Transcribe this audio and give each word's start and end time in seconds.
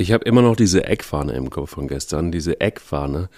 Ich 0.00 0.12
habe 0.12 0.24
immer 0.26 0.42
noch 0.42 0.54
diese 0.54 0.84
Eckfahne 0.84 1.32
im 1.32 1.50
Kopf 1.50 1.70
von 1.70 1.88
gestern, 1.88 2.30
diese 2.30 2.60
Eckfahne, 2.60 3.28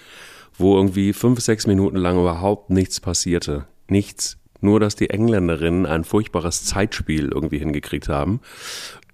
wo 0.59 0.77
irgendwie 0.77 1.11
fünf, 1.11 1.39
sechs 1.39 1.65
Minuten 1.65 1.97
lang 1.97 2.19
überhaupt 2.19 2.69
nichts 2.69 2.99
passierte. 2.99 3.65
Nichts. 3.87 4.37
Nur, 4.59 4.79
dass 4.79 4.95
die 4.95 5.09
Engländerinnen 5.09 5.87
ein 5.87 6.03
furchtbares 6.03 6.63
Zeitspiel 6.65 7.29
irgendwie 7.33 7.57
hingekriegt 7.57 8.09
haben. 8.09 8.41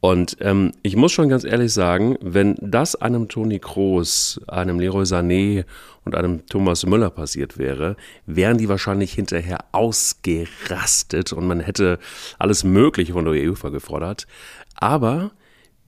Und 0.01 0.35
ähm, 0.41 0.73
ich 0.83 0.97
muss 0.97 1.13
schon 1.13 1.29
ganz 1.29 1.45
ehrlich 1.45 1.71
sagen, 1.71 2.17
wenn 2.19 2.55
das 2.59 2.95
einem 2.95 3.29
Toni 3.29 3.59
Kroos, 3.59 4.41
einem 4.47 4.77
Leroy 4.77 5.05
Sané 5.05 5.63
und 6.03 6.15
einem 6.15 6.45
Thomas 6.47 6.85
Müller 6.85 7.09
passiert 7.09 7.57
wäre, 7.57 7.95
wären 8.25 8.57
die 8.57 8.67
wahrscheinlich 8.67 9.13
hinterher 9.13 9.59
ausgerastet 9.71 11.31
und 11.31 11.47
man 11.47 11.61
hätte 11.61 11.97
alles 12.39 12.65
Mögliche 12.65 13.13
von 13.13 13.23
der 13.23 13.33
UEFA 13.33 13.69
gefordert. 13.69 14.27
Aber 14.75 15.31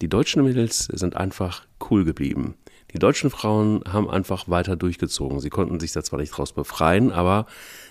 die 0.01 0.07
deutschen 0.07 0.43
Mädels 0.43 0.85
sind 0.85 1.15
einfach 1.15 1.65
cool 1.89 2.05
geblieben. 2.05 2.55
Die 2.93 2.99
deutschen 2.99 3.29
Frauen 3.29 3.83
haben 3.87 4.09
einfach 4.09 4.49
weiter 4.49 4.75
durchgezogen. 4.75 5.39
Sie 5.39 5.49
konnten 5.49 5.79
sich 5.79 5.91
da 5.91 6.03
zwar 6.03 6.19
nicht 6.19 6.31
draus 6.31 6.53
befreien, 6.53 7.11
aber 7.11 7.45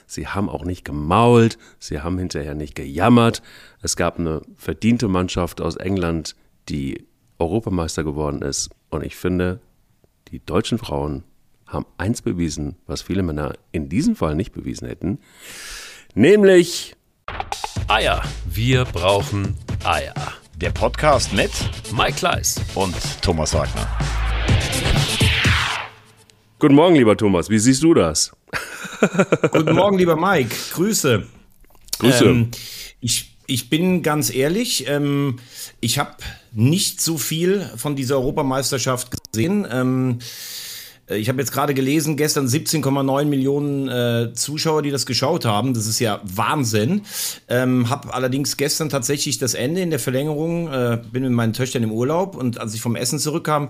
sie 0.06 0.26
haben 0.26 0.48
auch 0.48 0.64
nicht 0.64 0.84
gemault, 0.84 1.56
sie 1.78 2.00
haben 2.00 2.18
hinterher 2.18 2.54
nicht 2.54 2.74
gejammert. 2.74 3.42
Es 3.80 3.94
gab 3.94 4.18
eine 4.18 4.42
verdiente 4.56 5.06
Mannschaft 5.06 5.60
aus 5.60 5.76
England, 5.76 6.34
die 6.68 7.06
Europameister 7.38 8.02
geworden 8.02 8.42
ist. 8.42 8.70
Und 8.90 9.04
ich 9.04 9.14
finde, 9.14 9.60
die 10.28 10.44
deutschen 10.44 10.78
Frauen 10.78 11.22
haben 11.66 11.86
eins 11.96 12.22
bewiesen, 12.22 12.76
was 12.86 13.02
viele 13.02 13.22
Männer 13.22 13.52
in 13.70 13.88
diesem 13.88 14.16
Fall 14.16 14.34
nicht 14.34 14.52
bewiesen 14.52 14.88
hätten, 14.88 15.18
nämlich 16.14 16.96
Eier. 17.86 18.22
Wir 18.46 18.84
brauchen 18.84 19.56
Eier. 19.84 20.14
Der 20.60 20.70
Podcast 20.70 21.32
mit 21.32 21.52
Mike 21.96 22.14
Kleiss 22.14 22.60
und 22.74 22.92
Thomas 23.22 23.54
Wagner. 23.54 23.86
Guten 26.58 26.74
Morgen, 26.74 26.96
lieber 26.96 27.16
Thomas. 27.16 27.48
Wie 27.48 27.60
siehst 27.60 27.84
du 27.84 27.94
das? 27.94 28.32
Guten 29.52 29.76
Morgen, 29.76 29.98
lieber 29.98 30.16
Mike. 30.16 30.52
Grüße. 30.72 31.24
Grüße. 32.00 32.24
Ähm, 32.24 32.50
ich, 33.00 33.36
ich 33.46 33.70
bin 33.70 34.02
ganz 34.02 34.34
ehrlich, 34.34 34.88
ähm, 34.88 35.38
ich 35.78 36.00
habe 36.00 36.16
nicht 36.50 37.00
so 37.00 37.18
viel 37.18 37.64
von 37.76 37.94
dieser 37.94 38.16
Europameisterschaft 38.16 39.12
gesehen. 39.30 39.64
Ähm, 39.70 40.18
äh, 40.18 40.24
ich 41.16 41.28
habe 41.28 41.38
jetzt 41.38 41.52
gerade 41.52 41.74
gelesen, 41.74 42.16
gestern 42.16 42.46
17,9 42.46 43.24
Millionen 43.24 43.88
äh, 43.88 44.32
Zuschauer, 44.34 44.82
die 44.82 44.90
das 44.90 45.06
geschaut 45.06 45.44
haben. 45.44 45.74
Das 45.74 45.86
ist 45.86 45.98
ja 45.98 46.20
Wahnsinn. 46.24 47.02
Ähm, 47.48 47.88
habe 47.88 48.12
allerdings 48.12 48.56
gestern 48.56 48.88
tatsächlich 48.88 49.38
das 49.38 49.54
Ende 49.54 49.80
in 49.80 49.90
der 49.90 49.98
Verlängerung, 49.98 50.68
äh, 50.68 51.00
bin 51.10 51.22
mit 51.22 51.32
meinen 51.32 51.52
Töchtern 51.52 51.82
im 51.82 51.92
Urlaub 51.92 52.36
und 52.36 52.60
als 52.60 52.74
ich 52.74 52.80
vom 52.80 52.96
Essen 52.96 53.18
zurückkam, 53.18 53.68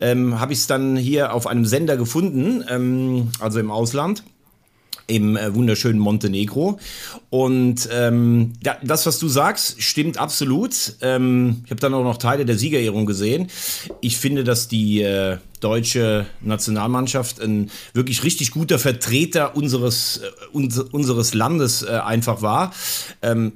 ähm, 0.00 0.40
habe 0.40 0.52
ich 0.52 0.60
es 0.60 0.66
dann 0.66 0.96
hier 0.96 1.32
auf 1.32 1.46
einem 1.46 1.66
Sender 1.66 1.96
gefunden, 1.96 2.64
ähm, 2.68 3.28
also 3.38 3.60
im 3.60 3.70
Ausland 3.70 4.24
im 5.06 5.36
äh, 5.36 5.54
wunderschönen 5.54 5.98
Montenegro. 5.98 6.78
Und 7.30 7.88
ähm, 7.92 8.52
ja, 8.64 8.76
das, 8.82 9.06
was 9.06 9.18
du 9.18 9.28
sagst, 9.28 9.82
stimmt 9.82 10.18
absolut. 10.18 10.96
Ähm, 11.00 11.62
ich 11.64 11.70
habe 11.70 11.80
dann 11.80 11.94
auch 11.94 12.04
noch 12.04 12.18
Teile 12.18 12.44
der 12.44 12.58
Siegerehrung 12.58 13.06
gesehen. 13.06 13.48
Ich 14.00 14.16
finde, 14.16 14.44
dass 14.44 14.68
die 14.68 15.02
äh, 15.02 15.38
deutsche 15.60 16.26
Nationalmannschaft 16.40 17.40
ein 17.40 17.70
wirklich 17.94 18.24
richtig 18.24 18.50
guter 18.50 18.78
Vertreter 18.78 19.56
unseres, 19.56 20.18
äh, 20.18 20.56
uns, 20.56 20.78
unseres 20.78 21.34
Landes 21.34 21.82
äh, 21.82 21.90
einfach 21.90 22.42
war. 22.42 22.72
Ähm, 23.22 23.52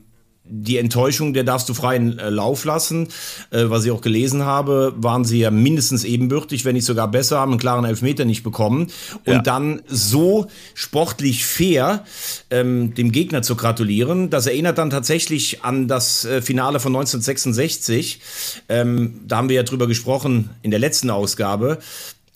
die 0.48 0.78
Enttäuschung, 0.78 1.32
der 1.32 1.44
darfst 1.44 1.68
du 1.68 1.74
freien 1.74 2.18
äh, 2.18 2.30
Lauf 2.30 2.64
lassen. 2.64 3.08
Äh, 3.50 3.64
was 3.66 3.84
ich 3.84 3.90
auch 3.90 4.00
gelesen 4.00 4.44
habe, 4.44 4.94
waren 4.96 5.24
sie 5.24 5.40
ja 5.40 5.50
mindestens 5.50 6.04
ebenbürtig, 6.04 6.64
wenn 6.64 6.74
nicht 6.74 6.84
sogar 6.84 7.10
besser, 7.10 7.40
haben 7.40 7.52
einen 7.52 7.60
klaren 7.60 7.84
Elfmeter 7.84 8.24
nicht 8.24 8.42
bekommen. 8.42 8.88
Und 9.24 9.34
ja. 9.34 9.42
dann 9.42 9.82
so 9.86 10.46
sportlich 10.74 11.44
fair 11.44 12.04
ähm, 12.50 12.94
dem 12.94 13.12
Gegner 13.12 13.42
zu 13.42 13.56
gratulieren, 13.56 14.30
das 14.30 14.46
erinnert 14.46 14.78
dann 14.78 14.90
tatsächlich 14.90 15.64
an 15.64 15.88
das 15.88 16.24
äh, 16.24 16.42
Finale 16.42 16.80
von 16.80 16.94
1966. 16.94 18.20
Ähm, 18.68 19.20
da 19.26 19.38
haben 19.38 19.48
wir 19.48 19.56
ja 19.56 19.62
drüber 19.62 19.86
gesprochen 19.86 20.50
in 20.62 20.70
der 20.70 20.80
letzten 20.80 21.10
Ausgabe 21.10 21.78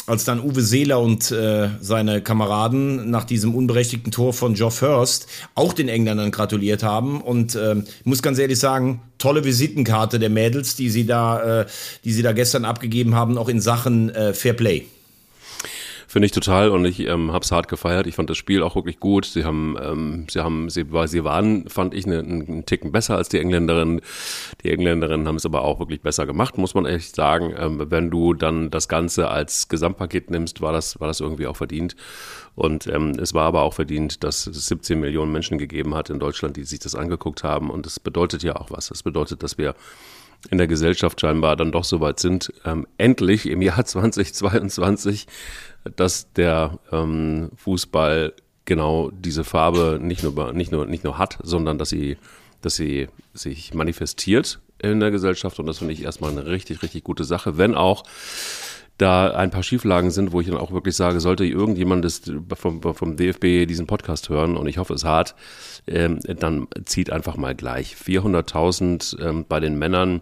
als 0.07 0.25
dann 0.25 0.41
Uwe 0.41 0.63
Seeler 0.63 1.01
und 1.01 1.31
äh, 1.31 1.69
seine 1.81 2.21
Kameraden 2.21 3.11
nach 3.11 3.25
diesem 3.25 3.55
unberechtigten 3.55 4.11
Tor 4.11 4.33
von 4.33 4.55
Geoff 4.55 4.83
Hurst 4.83 5.27
auch 5.55 5.73
den 5.73 5.89
Engländern 5.89 6.31
gratuliert 6.31 6.83
haben. 6.83 7.21
Und 7.21 7.55
äh, 7.55 7.77
muss 8.05 8.23
ganz 8.23 8.39
ehrlich 8.39 8.59
sagen, 8.59 9.03
tolle 9.19 9.45
Visitenkarte 9.45 10.19
der 10.19 10.31
Mädels, 10.31 10.75
die 10.75 10.91
sie 10.91 11.07
da, 11.07 11.61
äh, 11.61 11.67
die 12.05 12.13
sie 12.13 12.23
da 12.23 12.33
gestern 12.33 12.65
abgegeben 12.65 13.15
haben, 13.15 13.39
auch 13.39 13.49
in 13.49 13.61
Sachen 13.61 14.11
äh, 14.11 14.35
Fair 14.35 14.55
Play. 14.55 14.87
Finde 16.11 16.27
ich 16.27 16.33
total 16.33 16.71
und 16.71 16.85
ich 16.87 17.07
ähm, 17.07 17.31
habe 17.31 17.45
es 17.45 17.53
hart 17.53 17.69
gefeiert. 17.69 18.09
Ich 18.09 18.17
fand 18.17 18.29
das 18.29 18.37
Spiel 18.37 18.65
auch 18.65 18.75
wirklich 18.75 18.99
gut. 18.99 19.27
Sie 19.27 19.45
haben, 19.45 19.77
ähm, 19.81 20.27
sie 20.29 20.41
haben, 20.41 20.69
sie, 20.69 20.85
sie 21.07 21.23
waren, 21.23 21.69
fand 21.69 21.95
ich, 21.95 22.05
einen, 22.05 22.49
einen 22.49 22.67
Ticken 22.67 22.91
besser 22.91 23.17
als 23.17 23.29
die 23.29 23.39
Engländerinnen. 23.39 24.01
Die 24.65 24.73
Engländerinnen 24.73 25.29
haben 25.29 25.37
es 25.37 25.47
aber 25.47 25.63
auch 25.63 25.79
wirklich 25.79 26.03
besser 26.03 26.27
gemacht, 26.27 26.59
muss 26.59 26.75
man 26.75 26.85
echt 26.85 27.15
sagen. 27.15 27.55
Ähm, 27.57 27.93
wenn 27.93 28.11
du 28.11 28.35
dann 28.35 28.73
das 28.73 28.89
Ganze 28.89 29.29
als 29.29 29.69
Gesamtpaket 29.69 30.33
nimmst, 30.33 30.61
war 30.61 30.73
das, 30.73 30.99
war 30.99 31.07
das 31.07 31.21
irgendwie 31.21 31.47
auch 31.47 31.57
verdient. 31.57 31.95
Und 32.57 32.89
ähm, 32.89 33.11
es 33.11 33.33
war 33.33 33.45
aber 33.45 33.63
auch 33.63 33.75
verdient, 33.75 34.25
dass 34.25 34.49
es 34.49 34.67
17 34.67 34.99
Millionen 34.99 35.31
Menschen 35.31 35.59
gegeben 35.59 35.95
hat 35.95 36.11
in 36.11 36.19
Deutschland, 36.19 36.57
die 36.57 36.65
sich 36.65 36.81
das 36.81 36.97
angeguckt 36.97 37.45
haben. 37.45 37.71
Und 37.71 37.87
das 37.87 38.01
bedeutet 38.01 38.43
ja 38.43 38.57
auch 38.57 38.73
was. 38.73 38.89
Das 38.89 39.05
bedeutet, 39.05 39.45
dass 39.45 39.59
wir 39.59 39.77
in 40.51 40.59
der 40.59 40.67
Gesellschaft 40.67 41.21
scheinbar 41.21 41.57
dann 41.57 41.73
doch 41.73 41.85
so 41.85 42.01
weit 42.01 42.19
sind, 42.19 42.53
ähm, 42.65 42.87
endlich 42.99 43.47
im 43.47 43.63
Jahr 43.63 43.85
2022 43.85 45.27
dass 45.97 46.33
der 46.33 46.79
ähm, 46.93 47.51
Fußball 47.57 48.35
genau 48.65 49.11
diese 49.11 49.45
Farbe 49.45 49.99
nicht 50.01 50.23
nur, 50.23 50.53
nicht, 50.53 50.73
nur, 50.73 50.87
nicht 50.87 51.05
nur 51.05 51.19
hat, 51.19 51.39
sondern 51.43 51.79
dass 51.79 51.89
sie, 51.89 52.19
dass 52.63 52.77
sie 52.77 53.09
sich 53.35 53.75
manifestiert 53.75 54.61
in 54.79 55.01
der 55.01 55.11
Gesellschaft. 55.11 55.59
Und 55.59 55.67
das 55.67 55.79
finde 55.79 55.93
ich 55.93 56.03
erstmal 56.03 56.31
eine 56.31 56.47
richtig, 56.47 56.83
richtig 56.83 57.05
gute 57.05 57.25
Sache, 57.25 57.59
wenn 57.59 57.75
auch 57.75 58.05
da 59.01 59.31
ein 59.31 59.51
paar 59.51 59.63
Schieflagen 59.63 60.11
sind, 60.11 60.33
wo 60.33 60.41
ich 60.41 60.49
dann 60.49 60.59
auch 60.59 60.73
wirklich 60.73 60.95
sage, 60.95 61.21
sollte 61.21 61.45
irgendjemand 61.45 62.05
das 62.05 62.23
vom, 62.55 62.83
vom 62.83 63.17
DFB 63.17 63.67
diesen 63.67 63.87
Podcast 63.87 64.29
hören, 64.29 64.57
und 64.57 64.67
ich 64.67 64.77
hoffe 64.77 64.93
es 64.93 65.05
hart, 65.05 65.35
ähm, 65.87 66.19
dann 66.21 66.69
zieht 66.85 67.11
einfach 67.11 67.37
mal 67.37 67.55
gleich. 67.55 67.95
400.000 67.95 69.21
ähm, 69.21 69.47
bei 69.49 69.59
den 69.59 69.79
Männern 69.79 70.21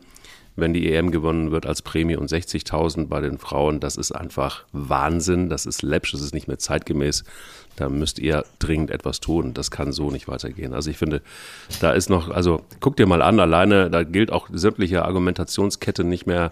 wenn 0.60 0.74
die 0.74 0.92
EM 0.92 1.10
gewonnen 1.10 1.50
wird 1.50 1.66
als 1.66 1.82
Prämie 1.82 2.16
und 2.16 2.30
60.000 2.30 3.06
bei 3.06 3.20
den 3.20 3.38
Frauen. 3.38 3.80
Das 3.80 3.96
ist 3.96 4.12
einfach 4.12 4.64
Wahnsinn. 4.72 5.48
Das 5.48 5.66
ist 5.66 5.82
läppsch, 5.82 6.12
das 6.12 6.20
ist 6.20 6.34
nicht 6.34 6.48
mehr 6.48 6.58
zeitgemäß. 6.58 7.24
Da 7.76 7.88
müsst 7.88 8.18
ihr 8.18 8.44
dringend 8.58 8.90
etwas 8.90 9.20
tun. 9.20 9.54
Das 9.54 9.70
kann 9.70 9.92
so 9.92 10.10
nicht 10.10 10.28
weitergehen. 10.28 10.74
Also 10.74 10.90
ich 10.90 10.98
finde, 10.98 11.22
da 11.80 11.92
ist 11.92 12.10
noch, 12.10 12.30
also 12.30 12.62
guck 12.80 12.96
dir 12.96 13.06
mal 13.06 13.22
an, 13.22 13.38
alleine, 13.38 13.88
da 13.88 14.02
gilt 14.02 14.32
auch 14.32 14.48
sämtliche 14.52 15.04
Argumentationskette 15.04 16.02
nicht 16.04 16.26
mehr 16.26 16.50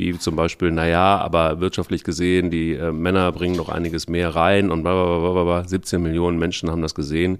wie 0.00 0.18
zum 0.18 0.36
Beispiel, 0.36 0.70
naja, 0.70 1.18
aber 1.18 1.60
wirtschaftlich 1.60 2.04
gesehen, 2.04 2.50
die 2.50 2.72
äh, 2.72 2.92
Männer 2.92 3.30
bringen 3.32 3.56
noch 3.56 3.68
einiges 3.68 4.08
mehr 4.08 4.34
rein 4.34 4.70
und 4.70 4.82
bla, 4.82 4.92
bla, 4.92 5.32
bla, 5.32 5.44
bla, 5.44 5.68
17 5.68 6.02
Millionen 6.02 6.38
Menschen 6.38 6.70
haben 6.70 6.82
das 6.82 6.94
gesehen 6.94 7.38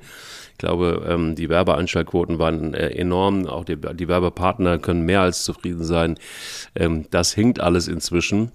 glaube, 0.60 1.04
ähm, 1.09 1.34
die 1.34 1.48
Werbeeinschaltquoten 1.48 2.38
waren 2.38 2.75
äh, 2.75 2.91
enorm. 2.91 3.47
Auch 3.47 3.65
die, 3.65 3.76
die, 3.76 4.06
Werbepartner 4.06 4.78
können 4.78 5.04
mehr 5.04 5.22
als 5.22 5.43
zufrieden 5.43 5.82
sein. 5.82 6.19
Ähm, 6.76 7.06
das 7.10 7.32
hinkt 7.32 7.60
alles 7.60 7.88
inzwischen. 7.88 8.53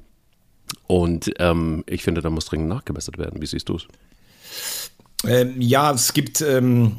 Und 0.88 1.32
ähm, 1.40 1.84
ich 1.88 2.04
finde, 2.04 2.22
da 2.22 2.30
muss 2.30 2.46
dringend 2.46 2.70
nachgebessert 2.70 3.18
werden. 3.18 3.42
Wie 3.42 3.46
siehst 3.46 3.68
du 3.68 3.76
es? 3.76 3.88
Ähm, 5.28 5.60
ja, 5.60 5.92
es 5.92 6.14
gibt 6.14 6.42
ähm, 6.42 6.98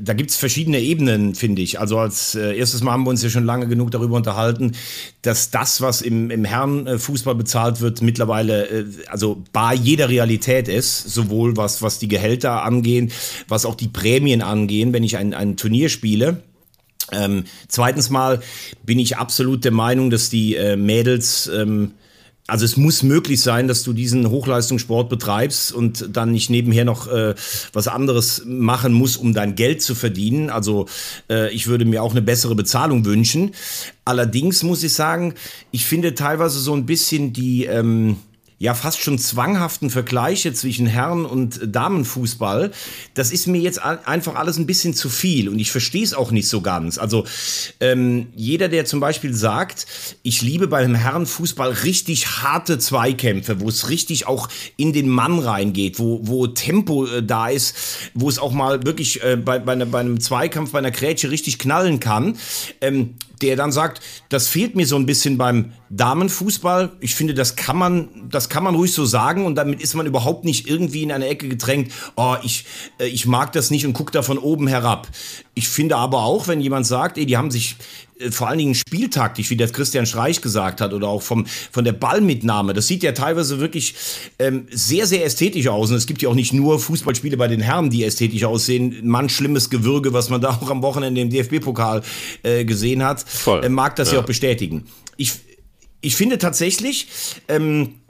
da 0.00 0.12
gibt 0.12 0.30
es 0.30 0.36
verschiedene 0.36 0.80
Ebenen, 0.80 1.34
finde 1.34 1.62
ich. 1.62 1.80
Also 1.80 1.98
als 1.98 2.34
äh, 2.34 2.56
erstes 2.56 2.82
Mal 2.82 2.92
haben 2.92 3.04
wir 3.04 3.10
uns 3.10 3.22
ja 3.22 3.30
schon 3.30 3.44
lange 3.44 3.68
genug 3.68 3.90
darüber 3.90 4.16
unterhalten, 4.16 4.72
dass 5.22 5.50
das, 5.50 5.80
was 5.80 6.02
im, 6.02 6.30
im 6.30 6.44
Herrenfußball 6.44 7.34
bezahlt 7.34 7.80
wird, 7.80 8.02
mittlerweile 8.02 8.66
äh, 8.66 8.84
also 9.08 9.42
bar 9.52 9.74
jeder 9.74 10.08
Realität 10.08 10.68
ist, 10.68 11.08
sowohl 11.08 11.56
was, 11.56 11.82
was 11.82 11.98
die 11.98 12.08
Gehälter 12.08 12.64
angehen, 12.64 13.10
was 13.48 13.64
auch 13.64 13.74
die 13.74 13.88
Prämien 13.88 14.42
angehen, 14.42 14.92
wenn 14.92 15.04
ich 15.04 15.16
ein, 15.16 15.32
ein 15.34 15.56
Turnier 15.56 15.88
spiele. 15.88 16.42
Ähm, 17.12 17.44
zweitens 17.68 18.10
mal 18.10 18.40
bin 18.84 18.98
ich 18.98 19.16
absolut 19.16 19.64
der 19.64 19.72
Meinung, 19.72 20.10
dass 20.10 20.28
die 20.28 20.56
äh, 20.56 20.76
Mädels 20.76 21.46
ähm, 21.46 21.92
also 22.46 22.64
es 22.64 22.76
muss 22.76 23.02
möglich 23.02 23.42
sein, 23.42 23.66
dass 23.66 23.82
du 23.82 23.92
diesen 23.92 24.30
Hochleistungssport 24.30 25.08
betreibst 25.08 25.72
und 25.72 26.16
dann 26.16 26.30
nicht 26.30 26.48
nebenher 26.48 26.84
noch 26.84 27.08
äh, 27.08 27.34
was 27.72 27.88
anderes 27.88 28.42
machen 28.46 28.92
musst, 28.92 29.18
um 29.18 29.34
dein 29.34 29.56
Geld 29.56 29.82
zu 29.82 29.94
verdienen. 29.94 30.48
Also 30.50 30.86
äh, 31.28 31.52
ich 31.52 31.66
würde 31.66 31.84
mir 31.84 32.02
auch 32.02 32.12
eine 32.12 32.22
bessere 32.22 32.54
Bezahlung 32.54 33.04
wünschen. 33.04 33.52
Allerdings 34.04 34.62
muss 34.62 34.84
ich 34.84 34.94
sagen, 34.94 35.34
ich 35.72 35.86
finde 35.86 36.14
teilweise 36.14 36.60
so 36.60 36.72
ein 36.74 36.86
bisschen 36.86 37.32
die 37.32 37.64
ähm, 37.64 38.16
ja 38.58 38.74
fast 38.74 39.02
schon 39.02 39.18
zwanghaften 39.18 39.90
Vergleiche 39.90 40.52
zwischen 40.54 40.86
Herren- 40.86 41.26
und 41.26 41.60
Damenfußball, 41.62 42.70
das 43.14 43.30
ist 43.30 43.46
mir 43.46 43.60
jetzt 43.60 43.82
einfach 43.82 44.34
alles 44.34 44.56
ein 44.56 44.66
bisschen 44.66 44.94
zu 44.94 45.10
viel 45.10 45.48
und 45.48 45.58
ich 45.58 45.70
verstehe 45.70 46.02
es 46.02 46.14
auch 46.14 46.30
nicht 46.30 46.48
so 46.48 46.62
ganz. 46.62 46.96
Also 46.96 47.26
ähm, 47.80 48.28
jeder, 48.34 48.68
der 48.68 48.86
zum 48.86 49.00
Beispiel 49.00 49.34
sagt, 49.34 49.86
ich 50.22 50.40
liebe 50.40 50.68
beim 50.68 50.94
Herrenfußball 50.94 51.70
richtig 51.84 52.42
harte 52.42 52.78
Zweikämpfe, 52.78 53.60
wo 53.60 53.68
es 53.68 53.90
richtig 53.90 54.26
auch 54.26 54.48
in 54.76 54.94
den 54.94 55.08
Mann 55.08 55.38
reingeht, 55.38 55.98
wo, 55.98 56.20
wo 56.22 56.46
Tempo 56.46 57.06
äh, 57.06 57.22
da 57.22 57.48
ist, 57.48 57.76
wo 58.14 58.28
es 58.28 58.38
auch 58.38 58.52
mal 58.52 58.84
wirklich 58.84 59.22
äh, 59.22 59.36
bei, 59.36 59.58
bei, 59.58 59.76
bei, 59.84 60.00
einem 60.00 60.18
Zweikampf, 60.18 60.72
bei 60.72 60.78
einer 60.78 60.90
Grätsche 60.90 61.30
richtig 61.30 61.58
knallen 61.58 62.00
kann, 62.00 62.38
ähm, 62.80 63.14
der 63.42 63.56
dann 63.56 63.72
sagt, 63.72 64.00
das 64.30 64.48
fehlt 64.48 64.76
mir 64.76 64.86
so 64.86 64.96
ein 64.96 65.04
bisschen 65.04 65.36
beim 65.36 65.72
Damenfußball. 65.90 66.92
Ich 67.00 67.14
finde, 67.14 67.34
das 67.34 67.56
kann 67.56 67.76
man, 67.76 68.08
das 68.30 68.48
kann 68.48 68.64
man 68.64 68.74
ruhig 68.74 68.92
so 68.92 69.04
sagen 69.04 69.46
und 69.46 69.54
damit 69.54 69.80
ist 69.80 69.94
man 69.94 70.06
überhaupt 70.06 70.44
nicht 70.44 70.68
irgendwie 70.68 71.02
in 71.02 71.12
eine 71.12 71.26
Ecke 71.26 71.48
gedrängt. 71.48 71.92
Oh, 72.16 72.36
ich, 72.42 72.64
äh, 72.98 73.06
ich 73.06 73.26
mag 73.26 73.52
das 73.52 73.70
nicht 73.70 73.86
und 73.86 73.92
guck 73.92 74.12
da 74.12 74.22
von 74.22 74.38
oben 74.38 74.66
herab. 74.66 75.08
Ich 75.54 75.68
finde 75.68 75.96
aber 75.96 76.22
auch, 76.24 76.48
wenn 76.48 76.60
jemand 76.60 76.86
sagt, 76.86 77.18
ey, 77.18 77.26
die 77.26 77.36
haben 77.36 77.50
sich 77.50 77.76
äh, 78.18 78.30
vor 78.30 78.48
allen 78.48 78.58
Dingen 78.58 78.74
spieltaktisch, 78.74 79.50
wie 79.50 79.56
das 79.56 79.72
Christian 79.72 80.06
Streich 80.06 80.40
gesagt 80.40 80.80
hat, 80.80 80.92
oder 80.92 81.08
auch 81.08 81.22
vom, 81.22 81.46
von 81.46 81.84
der 81.84 81.92
Ballmitnahme. 81.92 82.74
Das 82.74 82.86
sieht 82.86 83.02
ja 83.02 83.12
teilweise 83.12 83.60
wirklich 83.60 83.94
ähm, 84.38 84.66
sehr, 84.70 85.06
sehr 85.06 85.24
ästhetisch 85.24 85.68
aus. 85.68 85.90
Und 85.90 85.96
es 85.96 86.06
gibt 86.06 86.22
ja 86.22 86.28
auch 86.28 86.34
nicht 86.34 86.52
nur 86.52 86.78
Fußballspiele 86.78 87.36
bei 87.36 87.48
den 87.48 87.60
Herren, 87.60 87.90
die 87.90 88.04
ästhetisch 88.04 88.44
aussehen. 88.44 89.00
Manch 89.04 89.32
schlimmes 89.32 89.70
Gewürge, 89.70 90.12
was 90.12 90.30
man 90.30 90.40
da 90.40 90.50
auch 90.50 90.70
am 90.70 90.82
Wochenende 90.82 91.20
im 91.20 91.30
DFB-Pokal 91.30 92.02
äh, 92.42 92.64
gesehen 92.64 93.04
hat, 93.04 93.24
äh, 93.46 93.68
mag 93.68 93.96
das 93.96 94.08
ja. 94.08 94.14
ja. 94.14 94.20
auch 94.20 94.26
bestätigen. 94.26 94.84
Ich, 95.16 95.32
ich 96.00 96.16
finde 96.16 96.38
tatsächlich, 96.38 97.08
ähm, 97.48 98.00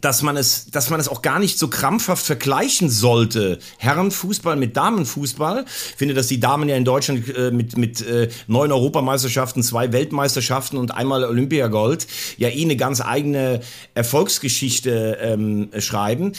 dass 0.00 0.22
man 0.22 0.36
es, 0.36 0.70
dass 0.70 0.90
man 0.90 1.00
es 1.00 1.08
auch 1.08 1.22
gar 1.22 1.38
nicht 1.38 1.58
so 1.58 1.68
krampfhaft 1.68 2.24
vergleichen 2.24 2.88
sollte. 2.88 3.58
Herrenfußball 3.78 4.56
mit 4.56 4.76
Damenfußball. 4.76 5.64
Ich 5.66 5.96
finde, 5.96 6.14
dass 6.14 6.28
die 6.28 6.40
Damen 6.40 6.68
ja 6.68 6.76
in 6.76 6.84
Deutschland 6.84 7.28
äh, 7.36 7.50
mit, 7.50 7.76
mit 7.76 8.00
äh, 8.00 8.28
neun 8.46 8.72
Europameisterschaften, 8.72 9.62
zwei 9.62 9.92
Weltmeisterschaften 9.92 10.78
und 10.78 10.92
einmal 10.92 11.24
Olympiagold 11.24 12.06
ja 12.38 12.48
eh 12.48 12.62
eine 12.62 12.76
ganz 12.76 13.00
eigene 13.00 13.60
Erfolgsgeschichte 13.94 15.18
ähm, 15.20 15.70
schreiben 15.78 16.32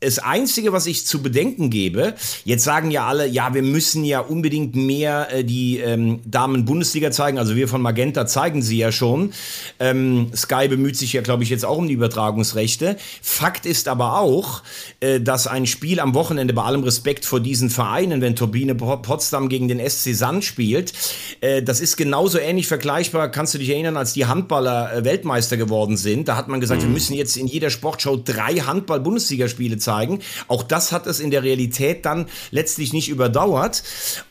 das 0.00 0.18
Einzige, 0.18 0.72
was 0.74 0.86
ich 0.86 1.06
zu 1.06 1.22
bedenken 1.22 1.70
gebe, 1.70 2.14
jetzt 2.44 2.64
sagen 2.64 2.90
ja 2.90 3.06
alle, 3.06 3.26
ja, 3.26 3.54
wir 3.54 3.62
müssen 3.62 4.04
ja 4.04 4.20
unbedingt 4.20 4.76
mehr 4.76 5.28
äh, 5.32 5.42
die 5.42 5.78
ähm, 5.78 6.20
Damen-Bundesliga 6.26 7.10
zeigen. 7.10 7.38
Also 7.38 7.56
wir 7.56 7.66
von 7.66 7.80
Magenta 7.80 8.26
zeigen 8.26 8.60
sie 8.60 8.76
ja 8.76 8.92
schon. 8.92 9.32
Ähm, 9.80 10.30
Sky 10.36 10.68
bemüht 10.68 10.98
sich 10.98 11.14
ja, 11.14 11.22
glaube 11.22 11.44
ich, 11.44 11.50
jetzt 11.50 11.64
auch 11.64 11.78
um 11.78 11.88
die 11.88 11.94
Übertragungsrechte. 11.94 12.98
Fakt 13.22 13.64
ist 13.64 13.88
aber 13.88 14.18
auch, 14.20 14.62
äh, 15.00 15.18
dass 15.18 15.46
ein 15.46 15.64
Spiel 15.64 15.98
am 15.98 16.12
Wochenende, 16.12 16.52
bei 16.52 16.62
allem 16.62 16.84
Respekt 16.84 17.24
vor 17.24 17.40
diesen 17.40 17.70
Vereinen, 17.70 18.20
wenn 18.20 18.36
Turbine 18.36 18.74
Potsdam 18.74 19.48
gegen 19.48 19.66
den 19.66 19.80
SC 19.80 20.14
Sand 20.14 20.44
spielt, 20.44 20.92
äh, 21.40 21.62
das 21.62 21.80
ist 21.80 21.96
genauso 21.96 22.38
ähnlich 22.38 22.66
vergleichbar, 22.66 23.30
kannst 23.30 23.54
du 23.54 23.58
dich 23.58 23.70
erinnern, 23.70 23.96
als 23.96 24.12
die 24.12 24.26
Handballer 24.26 24.92
äh, 24.92 25.04
Weltmeister 25.04 25.56
geworden 25.56 25.96
sind. 25.96 26.28
Da 26.28 26.36
hat 26.36 26.48
man 26.48 26.60
gesagt, 26.60 26.82
mhm. 26.82 26.88
wir 26.88 26.92
müssen 26.92 27.14
jetzt 27.14 27.38
in 27.38 27.46
jeder 27.46 27.70
Sportshow 27.70 28.20
drei 28.22 28.56
Handball-Bundesligaspiele 28.56 29.78
zeigen 29.78 29.85
zeigen. 29.86 30.20
Auch 30.48 30.62
das 30.62 30.92
hat 30.92 31.06
es 31.06 31.20
in 31.20 31.30
der 31.30 31.42
Realität 31.42 32.04
dann 32.04 32.26
letztlich 32.50 32.92
nicht 32.92 33.08
überdauert. 33.08 33.82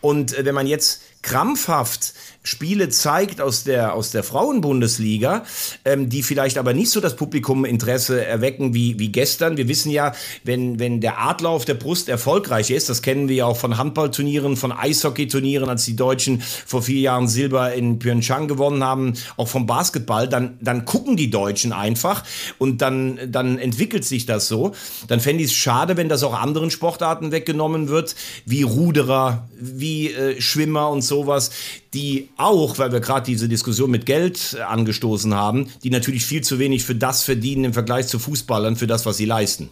Und 0.02 0.38
äh, 0.38 0.46
wenn 0.46 0.56
man 0.56 0.68
jetzt 0.68 1.02
krampfhaft 1.22 2.14
Spiele 2.46 2.90
zeigt 2.90 3.42
aus 3.42 3.64
der, 3.64 3.94
aus 3.94 4.12
der 4.12 4.24
Frauenbundesliga, 4.24 5.44
ähm, 5.84 6.10
die 6.10 6.22
vielleicht 6.22 6.58
aber 6.60 6.74
nicht 6.74 6.92
so 6.92 7.02
das 7.02 7.16
Publikum 7.16 7.66
Interesse 7.66 8.24
erwecken 8.24 8.74
wie, 8.76 9.00
wie 9.00 9.10
gestern. 9.12 9.58
Wir 9.58 9.68
wissen 9.68 9.92
ja, 9.92 10.14
wenn, 10.44 10.80
wenn 10.80 11.02
der 11.02 11.20
Adler 11.20 11.50
auf 11.50 11.66
der 11.66 11.74
Brust 11.74 12.08
erfolgreich 12.08 12.70
ist, 12.70 12.88
das 12.88 13.02
kennen 13.02 13.28
wir 13.28 13.36
ja 13.36 13.46
auch 13.46 13.58
von 13.58 13.78
Handballturnieren, 13.78 14.58
von 14.58 14.72
Eishockeyturnieren, 14.72 15.68
als 15.68 15.86
die 15.86 15.96
Deutschen 15.96 16.42
vor 16.42 16.84
vier 16.84 17.02
Jahren 17.02 17.28
Silber 17.28 17.74
in 17.74 17.98
Pyeongchang 17.98 18.48
gewonnen 18.48 18.84
haben, 18.84 19.14
auch 19.38 19.48
vom 19.48 19.66
Basketball, 19.66 20.30
dann, 20.30 20.60
dann 20.62 20.86
gucken 20.86 21.18
die 21.18 21.32
Deutschen 21.32 21.74
einfach 21.74 22.24
und 22.60 22.84
dann, 22.84 23.20
dann 23.28 23.58
entwickelt 23.58 24.06
sich 24.06 24.28
das 24.28 24.48
so. 24.48 24.74
Dann 25.08 25.20
fände 25.20 25.44
ich 25.44 25.50
es 25.50 25.56
schade, 25.56 25.98
wenn 25.98 26.10
das 26.10 26.22
auch 26.22 26.40
anderen 26.40 26.70
Sportarten 26.70 27.32
weggenommen 27.32 27.88
wird, 27.88 28.16
wie 28.46 28.62
Ruderer, 28.62 29.50
wie 29.60 30.12
äh, 30.12 30.40
Schwimmer 30.40 30.90
und 30.90 31.02
sowas, 31.02 31.50
die 31.96 32.30
auch, 32.36 32.78
weil 32.78 32.92
wir 32.92 33.00
gerade 33.00 33.26
diese 33.26 33.48
Diskussion 33.48 33.90
mit 33.90 34.06
Geld 34.06 34.58
angestoßen 34.60 35.34
haben, 35.34 35.70
die 35.84 35.90
natürlich 35.90 36.26
viel 36.26 36.42
zu 36.42 36.60
wenig 36.60 36.84
für 36.84 36.96
das 36.96 37.24
verdienen 37.24 37.64
im 37.64 37.74
Vergleich 37.74 38.08
zu 38.08 38.20
Fußballern, 38.20 38.76
für 38.76 38.88
das, 38.88 39.06
was 39.06 39.18
sie 39.18 39.26
leisten. 39.26 39.70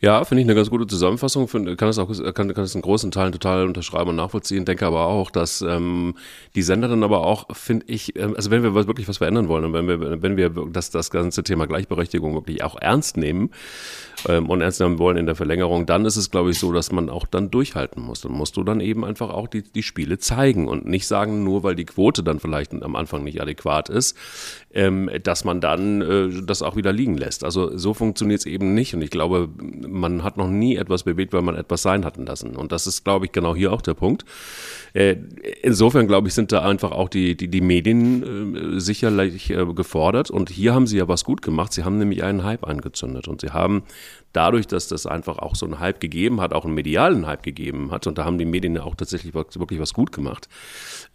Ja, 0.00 0.24
finde 0.24 0.42
ich 0.42 0.46
eine 0.46 0.54
ganz 0.54 0.70
gute 0.70 0.86
Zusammenfassung. 0.86 1.48
Find, 1.48 1.76
kann 1.76 1.88
es 1.88 1.98
auch 1.98 2.08
kann, 2.34 2.54
kann 2.54 2.64
es 2.64 2.74
in 2.74 2.82
großen 2.82 3.10
Teilen 3.10 3.32
total 3.32 3.66
unterschreiben 3.66 4.10
und 4.10 4.16
nachvollziehen. 4.16 4.64
Denke 4.64 4.86
aber 4.86 5.06
auch, 5.06 5.30
dass 5.30 5.60
ähm, 5.60 6.14
die 6.54 6.62
Sender 6.62 6.86
dann 6.86 7.02
aber 7.02 7.26
auch, 7.26 7.46
finde 7.56 7.86
ich, 7.88 8.16
ähm, 8.16 8.36
also 8.36 8.52
wenn 8.52 8.62
wir 8.62 8.74
wirklich 8.74 9.08
was 9.08 9.18
verändern 9.18 9.48
wollen 9.48 9.64
und 9.64 9.72
wenn 9.72 9.88
wir, 9.88 10.22
wenn 10.22 10.36
wir 10.36 10.50
das, 10.50 10.90
das 10.90 11.10
ganze 11.10 11.42
Thema 11.42 11.66
Gleichberechtigung 11.66 12.34
wirklich 12.34 12.62
auch 12.62 12.80
ernst 12.80 13.16
nehmen, 13.16 13.50
ähm, 14.26 14.48
und 14.48 14.60
ernst 14.60 14.80
nehmen 14.80 14.98
wollen 14.98 15.16
in 15.16 15.26
der 15.26 15.34
Verlängerung, 15.34 15.86
dann 15.86 16.04
ist 16.04 16.16
es, 16.16 16.30
glaube 16.30 16.50
ich, 16.50 16.58
so, 16.58 16.72
dass 16.72 16.90
man 16.90 17.08
auch 17.08 17.26
dann 17.26 17.50
durchhalten 17.50 18.02
muss. 18.02 18.22
Dann 18.22 18.32
musst 18.32 18.56
du 18.56 18.64
dann 18.64 18.80
eben 18.80 19.04
einfach 19.04 19.30
auch 19.30 19.46
die, 19.46 19.62
die 19.62 19.82
Spiele 19.82 20.18
zeigen 20.18 20.68
und 20.68 20.86
nicht 20.86 21.06
sagen, 21.06 21.44
nur 21.44 21.62
weil 21.62 21.74
die 21.74 21.84
Quote 21.84 22.22
dann 22.22 22.40
vielleicht 22.40 22.72
am 22.82 22.96
Anfang 22.96 23.24
nicht 23.24 23.40
adäquat 23.40 23.88
ist, 23.88 24.16
ähm, 24.74 25.10
dass 25.22 25.44
man 25.44 25.60
dann 25.60 26.02
äh, 26.02 26.42
das 26.42 26.62
auch 26.62 26.76
wieder 26.76 26.92
liegen 26.92 27.16
lässt. 27.16 27.42
Also 27.42 27.76
so 27.76 27.94
funktioniert 27.94 28.40
es 28.40 28.46
eben 28.46 28.74
nicht 28.74 28.94
und 28.94 29.02
ich 29.02 29.10
glaube, 29.10 29.48
man 29.58 30.22
hat 30.22 30.36
noch 30.36 30.48
nie 30.48 30.76
etwas 30.76 31.04
bewegt, 31.04 31.32
weil 31.32 31.42
man 31.42 31.54
etwas 31.54 31.82
sein 31.82 32.04
hatten 32.04 32.26
lassen. 32.26 32.54
Und 32.54 32.70
das 32.72 32.86
ist, 32.86 33.04
glaube 33.04 33.26
ich, 33.26 33.32
genau 33.32 33.54
hier 33.54 33.72
auch 33.72 33.80
der 33.80 33.94
Punkt. 33.94 34.24
Äh, 34.92 35.16
insofern, 35.62 36.06
glaube 36.06 36.28
ich, 36.28 36.34
sind 36.34 36.52
da 36.52 36.62
einfach 36.62 36.92
auch 36.92 37.08
die, 37.08 37.36
die, 37.36 37.48
die 37.48 37.60
Medien 37.60 38.76
äh, 38.76 38.80
sicherlich 38.80 39.50
äh, 39.50 39.64
gefordert. 39.74 40.30
Und 40.30 40.50
hier 40.50 40.74
haben 40.74 40.86
sie 40.86 40.98
ja 40.98 41.08
was 41.08 41.24
gut 41.24 41.40
gemacht. 41.40 41.72
Sie 41.72 41.84
haben 41.84 41.98
nämlich 41.98 42.22
einen 42.22 42.44
Hype 42.44 42.66
angezündet. 42.66 43.28
Und 43.28 43.40
sie 43.40 43.50
haben 43.50 43.84
dadurch, 44.32 44.66
dass 44.66 44.88
das 44.88 45.06
einfach 45.06 45.38
auch 45.38 45.54
so 45.54 45.66
einen 45.66 45.80
Hype 45.80 46.00
gegeben 46.00 46.40
hat, 46.40 46.52
auch 46.52 46.64
einen 46.64 46.74
medialen 46.74 47.26
Hype 47.26 47.42
gegeben 47.42 47.90
hat, 47.90 48.06
und 48.06 48.18
da 48.18 48.24
haben 48.24 48.38
die 48.38 48.44
Medien 48.44 48.74
ja 48.74 48.82
auch 48.82 48.94
tatsächlich 48.94 49.34
wirklich 49.34 49.80
was 49.80 49.94
gut 49.94 50.12
gemacht, 50.12 50.48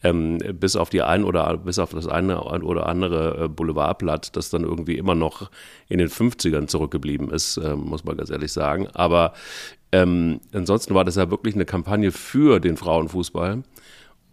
ähm, 0.03 0.39
bis 0.59 0.75
auf 0.75 0.89
die 0.89 1.01
ein 1.01 1.23
oder 1.23 1.57
bis 1.57 1.79
auf 1.79 1.91
das 1.91 2.07
eine 2.07 2.41
oder 2.43 2.87
andere 2.87 3.49
Boulevardblatt, 3.49 4.35
das 4.35 4.49
dann 4.49 4.63
irgendwie 4.63 4.97
immer 4.97 5.15
noch 5.15 5.49
in 5.87 5.99
den 5.99 6.09
50ern 6.09 6.67
zurückgeblieben 6.67 7.29
ist, 7.29 7.57
äh, 7.57 7.75
muss 7.75 8.03
man 8.03 8.17
ganz 8.17 8.29
ehrlich 8.29 8.51
sagen. 8.51 8.87
Aber 8.93 9.33
ähm, 9.91 10.41
ansonsten 10.51 10.95
war 10.95 11.05
das 11.05 11.15
ja 11.15 11.29
wirklich 11.29 11.53
eine 11.53 11.65
Kampagne 11.65 12.11
für 12.11 12.59
den 12.59 12.77
Frauenfußball. 12.77 13.63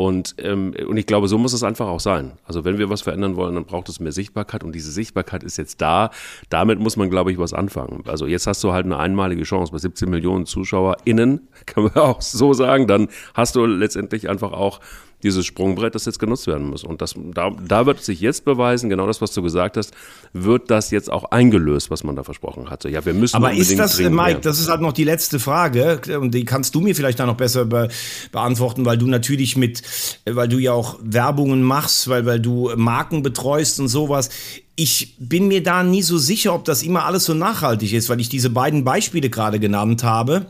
Und, 0.00 0.36
ähm, 0.38 0.72
und 0.88 0.96
ich 0.96 1.04
glaube, 1.04 1.28
so 1.28 1.36
muss 1.36 1.52
es 1.52 1.62
einfach 1.62 1.86
auch 1.86 2.00
sein. 2.00 2.32
Also 2.46 2.64
wenn 2.64 2.78
wir 2.78 2.88
was 2.88 3.02
verändern 3.02 3.36
wollen, 3.36 3.54
dann 3.54 3.66
braucht 3.66 3.90
es 3.90 4.00
mehr 4.00 4.12
Sichtbarkeit 4.12 4.64
und 4.64 4.74
diese 4.74 4.90
Sichtbarkeit 4.90 5.42
ist 5.42 5.58
jetzt 5.58 5.82
da. 5.82 6.08
Damit 6.48 6.80
muss 6.80 6.96
man, 6.96 7.10
glaube 7.10 7.32
ich, 7.32 7.36
was 7.36 7.52
anfangen. 7.52 8.04
Also 8.06 8.26
jetzt 8.26 8.46
hast 8.46 8.64
du 8.64 8.72
halt 8.72 8.86
eine 8.86 8.96
einmalige 8.96 9.42
Chance 9.42 9.72
bei 9.72 9.76
17 9.78 10.08
Millionen 10.08 10.46
ZuschauerInnen, 10.46 11.48
kann 11.66 11.84
man 11.84 11.94
auch 11.96 12.22
so 12.22 12.54
sagen. 12.54 12.86
Dann 12.86 13.08
hast 13.34 13.56
du 13.56 13.66
letztendlich 13.66 14.30
einfach 14.30 14.52
auch 14.52 14.80
dieses 15.22 15.46
Sprungbrett, 15.46 15.94
das 15.94 16.04
jetzt 16.06 16.18
genutzt 16.18 16.46
werden 16.46 16.68
muss. 16.68 16.84
Und 16.84 17.02
das, 17.02 17.14
da, 17.34 17.50
da 17.50 17.86
wird 17.86 18.02
sich 18.02 18.20
jetzt 18.20 18.44
beweisen, 18.44 18.88
genau 18.88 19.06
das, 19.06 19.20
was 19.20 19.32
du 19.32 19.42
gesagt 19.42 19.76
hast, 19.76 19.92
wird 20.32 20.70
das 20.70 20.90
jetzt 20.90 21.10
auch 21.10 21.24
eingelöst, 21.30 21.90
was 21.90 22.04
man 22.04 22.16
da 22.16 22.24
versprochen 22.24 22.70
hatte. 22.70 22.88
Ja, 22.88 23.04
wir 23.04 23.14
müssen 23.14 23.36
Aber 23.36 23.52
ist 23.52 23.78
das, 23.78 23.98
Mike, 23.98 24.14
mehr. 24.14 24.34
das 24.36 24.60
ist 24.60 24.68
halt 24.68 24.80
noch 24.80 24.92
die 24.92 25.04
letzte 25.04 25.38
Frage, 25.38 26.00
und 26.20 26.34
die 26.34 26.44
kannst 26.44 26.74
du 26.74 26.80
mir 26.80 26.94
vielleicht 26.94 27.20
da 27.20 27.26
noch 27.26 27.36
besser 27.36 27.64
be 27.64 27.88
beantworten, 28.32 28.84
weil 28.84 28.98
du 28.98 29.06
natürlich 29.06 29.56
mit, 29.56 29.82
weil 30.26 30.48
du 30.48 30.58
ja 30.58 30.72
auch 30.72 30.98
Werbungen 31.02 31.62
machst, 31.62 32.08
weil, 32.08 32.26
weil 32.26 32.40
du 32.40 32.70
Marken 32.76 33.22
betreust 33.22 33.80
und 33.80 33.88
sowas 33.88 34.30
ich 34.76 35.16
bin 35.18 35.48
mir 35.48 35.62
da 35.62 35.82
nie 35.82 36.00
so 36.00 36.16
sicher, 36.16 36.54
ob 36.54 36.64
das 36.64 36.82
immer 36.82 37.04
alles 37.04 37.26
so 37.26 37.34
nachhaltig 37.34 37.92
ist, 37.92 38.08
weil 38.08 38.18
ich 38.18 38.30
diese 38.30 38.48
beiden 38.48 38.82
Beispiele 38.82 39.28
gerade 39.28 39.60
genannt 39.60 40.04
habe. 40.04 40.46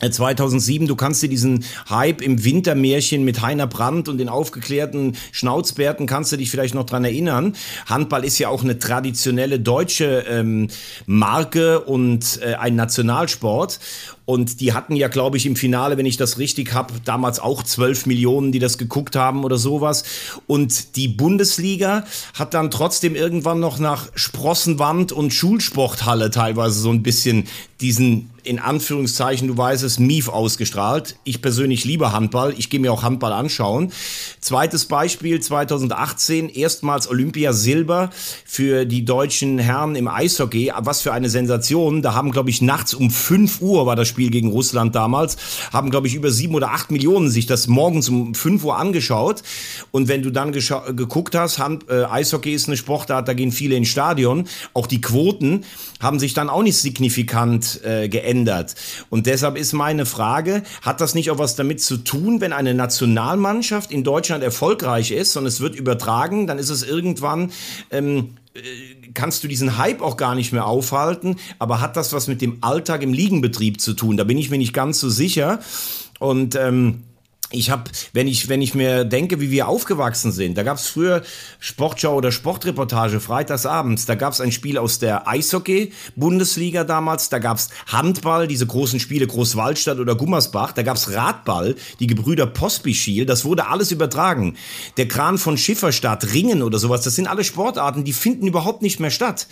2007, 0.00 0.84
äh, 0.84 0.88
du 0.88 0.96
kannst 0.96 1.22
dir 1.22 1.28
diesen 1.28 1.64
Hype 1.88 2.20
im 2.20 2.44
Wintermärchen 2.44 3.24
mit 3.24 3.42
Heiner 3.42 3.66
Brandt 3.66 4.08
und 4.08 4.18
den 4.18 4.28
aufgeklärten 4.28 5.16
Schnauzbärten, 5.32 6.06
kannst 6.06 6.32
du 6.32 6.36
dich 6.36 6.50
vielleicht 6.50 6.74
noch 6.74 6.86
dran 6.86 7.04
erinnern. 7.04 7.54
Handball 7.86 8.24
ist 8.24 8.38
ja 8.38 8.48
auch 8.48 8.62
eine 8.62 8.78
traditionelle 8.78 9.60
deutsche 9.60 10.24
ähm, 10.28 10.68
Marke 11.06 11.80
und 11.80 12.40
äh, 12.42 12.54
ein 12.54 12.76
Nationalsport. 12.76 13.80
Und 14.26 14.60
die 14.60 14.72
hatten 14.72 14.96
ja, 14.96 15.08
glaube 15.08 15.36
ich, 15.36 15.44
im 15.44 15.56
Finale, 15.56 15.98
wenn 15.98 16.06
ich 16.06 16.16
das 16.16 16.38
richtig 16.38 16.72
habe, 16.72 16.94
damals 17.04 17.40
auch 17.40 17.62
12 17.62 18.06
Millionen, 18.06 18.52
die 18.52 18.58
das 18.58 18.78
geguckt 18.78 19.16
haben 19.16 19.44
oder 19.44 19.58
sowas. 19.58 20.04
Und 20.46 20.96
die 20.96 21.08
Bundesliga 21.08 22.04
hat 22.32 22.54
dann 22.54 22.70
trotzdem 22.70 23.16
irgendwann 23.16 23.60
noch 23.60 23.78
nach 23.78 24.08
Sprossenwand 24.14 25.12
und 25.12 25.34
Schulsporthalle 25.34 26.30
teilweise 26.30 26.80
so 26.80 26.90
ein 26.90 27.02
bisschen 27.02 27.44
diesen 27.80 28.30
in 28.44 28.58
Anführungszeichen, 28.58 29.48
du 29.48 29.56
weißt 29.56 29.82
es, 29.82 29.98
Mief 29.98 30.28
ausgestrahlt. 30.28 31.16
Ich 31.24 31.40
persönlich 31.40 31.84
liebe 31.84 32.12
Handball. 32.12 32.54
Ich 32.56 32.68
gehe 32.68 32.78
mir 32.78 32.92
auch 32.92 33.02
Handball 33.02 33.32
anschauen. 33.32 33.90
Zweites 34.40 34.84
Beispiel, 34.84 35.40
2018, 35.40 36.50
erstmals 36.50 37.08
Olympia 37.08 37.54
Silber 37.54 38.10
für 38.44 38.84
die 38.84 39.04
deutschen 39.04 39.58
Herren 39.58 39.96
im 39.96 40.08
Eishockey. 40.08 40.72
Was 40.76 41.00
für 41.00 41.12
eine 41.12 41.30
Sensation. 41.30 42.02
Da 42.02 42.12
haben, 42.14 42.32
glaube 42.32 42.50
ich, 42.50 42.60
nachts 42.60 42.92
um 42.92 43.10
5 43.10 43.62
Uhr 43.62 43.86
war 43.86 43.96
das 43.96 44.08
Spiel 44.14 44.30
gegen 44.30 44.48
Russland 44.48 44.94
damals, 44.94 45.36
haben, 45.72 45.90
glaube 45.90 46.06
ich, 46.06 46.14
über 46.14 46.30
sieben 46.30 46.54
oder 46.54 46.70
acht 46.70 46.92
Millionen 46.92 47.30
sich 47.30 47.46
das 47.46 47.66
morgens 47.66 48.08
um 48.08 48.32
5 48.32 48.62
Uhr 48.62 48.76
angeschaut. 48.76 49.42
Und 49.90 50.06
wenn 50.06 50.22
du 50.22 50.30
dann 50.30 50.52
geguckt 50.52 51.34
hast, 51.34 51.58
Hand, 51.58 51.90
äh, 51.90 52.04
Eishockey 52.04 52.54
ist 52.54 52.68
eine 52.68 52.76
Sportart, 52.76 53.26
da 53.26 53.32
gehen 53.34 53.50
viele 53.50 53.74
ins 53.74 53.88
Stadion. 53.88 54.46
Auch 54.72 54.86
die 54.86 55.00
Quoten 55.00 55.64
haben 56.00 56.20
sich 56.20 56.32
dann 56.32 56.48
auch 56.48 56.62
nicht 56.62 56.78
signifikant 56.78 57.80
äh, 57.84 58.08
geändert. 58.08 58.76
Und 59.10 59.26
deshalb 59.26 59.56
ist 59.56 59.72
meine 59.72 60.06
Frage, 60.06 60.62
hat 60.82 61.00
das 61.00 61.16
nicht 61.16 61.32
auch 61.32 61.38
was 61.38 61.56
damit 61.56 61.82
zu 61.82 61.96
tun, 61.96 62.40
wenn 62.40 62.52
eine 62.52 62.72
Nationalmannschaft 62.72 63.90
in 63.90 64.04
Deutschland 64.04 64.44
erfolgreich 64.44 65.10
ist 65.10 65.36
und 65.36 65.44
es 65.46 65.58
wird 65.58 65.74
übertragen, 65.74 66.46
dann 66.46 66.58
ist 66.60 66.70
es 66.70 66.84
irgendwann 66.84 67.50
ähm, 67.90 68.36
äh, 68.54 68.60
kannst 69.14 69.44
du 69.44 69.48
diesen 69.48 69.78
Hype 69.78 70.02
auch 70.02 70.16
gar 70.16 70.34
nicht 70.34 70.52
mehr 70.52 70.66
aufhalten, 70.66 71.36
aber 71.58 71.80
hat 71.80 71.96
das 71.96 72.12
was 72.12 72.26
mit 72.28 72.42
dem 72.42 72.58
Alltag 72.60 73.02
im 73.02 73.12
Liegenbetrieb 73.12 73.80
zu 73.80 73.94
tun? 73.94 74.16
Da 74.16 74.24
bin 74.24 74.38
ich 74.38 74.50
mir 74.50 74.58
nicht 74.58 74.74
ganz 74.74 75.00
so 75.00 75.08
sicher. 75.08 75.60
Und 76.18 76.54
ähm, 76.56 77.04
ich 77.50 77.70
habe, 77.70 77.90
wenn 78.12 78.26
ich, 78.26 78.48
wenn 78.48 78.62
ich 78.62 78.74
mir 78.74 79.04
denke, 79.04 79.40
wie 79.40 79.50
wir 79.50 79.68
aufgewachsen 79.68 80.32
sind, 80.32 80.56
da 80.56 80.62
gab 80.62 80.78
es 80.78 80.88
früher 80.88 81.22
Sportschau 81.60 82.14
oder 82.14 82.32
Sportreportage 82.32 83.20
freitagsabends, 83.20 84.06
da 84.06 84.14
gab 84.14 84.32
es 84.32 84.40
ein 84.40 84.50
Spiel 84.50 84.78
aus 84.78 84.98
der 84.98 85.28
Eishockey-Bundesliga 85.28 86.84
damals, 86.84 87.28
da 87.28 87.38
gab 87.38 87.58
es 87.58 87.68
Handball, 87.86 88.48
diese 88.48 88.66
großen 88.66 88.98
Spiele 88.98 89.26
Großwaldstadt 89.26 89.98
oder 89.98 90.14
Gummersbach, 90.14 90.72
da 90.72 90.82
gab 90.82 90.96
es 90.96 91.12
Radball, 91.12 91.76
die 92.00 92.06
Gebrüder 92.06 92.46
Pospischil, 92.46 93.26
das 93.26 93.44
wurde 93.44 93.66
alles 93.66 93.92
übertragen. 93.92 94.56
Der 94.96 95.06
Kran 95.06 95.38
von 95.38 95.58
Schifferstadt, 95.58 96.32
Ringen 96.32 96.62
oder 96.62 96.78
sowas, 96.78 97.02
das 97.02 97.14
sind 97.14 97.26
alle 97.26 97.44
Sportarten, 97.44 98.04
die 98.04 98.12
finden 98.12 98.46
überhaupt 98.46 98.82
nicht 98.82 99.00
mehr 99.00 99.10
statt. 99.10 99.46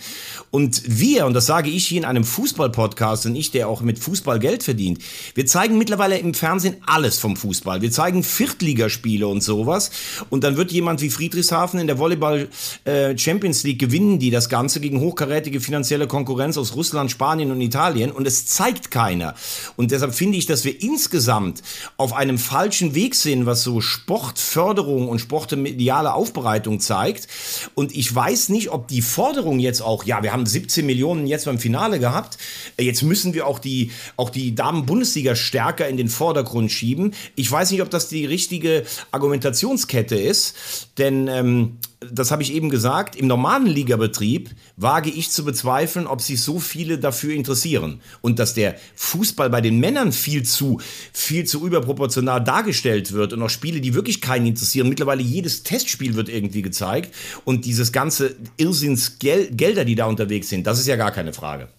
Und 0.49 0.81
wir, 0.87 1.25
und 1.25 1.33
das 1.33 1.45
sage 1.45 1.69
ich 1.69 1.85
hier 1.85 1.99
in 1.99 2.05
einem 2.05 2.23
Fußball-Podcast 2.23 3.27
und 3.27 3.35
ich, 3.35 3.51
der 3.51 3.67
auch 3.67 3.81
mit 3.81 3.99
Fußball 3.99 4.39
Geld 4.39 4.63
verdient, 4.63 4.99
wir 5.35 5.45
zeigen 5.45 5.77
mittlerweile 5.77 6.17
im 6.17 6.33
Fernsehen 6.33 6.77
alles 6.85 7.19
vom 7.19 7.37
Fußball. 7.37 7.82
Wir 7.83 7.91
zeigen 7.91 8.23
Viertligaspiele 8.23 9.27
und 9.27 9.43
sowas. 9.43 9.91
Und 10.29 10.45
dann 10.45 10.55
wird 10.55 10.71
jemand 10.71 11.01
wie 11.01 11.09
Friedrichshafen 11.09 11.81
in 11.81 11.87
der 11.87 11.99
Volleyball 11.99 12.47
äh, 12.85 13.17
Champions 13.17 13.63
League 13.63 13.79
gewinnen, 13.79 14.19
die 14.19 14.31
das 14.31 14.47
Ganze 14.47 14.79
gegen 14.79 15.01
hochkarätige 15.01 15.59
finanzielle 15.59 16.07
Konkurrenz 16.07 16.57
aus 16.57 16.75
Russland, 16.75 17.11
Spanien 17.11 17.51
und 17.51 17.59
Italien. 17.59 18.09
Und 18.09 18.25
es 18.25 18.45
zeigt 18.45 18.89
keiner. 18.89 19.35
Und 19.75 19.91
deshalb 19.91 20.15
finde 20.15 20.37
ich, 20.37 20.45
dass 20.45 20.63
wir 20.63 20.81
insgesamt 20.81 21.61
auf 21.97 22.13
einem 22.13 22.37
falschen 22.37 22.95
Weg 22.95 23.15
sind, 23.15 23.45
was 23.45 23.63
so 23.63 23.81
Sportförderung 23.81 25.09
und 25.09 25.19
sportmediale 25.19 26.13
Aufbereitung 26.13 26.79
zeigt. 26.79 27.27
Und 27.75 27.93
ich 27.93 28.15
weiß 28.15 28.47
nicht, 28.47 28.69
ob 28.69 28.87
die 28.87 29.01
Forderung 29.01 29.59
jetzt 29.59 29.81
auch, 29.81 30.05
ja, 30.05 30.23
wir 30.23 30.31
haben 30.31 30.45
17 30.45 30.85
Millionen 30.85 31.27
jetzt 31.27 31.43
beim 31.43 31.59
Finale 31.59 31.99
gehabt. 31.99 32.37
Jetzt 32.79 33.03
müssen 33.03 33.33
wir 33.33 33.45
auch 33.45 33.59
die, 33.59 33.91
auch 34.15 34.29
die 34.29 34.55
Damen-Bundesliga 34.55 35.35
stärker 35.35 35.89
in 35.89 35.97
den 35.97 36.07
Vordergrund 36.07 36.71
schieben. 36.71 37.13
Ich 37.35 37.51
weiß 37.51 37.71
nicht, 37.71 37.72
ob 37.81 37.89
das 37.89 38.07
die 38.07 38.25
richtige 38.25 38.83
Argumentationskette 39.11 40.15
ist, 40.15 40.55
denn 40.97 41.27
ähm, 41.27 41.77
das 42.11 42.31
habe 42.31 42.43
ich 42.43 42.53
eben 42.53 42.69
gesagt, 42.69 43.15
im 43.15 43.27
normalen 43.27 43.65
Ligabetrieb 43.65 44.49
wage 44.77 45.09
ich 45.09 45.31
zu 45.31 45.45
bezweifeln, 45.45 46.07
ob 46.07 46.21
sich 46.21 46.41
so 46.41 46.59
viele 46.59 46.97
dafür 46.97 47.33
interessieren. 47.33 48.01
Und 48.21 48.39
dass 48.39 48.53
der 48.53 48.75
Fußball 48.95 49.49
bei 49.49 49.61
den 49.61 49.79
Männern 49.79 50.11
viel 50.11 50.43
zu, 50.43 50.81
viel 51.11 51.45
zu 51.45 51.65
überproportional 51.65 52.43
dargestellt 52.43 53.13
wird 53.13 53.33
und 53.33 53.41
auch 53.41 53.49
Spiele, 53.49 53.81
die 53.81 53.93
wirklich 53.93 54.21
keinen 54.21 54.47
interessieren. 54.47 54.89
Mittlerweile 54.89 55.21
jedes 55.21 55.63
Testspiel 55.63 56.15
wird 56.15 56.29
irgendwie 56.29 56.61
gezeigt 56.61 57.13
und 57.45 57.65
dieses 57.65 57.91
ganze 57.91 58.35
Irrsinnsgelder, 58.57 59.85
die 59.85 59.95
da 59.95 60.05
unterwegs 60.05 60.49
sind, 60.49 60.67
das 60.67 60.79
ist 60.79 60.87
ja 60.87 60.95
gar 60.95 61.11
keine 61.11 61.33
Frage. 61.33 61.69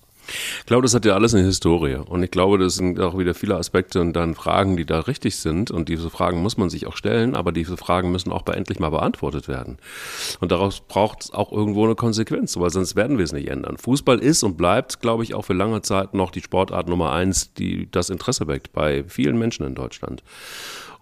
Ich 0.60 0.66
glaube, 0.66 0.82
das 0.82 0.94
hat 0.94 1.04
ja 1.04 1.14
alles 1.14 1.34
eine 1.34 1.44
Historie. 1.44 1.96
Und 1.96 2.22
ich 2.22 2.30
glaube, 2.30 2.58
das 2.58 2.76
sind 2.76 3.00
auch 3.00 3.18
wieder 3.18 3.34
viele 3.34 3.56
Aspekte 3.56 4.00
und 4.00 4.14
dann 4.14 4.34
Fragen, 4.34 4.76
die 4.76 4.86
da 4.86 5.00
richtig 5.00 5.36
sind. 5.36 5.70
Und 5.70 5.88
diese 5.88 6.10
Fragen 6.10 6.42
muss 6.42 6.56
man 6.56 6.70
sich 6.70 6.86
auch 6.86 6.96
stellen, 6.96 7.34
aber 7.34 7.52
diese 7.52 7.76
Fragen 7.76 8.12
müssen 8.12 8.32
auch 8.32 8.46
endlich 8.46 8.78
mal 8.78 8.90
beantwortet 8.90 9.48
werden. 9.48 9.78
Und 10.40 10.52
daraus 10.52 10.80
braucht 10.80 11.24
es 11.24 11.30
auch 11.32 11.52
irgendwo 11.52 11.84
eine 11.84 11.94
Konsequenz, 11.94 12.56
weil 12.58 12.70
sonst 12.70 12.96
werden 12.96 13.18
wir 13.18 13.24
es 13.24 13.32
nicht 13.32 13.48
ändern. 13.48 13.76
Fußball 13.76 14.18
ist 14.18 14.42
und 14.42 14.56
bleibt, 14.56 15.00
glaube 15.00 15.24
ich, 15.24 15.34
auch 15.34 15.44
für 15.44 15.54
lange 15.54 15.82
Zeit 15.82 16.14
noch 16.14 16.30
die 16.30 16.40
Sportart 16.40 16.88
Nummer 16.88 17.12
eins, 17.12 17.52
die 17.54 17.90
das 17.90 18.10
Interesse 18.10 18.46
weckt 18.46 18.72
bei 18.72 19.04
vielen 19.04 19.38
Menschen 19.38 19.66
in 19.66 19.74
Deutschland. 19.74 20.22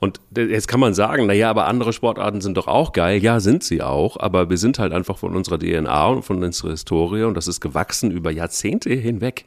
Und 0.02 0.20
jetzt 0.34 0.66
kann 0.66 0.80
man 0.80 0.94
sagen, 0.94 1.26
naja, 1.26 1.48
aber 1.48 1.68
andere 1.68 1.92
Sportarten 1.92 2.40
sind 2.40 2.56
doch 2.56 2.66
auch 2.66 2.92
geil. 2.92 3.22
Ja, 3.22 3.38
sind 3.38 3.62
sie 3.62 3.82
auch. 3.82 4.16
Aber 4.18 4.50
wir 4.50 4.58
sind 4.58 4.80
halt 4.80 4.92
einfach 4.92 5.16
von 5.16 5.36
unserer 5.36 5.60
DNA 5.60 6.06
und 6.06 6.24
von 6.24 6.42
unserer 6.42 6.70
Historie 6.70 7.22
und 7.22 7.36
das 7.36 7.46
ist 7.46 7.60
gewachsen 7.60 8.10
über 8.10 8.32
Jahrzehnte 8.32 8.90
hinweg 8.90 9.44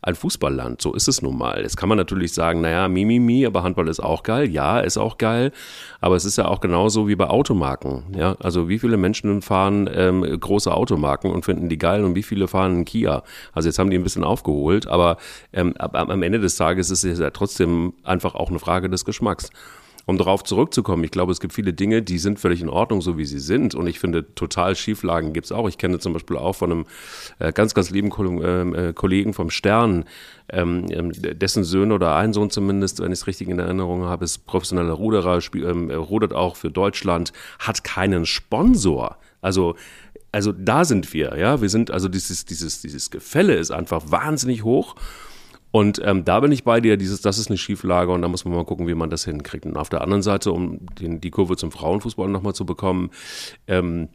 ein 0.00 0.14
Fußballland. 0.14 0.80
So 0.80 0.94
ist 0.94 1.08
es 1.08 1.20
nun 1.20 1.36
mal. 1.36 1.62
Jetzt 1.62 1.76
kann 1.76 1.88
man 1.88 1.98
natürlich 1.98 2.32
sagen, 2.32 2.60
naja, 2.60 2.86
Mimimi, 2.86 3.18
mi, 3.18 3.38
mi, 3.40 3.46
aber 3.46 3.64
Handball 3.64 3.88
ist 3.88 3.98
auch 3.98 4.22
geil. 4.22 4.48
Ja, 4.48 4.78
ist 4.78 4.98
auch 4.98 5.18
geil. 5.18 5.50
Aber 6.00 6.14
es 6.14 6.24
ist 6.24 6.38
ja 6.38 6.46
auch 6.46 6.60
genauso 6.60 7.08
wie 7.08 7.16
bei 7.16 7.26
Automarken. 7.26 8.04
Ja, 8.16 8.36
also 8.38 8.68
wie 8.68 8.78
viele 8.78 8.98
Menschen 8.98 9.42
fahren 9.42 9.90
ähm, 9.92 10.22
große 10.22 10.72
Automarken 10.72 11.32
und 11.32 11.44
finden 11.44 11.68
die 11.68 11.78
geil 11.78 12.04
und 12.04 12.14
wie 12.14 12.22
viele 12.22 12.46
fahren 12.46 12.72
einen 12.72 12.84
Kia? 12.84 13.24
Also 13.52 13.68
jetzt 13.68 13.80
haben 13.80 13.90
die 13.90 13.98
ein 13.98 14.04
bisschen 14.04 14.22
aufgeholt, 14.22 14.86
aber 14.86 15.16
ähm, 15.52 15.74
am 15.76 16.22
Ende 16.22 16.38
des 16.38 16.54
Tages 16.54 16.90
ist 16.90 17.02
es 17.02 17.18
ja 17.18 17.30
trotzdem 17.30 17.94
einfach 18.04 18.36
auch 18.36 18.50
eine 18.50 18.60
Frage 18.60 18.88
des 18.88 19.04
Geschmacks 19.04 19.50
um 20.08 20.16
darauf 20.16 20.42
zurückzukommen, 20.42 21.04
ich 21.04 21.10
glaube, 21.10 21.32
es 21.32 21.38
gibt 21.38 21.52
viele 21.52 21.74
Dinge, 21.74 22.00
die 22.00 22.16
sind 22.16 22.40
völlig 22.40 22.62
in 22.62 22.70
Ordnung, 22.70 23.02
so 23.02 23.18
wie 23.18 23.26
sie 23.26 23.38
sind. 23.38 23.74
Und 23.74 23.86
ich 23.86 24.00
finde, 24.00 24.34
total 24.34 24.74
Schieflagen 24.74 25.34
gibt 25.34 25.44
es 25.44 25.52
auch. 25.52 25.68
Ich 25.68 25.76
kenne 25.76 25.98
zum 25.98 26.14
Beispiel 26.14 26.38
auch 26.38 26.54
von 26.54 26.72
einem 26.72 26.86
äh, 27.40 27.52
ganz, 27.52 27.74
ganz 27.74 27.90
lieben 27.90 28.10
ähm, 28.42 28.74
äh, 28.74 28.92
Kollegen 28.94 29.34
vom 29.34 29.50
Stern, 29.50 30.06
ähm, 30.48 30.86
ähm, 30.88 31.12
dessen 31.12 31.62
Söhne 31.62 31.92
oder 31.92 32.16
ein 32.16 32.32
Sohn 32.32 32.48
zumindest, 32.48 33.00
wenn 33.00 33.12
ich 33.12 33.18
es 33.18 33.26
richtig 33.26 33.48
in 33.48 33.58
Erinnerung 33.58 34.04
habe, 34.04 34.24
ist 34.24 34.46
professioneller 34.46 34.94
Ruderer, 34.94 35.42
spiel, 35.42 35.66
ähm, 35.66 35.90
rudert 35.90 36.32
auch 36.32 36.56
für 36.56 36.70
Deutschland, 36.70 37.34
hat 37.58 37.84
keinen 37.84 38.24
Sponsor. 38.24 39.18
Also 39.42 39.74
also 40.32 40.52
da 40.52 40.84
sind 40.86 41.12
wir, 41.12 41.36
ja. 41.38 41.60
Wir 41.60 41.68
sind, 41.68 41.90
also 41.90 42.08
dieses, 42.08 42.46
dieses, 42.46 42.80
dieses 42.80 43.10
Gefälle 43.10 43.56
ist 43.56 43.70
einfach 43.70 44.10
wahnsinnig 44.10 44.64
hoch. 44.64 44.94
Und 45.70 46.00
ähm, 46.02 46.24
da 46.24 46.40
bin 46.40 46.50
ich 46.50 46.64
bei 46.64 46.80
dir, 46.80 46.96
dieses, 46.96 47.20
das 47.20 47.38
ist 47.38 47.48
eine 47.48 47.58
Schieflage 47.58 48.10
und 48.10 48.22
da 48.22 48.28
muss 48.28 48.44
man 48.44 48.54
mal 48.54 48.64
gucken, 48.64 48.86
wie 48.88 48.94
man 48.94 49.10
das 49.10 49.24
hinkriegt. 49.24 49.66
Und 49.66 49.76
auf 49.76 49.90
der 49.90 50.00
anderen 50.00 50.22
Seite, 50.22 50.52
um 50.52 50.86
den, 51.00 51.20
die 51.20 51.30
Kurve 51.30 51.56
zum 51.56 51.70
Frauenfußball 51.70 52.28
nochmal 52.28 52.54
zu 52.54 52.64
bekommen, 52.64 53.10
ähm, 53.66 54.08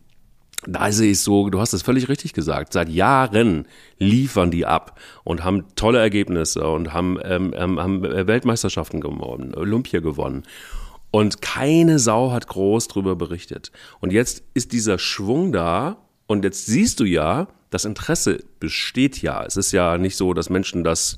da 0.65 0.91
sehe 0.91 1.11
ich 1.11 1.19
so, 1.19 1.49
du 1.49 1.59
hast 1.59 1.73
es 1.73 1.81
völlig 1.81 2.09
richtig 2.09 2.33
gesagt, 2.33 2.73
seit 2.73 2.89
Jahren 2.89 3.67
liefern 3.97 4.49
die 4.49 4.65
ab 4.65 4.99
und 5.23 5.43
haben 5.43 5.65
tolle 5.75 5.99
Ergebnisse 5.99 6.65
und 6.67 6.93
haben, 6.93 7.19
ähm, 7.23 7.53
ähm 7.55 7.79
haben 7.79 8.01
Weltmeisterschaften 8.01 9.01
gewonnen, 9.01 9.53
Olympia 9.55 9.99
gewonnen. 9.99 10.43
Und 11.11 11.41
keine 11.41 11.99
Sau 11.99 12.31
hat 12.31 12.47
groß 12.47 12.87
drüber 12.87 13.15
berichtet. 13.15 13.71
Und 13.99 14.11
jetzt 14.11 14.43
ist 14.55 14.71
dieser 14.71 14.97
Schwung 14.97 15.51
da 15.51 15.97
und 16.25 16.43
jetzt 16.43 16.65
siehst 16.65 16.99
du 16.99 17.03
ja, 17.03 17.47
das 17.69 17.85
Interesse 17.85 18.43
besteht 18.59 19.21
ja. 19.21 19.43
Es 19.43 19.57
ist 19.57 19.71
ja 19.73 19.97
nicht 19.97 20.15
so, 20.15 20.33
dass 20.33 20.49
Menschen 20.49 20.83
das 20.83 21.17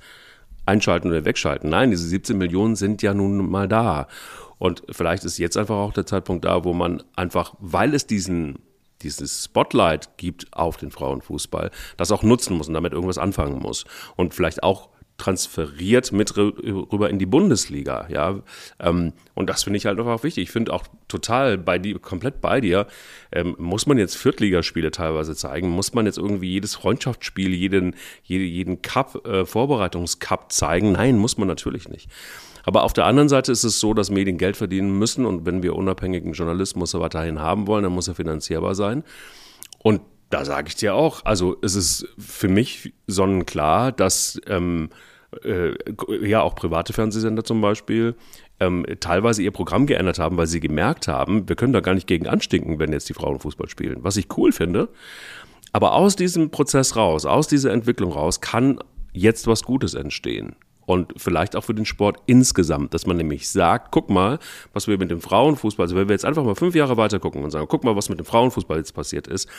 einschalten 0.66 1.10
oder 1.10 1.26
wegschalten. 1.26 1.70
Nein, 1.70 1.92
diese 1.92 2.08
17 2.08 2.38
Millionen 2.38 2.76
sind 2.76 3.02
ja 3.02 3.14
nun 3.14 3.50
mal 3.50 3.68
da. 3.68 4.08
Und 4.58 4.84
vielleicht 4.90 5.26
ist 5.26 5.38
jetzt 5.38 5.58
einfach 5.58 5.76
auch 5.76 5.94
der 5.94 6.06
Zeitpunkt 6.06 6.46
da, 6.46 6.64
wo 6.64 6.74
man 6.74 7.04
einfach, 7.16 7.56
weil 7.60 7.94
es 7.94 8.08
diesen 8.08 8.60
dieses 9.02 9.44
Spotlight 9.44 10.18
gibt 10.18 10.48
auf 10.52 10.78
den 10.78 10.90
Frauenfußball, 10.90 11.70
das 11.98 12.12
auch 12.12 12.24
nutzen 12.24 12.58
muss 12.58 12.68
und 12.68 12.74
damit 12.74 12.94
irgendwas 12.94 13.18
anfangen 13.18 13.60
muss. 13.60 13.86
Und 14.16 14.34
vielleicht 14.34 14.64
auch 14.64 14.90
transferiert 15.18 16.12
mit 16.12 16.36
rüber 16.36 17.10
in 17.10 17.20
die 17.20 17.26
Bundesliga, 17.26 18.08
ja. 18.10 18.40
Ähm, 18.80 19.14
und 19.34 19.50
das 19.50 19.64
finde 19.64 19.78
ich 19.78 19.86
halt 19.86 19.98
einfach 19.98 20.24
wichtig. 20.24 20.44
Ich 20.44 20.52
finde 20.52 20.74
auch 20.74 20.84
total 21.08 21.58
bei 21.58 21.80
dir, 21.80 22.00
komplett 22.00 22.42
bei 22.42 22.60
dir, 22.60 22.88
ähm, 23.32 23.56
muss 23.58 23.88
man 23.88 23.98
jetzt 23.98 24.18
Viertligaspiele 24.18 24.92
teilweise 24.92 25.36
zeigen? 25.36 25.70
Muss 25.70 25.94
man 25.94 26.06
jetzt 26.06 26.18
irgendwie 26.18 26.50
jedes 26.50 26.76
Freundschaftsspiel, 26.76 27.54
jeden, 27.54 27.96
jeden, 28.24 28.46
jeden 28.46 28.82
Cup, 28.82 29.26
äh, 29.26 29.46
Vorbereitungscup 29.46 30.52
zeigen? 30.52 30.94
Nein, 30.94 31.18
muss 31.18 31.38
man 31.38 31.48
natürlich 31.48 31.88
nicht. 31.88 32.10
Aber 32.66 32.84
auf 32.84 32.94
der 32.94 33.06
anderen 33.06 33.30
Seite 33.30 33.52
ist 33.52 33.64
es 33.64 33.80
so, 33.80 33.94
dass 33.94 34.10
Medien 34.10 34.38
Geld 34.38 34.58
verdienen 34.58 34.98
müssen 34.98 35.26
und 35.26 35.46
wenn 35.46 35.64
wir 35.64 35.76
unabhängigen 35.76 36.34
Journalismus 36.34 36.94
weiterhin 36.96 37.40
haben 37.40 37.68
wollen, 37.68 37.84
dann 37.84 37.94
muss 37.94 38.08
er 38.08 38.16
finanzierbar 38.16 38.76
sein. 38.76 39.04
Und 39.78 40.02
da 40.30 40.46
sage 40.46 40.70
ich 40.70 40.76
dir 40.76 40.96
auch, 40.96 41.24
also 41.26 41.58
es 41.62 41.76
ist 41.76 42.08
für 42.18 42.48
mich 42.48 42.94
sonnenklar, 43.08 43.92
dass 43.92 44.40
ähm, 44.48 44.90
äh, 45.44 45.74
ja 46.22 46.42
auch 46.42 46.56
private 46.56 46.94
Fernsehsender 46.94 47.44
zum 47.44 47.62
Beispiel 47.62 48.16
ähm, 48.60 48.86
teilweise 49.00 49.44
ihr 49.44 49.52
Programm 49.52 49.86
geändert 49.86 50.20
haben, 50.20 50.38
weil 50.38 50.48
sie 50.48 50.60
gemerkt 50.60 51.08
haben, 51.08 51.48
wir 51.50 51.56
können 51.56 51.74
da 51.74 51.82
gar 51.82 51.94
nicht 51.94 52.08
gegen 52.08 52.28
anstinken, 52.28 52.80
wenn 52.80 52.94
jetzt 52.94 53.10
die 53.10 53.14
Frauen 53.14 53.40
Fußball 53.40 53.70
spielen. 53.70 54.04
Was 54.04 54.18
ich 54.18 54.28
cool 54.38 54.52
finde. 54.52 54.90
Aber 55.74 55.94
aus 55.94 56.16
diesem 56.16 56.52
Prozess 56.52 56.96
raus, 56.96 57.26
aus 57.26 57.48
dieser 57.48 57.74
Entwicklung 57.74 58.14
raus, 58.14 58.40
kann 58.40 58.80
jetzt 59.12 59.48
was 59.48 59.64
Gutes 59.64 59.94
entstehen 59.94 60.56
und 60.86 61.14
vielleicht 61.18 61.56
auch 61.56 61.64
für 61.64 61.74
den 61.74 61.86
Sport 61.86 62.18
insgesamt, 62.28 62.94
dass 62.94 63.06
man 63.06 63.18
nämlich 63.18 63.50
sagt, 63.50 63.92
guck 63.92 64.10
mal, 64.10 64.40
was 64.74 64.88
wir 64.88 64.98
mit 64.98 65.12
dem 65.12 65.22
Frauenfußball, 65.22 65.86
also 65.86 65.96
wenn 65.96 66.08
wir 66.08 66.14
jetzt 66.14 66.26
einfach 66.26 66.44
mal 66.44 66.56
fünf 66.56 66.76
Jahre 66.76 66.98
weiter 66.98 67.20
gucken 67.20 67.44
und 67.44 67.52
sagen, 67.52 67.66
guck 67.68 67.84
mal, 67.84 67.96
was 67.96 68.10
mit 68.10 68.20
dem 68.20 68.26
Frauenfußball 68.26 68.78
jetzt 68.78 68.94
passiert 68.94 69.28
ist, 69.28 69.50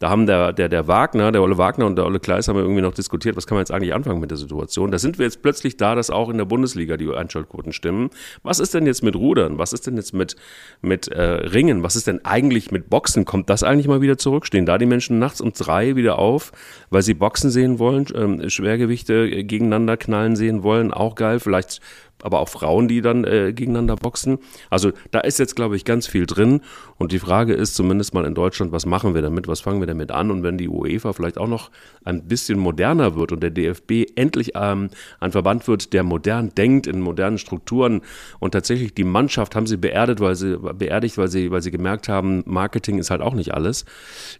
da 0.00 0.08
haben 0.08 0.24
der, 0.24 0.54
der, 0.54 0.70
der 0.70 0.88
Wagner, 0.88 1.30
der 1.30 1.42
Olle 1.42 1.58
Wagner 1.58 1.84
und 1.84 1.94
der 1.96 2.06
Olle 2.06 2.20
Kleis 2.20 2.48
haben 2.48 2.56
wir 2.56 2.62
irgendwie 2.62 2.80
noch 2.80 2.94
diskutiert, 2.94 3.36
was 3.36 3.46
kann 3.46 3.56
man 3.56 3.60
jetzt 3.60 3.70
eigentlich 3.70 3.92
anfangen 3.92 4.18
mit 4.18 4.30
der 4.30 4.38
Situation. 4.38 4.90
Da 4.90 4.98
sind 4.98 5.18
wir 5.18 5.26
jetzt 5.26 5.42
plötzlich 5.42 5.76
da, 5.76 5.94
dass 5.94 6.08
auch 6.08 6.30
in 6.30 6.38
der 6.38 6.46
Bundesliga 6.46 6.96
die 6.96 7.12
Einschaltquoten 7.12 7.74
stimmen. 7.74 8.08
Was 8.42 8.60
ist 8.60 8.72
denn 8.72 8.86
jetzt 8.86 9.02
mit 9.02 9.14
Rudern? 9.14 9.58
Was 9.58 9.74
ist 9.74 9.86
denn 9.86 9.96
jetzt 9.96 10.14
mit, 10.14 10.36
mit 10.80 11.08
äh, 11.08 11.22
Ringen? 11.22 11.82
Was 11.82 11.96
ist 11.96 12.06
denn 12.06 12.24
eigentlich 12.24 12.70
mit 12.70 12.88
Boxen? 12.88 13.26
Kommt 13.26 13.50
das 13.50 13.62
eigentlich 13.62 13.88
mal 13.88 14.00
wieder 14.00 14.16
zurück? 14.16 14.46
Stehen 14.46 14.64
da 14.64 14.78
die 14.78 14.86
Menschen 14.86 15.18
nachts 15.18 15.42
um 15.42 15.52
drei 15.52 15.96
wieder 15.96 16.18
auf, 16.18 16.52
weil 16.88 17.02
sie 17.02 17.12
Boxen 17.12 17.50
sehen 17.50 17.78
wollen, 17.78 18.06
ähm, 18.14 18.48
Schwergewichte 18.48 19.44
gegeneinander 19.44 19.98
knallen 19.98 20.34
sehen 20.34 20.62
wollen? 20.62 20.94
Auch 20.94 21.14
geil. 21.14 21.40
Vielleicht 21.40 21.82
aber 22.22 22.40
auch 22.40 22.48
Frauen, 22.48 22.88
die 22.88 23.00
dann 23.00 23.24
äh, 23.24 23.52
gegeneinander 23.52 23.96
boxen. 23.96 24.38
Also 24.68 24.92
da 25.10 25.20
ist 25.20 25.38
jetzt, 25.38 25.56
glaube 25.56 25.76
ich, 25.76 25.84
ganz 25.84 26.06
viel 26.06 26.26
drin. 26.26 26.60
Und 26.98 27.12
die 27.12 27.18
Frage 27.18 27.54
ist 27.54 27.74
zumindest 27.74 28.14
mal 28.14 28.24
in 28.24 28.34
Deutschland, 28.34 28.72
was 28.72 28.86
machen 28.86 29.14
wir 29.14 29.22
damit? 29.22 29.48
Was 29.48 29.60
fangen 29.60 29.80
wir 29.80 29.86
damit 29.86 30.10
an? 30.10 30.30
Und 30.30 30.42
wenn 30.42 30.58
die 30.58 30.68
UEFA 30.68 31.12
vielleicht 31.12 31.38
auch 31.38 31.48
noch 31.48 31.70
ein 32.04 32.26
bisschen 32.28 32.58
moderner 32.58 33.16
wird 33.16 33.32
und 33.32 33.42
der 33.42 33.50
DFB 33.50 34.06
endlich 34.16 34.52
ähm, 34.54 34.90
ein 35.18 35.32
Verband 35.32 35.66
wird, 35.68 35.92
der 35.92 36.02
modern 36.02 36.54
denkt, 36.54 36.86
in 36.86 37.00
modernen 37.00 37.38
Strukturen 37.38 38.02
und 38.38 38.52
tatsächlich 38.52 38.94
die 38.94 39.04
Mannschaft 39.04 39.56
haben 39.56 39.66
sie 39.66 39.76
beerdigt, 39.76 40.20
weil 40.20 40.34
sie 40.34 40.58
beerdigt, 40.58 41.18
weil 41.18 41.28
sie, 41.28 41.50
weil 41.50 41.62
sie 41.62 41.70
gemerkt 41.70 42.08
haben, 42.08 42.42
Marketing 42.46 42.98
ist 42.98 43.10
halt 43.10 43.20
auch 43.20 43.34
nicht 43.34 43.54
alles, 43.54 43.84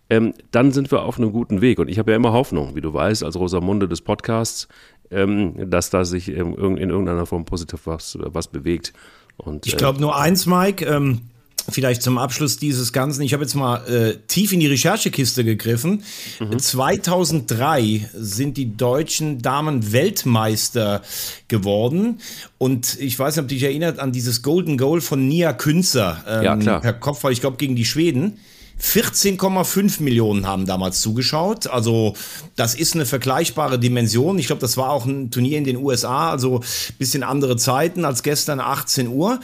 ähm, 0.08 0.34
dann 0.50 0.72
sind 0.72 0.90
wir 0.90 1.02
auf 1.02 1.18
einem 1.18 1.32
guten 1.32 1.60
Weg. 1.60 1.78
Und 1.78 1.88
ich 1.88 1.99
habe 1.99 2.12
ja 2.12 2.16
immer 2.16 2.32
Hoffnung, 2.32 2.75
wie 2.75 2.80
du 2.80 2.92
weißt, 2.92 3.25
als 3.25 3.37
Rosamunde 3.37 3.88
des 3.88 4.02
Podcasts 4.02 4.68
dass 5.10 5.90
da 5.90 6.04
sich 6.04 6.28
in 6.28 6.54
irgendeiner 6.54 7.26
Form 7.26 7.44
positiv 7.44 7.80
was, 7.84 8.16
was 8.20 8.48
bewegt. 8.48 8.92
Und, 9.36 9.66
ich 9.66 9.76
glaube 9.76 10.00
nur 10.00 10.16
eins, 10.16 10.46
Mike. 10.46 10.84
Ähm 10.84 11.22
Vielleicht 11.68 12.02
zum 12.02 12.18
Abschluss 12.18 12.56
dieses 12.56 12.92
Ganzen. 12.92 13.22
Ich 13.22 13.32
habe 13.32 13.42
jetzt 13.42 13.54
mal 13.54 13.86
äh, 13.86 14.16
tief 14.26 14.52
in 14.52 14.60
die 14.60 14.66
Recherchekiste 14.66 15.44
gegriffen. 15.44 16.02
Mhm. 16.40 16.58
2003 16.58 18.08
sind 18.14 18.56
die 18.56 18.76
deutschen 18.76 19.40
Damen 19.40 19.92
Weltmeister 19.92 21.02
geworden. 21.48 22.18
Und 22.58 22.98
ich 22.98 23.18
weiß 23.18 23.36
nicht, 23.36 23.42
ob 23.42 23.48
dich 23.48 23.62
erinnert 23.62 23.98
an 23.98 24.12
dieses 24.12 24.42
Golden 24.42 24.78
Goal 24.78 25.00
von 25.00 25.28
Nia 25.28 25.52
Künzer 25.52 26.24
ähm, 26.26 26.42
ja, 26.42 26.56
klar. 26.56 26.80
per 26.80 26.94
Kopf, 26.94 27.24
ich 27.24 27.40
glaube, 27.40 27.56
gegen 27.56 27.76
die 27.76 27.84
Schweden. 27.84 28.38
14,5 28.82 30.02
Millionen 30.02 30.46
haben 30.46 30.66
damals 30.66 31.00
zugeschaut. 31.00 31.66
Also 31.66 32.14
das 32.56 32.75
ist 32.75 32.94
eine 32.94 33.06
vergleichbare 33.06 33.78
Dimension. 33.78 34.38
Ich 34.38 34.46
glaube, 34.46 34.60
das 34.60 34.76
war 34.76 34.90
auch 34.90 35.06
ein 35.06 35.30
Turnier 35.30 35.58
in 35.58 35.64
den 35.64 35.76
USA, 35.76 36.30
also 36.30 36.62
bisschen 36.99 37.22
andere 37.22 37.56
Zeiten 37.56 38.04
als 38.04 38.22
gestern 38.22 38.60
18 38.60 39.08
Uhr. 39.08 39.40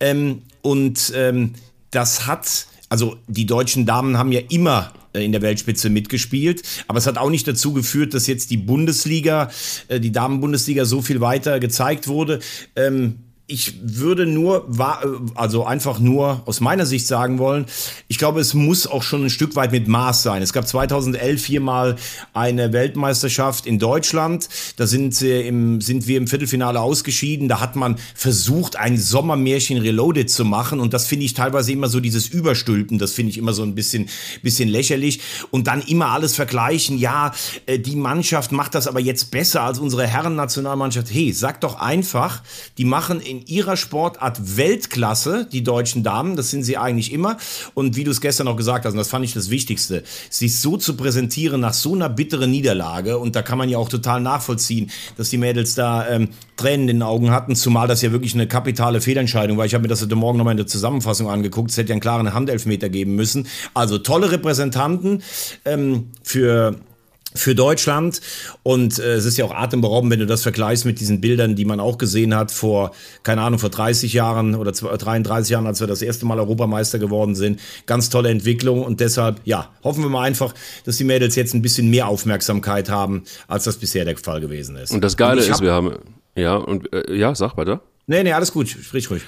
Ähm, 0.00 0.42
und 0.62 1.12
ähm, 1.14 1.54
das 1.90 2.26
hat, 2.26 2.66
also 2.88 3.16
die 3.26 3.46
deutschen 3.46 3.86
Damen 3.86 4.18
haben 4.18 4.32
ja 4.32 4.40
immer 4.48 4.92
äh, 5.12 5.24
in 5.24 5.32
der 5.32 5.42
Weltspitze 5.42 5.90
mitgespielt. 5.90 6.62
Aber 6.86 6.98
es 6.98 7.06
hat 7.06 7.18
auch 7.18 7.30
nicht 7.30 7.46
dazu 7.48 7.72
geführt, 7.72 8.14
dass 8.14 8.26
jetzt 8.26 8.50
die 8.50 8.56
Bundesliga, 8.56 9.50
äh, 9.88 10.00
die 10.00 10.12
Damenbundesliga 10.12 10.84
so 10.84 11.02
viel 11.02 11.20
weiter 11.20 11.60
gezeigt 11.60 12.08
wurde. 12.08 12.40
Ähm, 12.76 13.18
ich 13.50 13.74
würde 13.82 14.26
nur, 14.26 14.68
also 15.34 15.64
einfach 15.64 15.98
nur 15.98 16.42
aus 16.46 16.60
meiner 16.60 16.86
Sicht 16.86 17.06
sagen 17.06 17.38
wollen, 17.38 17.66
ich 18.08 18.18
glaube, 18.18 18.40
es 18.40 18.54
muss 18.54 18.86
auch 18.86 19.02
schon 19.02 19.24
ein 19.24 19.30
Stück 19.30 19.56
weit 19.56 19.72
mit 19.72 19.88
Maß 19.88 20.22
sein. 20.22 20.42
Es 20.42 20.52
gab 20.52 20.68
2011 20.68 21.42
viermal 21.42 21.96
eine 22.32 22.72
Weltmeisterschaft 22.72 23.66
in 23.66 23.78
Deutschland. 23.78 24.48
Da 24.76 24.86
sind, 24.86 25.14
sie 25.14 25.40
im, 25.40 25.80
sind 25.80 26.06
wir 26.06 26.16
im 26.16 26.28
Viertelfinale 26.28 26.80
ausgeschieden. 26.80 27.48
Da 27.48 27.60
hat 27.60 27.76
man 27.76 27.96
versucht, 28.14 28.76
ein 28.76 28.96
Sommermärchen 28.96 29.78
Reloaded 29.78 30.30
zu 30.30 30.44
machen. 30.44 30.78
Und 30.78 30.94
das 30.94 31.06
finde 31.06 31.26
ich 31.26 31.34
teilweise 31.34 31.72
immer 31.72 31.88
so 31.88 32.00
dieses 32.00 32.28
Überstülpen. 32.28 32.98
Das 32.98 33.12
finde 33.12 33.30
ich 33.30 33.38
immer 33.38 33.52
so 33.52 33.62
ein 33.62 33.74
bisschen, 33.74 34.08
bisschen 34.42 34.68
lächerlich. 34.68 35.20
Und 35.50 35.66
dann 35.66 35.82
immer 35.82 36.10
alles 36.10 36.36
vergleichen. 36.36 36.98
Ja, 36.98 37.32
äh, 37.66 37.78
die 37.78 37.96
Mannschaft 37.96 38.52
macht 38.52 38.74
das 38.74 38.86
aber 38.86 39.00
jetzt 39.00 39.30
besser 39.30 39.62
als 39.62 39.78
unsere 39.80 40.06
Herren-Nationalmannschaft. 40.06 41.12
Hey, 41.12 41.32
sag 41.32 41.60
doch 41.60 41.80
einfach, 41.80 42.42
die 42.78 42.84
machen 42.84 43.20
in 43.20 43.39
ihrer 43.46 43.76
Sportart 43.76 44.56
Weltklasse, 44.56 45.46
die 45.50 45.62
deutschen 45.62 46.02
Damen, 46.02 46.36
das 46.36 46.50
sind 46.50 46.62
sie 46.62 46.76
eigentlich 46.76 47.12
immer. 47.12 47.36
Und 47.74 47.96
wie 47.96 48.04
du 48.04 48.10
es 48.10 48.20
gestern 48.20 48.48
auch 48.48 48.56
gesagt 48.56 48.84
hast, 48.84 48.92
und 48.92 48.98
das 48.98 49.08
fand 49.08 49.24
ich 49.24 49.32
das 49.32 49.50
Wichtigste, 49.50 50.02
sich 50.28 50.58
so 50.58 50.76
zu 50.76 50.96
präsentieren 50.96 51.60
nach 51.60 51.74
so 51.74 51.94
einer 51.94 52.08
bitteren 52.08 52.50
Niederlage, 52.50 53.18
und 53.18 53.36
da 53.36 53.42
kann 53.42 53.58
man 53.58 53.68
ja 53.68 53.78
auch 53.78 53.88
total 53.88 54.20
nachvollziehen, 54.20 54.90
dass 55.16 55.30
die 55.30 55.38
Mädels 55.38 55.74
da 55.74 56.08
ähm, 56.08 56.28
Tränen 56.56 56.88
in 56.88 56.96
den 56.98 57.02
Augen 57.02 57.30
hatten, 57.30 57.56
zumal 57.56 57.88
das 57.88 58.02
ja 58.02 58.12
wirklich 58.12 58.34
eine 58.34 58.46
kapitale 58.46 59.00
Fehlentscheidung 59.00 59.56
war. 59.56 59.64
Ich 59.64 59.74
habe 59.74 59.82
mir 59.82 59.88
das 59.88 60.02
heute 60.02 60.16
Morgen 60.16 60.38
nochmal 60.38 60.52
in 60.52 60.58
der 60.58 60.66
Zusammenfassung 60.66 61.28
angeguckt. 61.28 61.70
Es 61.70 61.76
hätte 61.78 61.88
ja 61.88 61.94
einen 61.94 62.00
klaren 62.00 62.34
Handelfmeter 62.34 62.88
geben 62.88 63.14
müssen. 63.14 63.46
Also 63.72 63.98
tolle 63.98 64.30
Repräsentanten 64.30 65.22
ähm, 65.64 66.10
für 66.22 66.76
für 67.34 67.54
Deutschland. 67.54 68.20
Und 68.62 68.98
äh, 68.98 69.14
es 69.14 69.24
ist 69.24 69.36
ja 69.36 69.44
auch 69.44 69.54
atemberaubend, 69.54 70.12
wenn 70.12 70.20
du 70.20 70.26
das 70.26 70.42
vergleichst 70.42 70.84
mit 70.84 71.00
diesen 71.00 71.20
Bildern, 71.20 71.56
die 71.56 71.64
man 71.64 71.80
auch 71.80 71.98
gesehen 71.98 72.34
hat 72.34 72.50
vor, 72.50 72.92
keine 73.22 73.42
Ahnung, 73.42 73.58
vor 73.58 73.70
30 73.70 74.12
Jahren 74.12 74.54
oder 74.54 74.72
33 74.72 75.50
Jahren, 75.50 75.66
als 75.66 75.80
wir 75.80 75.86
das 75.86 76.02
erste 76.02 76.26
Mal 76.26 76.38
Europameister 76.38 76.98
geworden 76.98 77.34
sind. 77.34 77.60
Ganz 77.86 78.10
tolle 78.10 78.30
Entwicklung 78.30 78.82
und 78.82 79.00
deshalb, 79.00 79.40
ja, 79.44 79.70
hoffen 79.84 80.02
wir 80.02 80.10
mal 80.10 80.22
einfach, 80.22 80.54
dass 80.84 80.96
die 80.96 81.04
Mädels 81.04 81.36
jetzt 81.36 81.54
ein 81.54 81.62
bisschen 81.62 81.88
mehr 81.90 82.08
Aufmerksamkeit 82.08 82.88
haben, 82.90 83.24
als 83.48 83.64
das 83.64 83.76
bisher 83.76 84.04
der 84.04 84.16
Fall 84.16 84.40
gewesen 84.40 84.76
ist. 84.76 84.92
Und 84.92 85.02
das 85.02 85.16
Geile 85.16 85.42
und 85.42 85.48
ist, 85.48 85.60
wir 85.60 85.72
haben, 85.72 85.94
ja, 86.34 86.56
und 86.56 86.92
äh, 86.92 87.14
ja, 87.14 87.34
sag 87.34 87.56
weiter. 87.56 87.80
Nee, 88.06 88.22
nee, 88.24 88.32
alles 88.32 88.52
gut, 88.52 88.68
sprich 88.68 89.10
ruhig. 89.10 89.22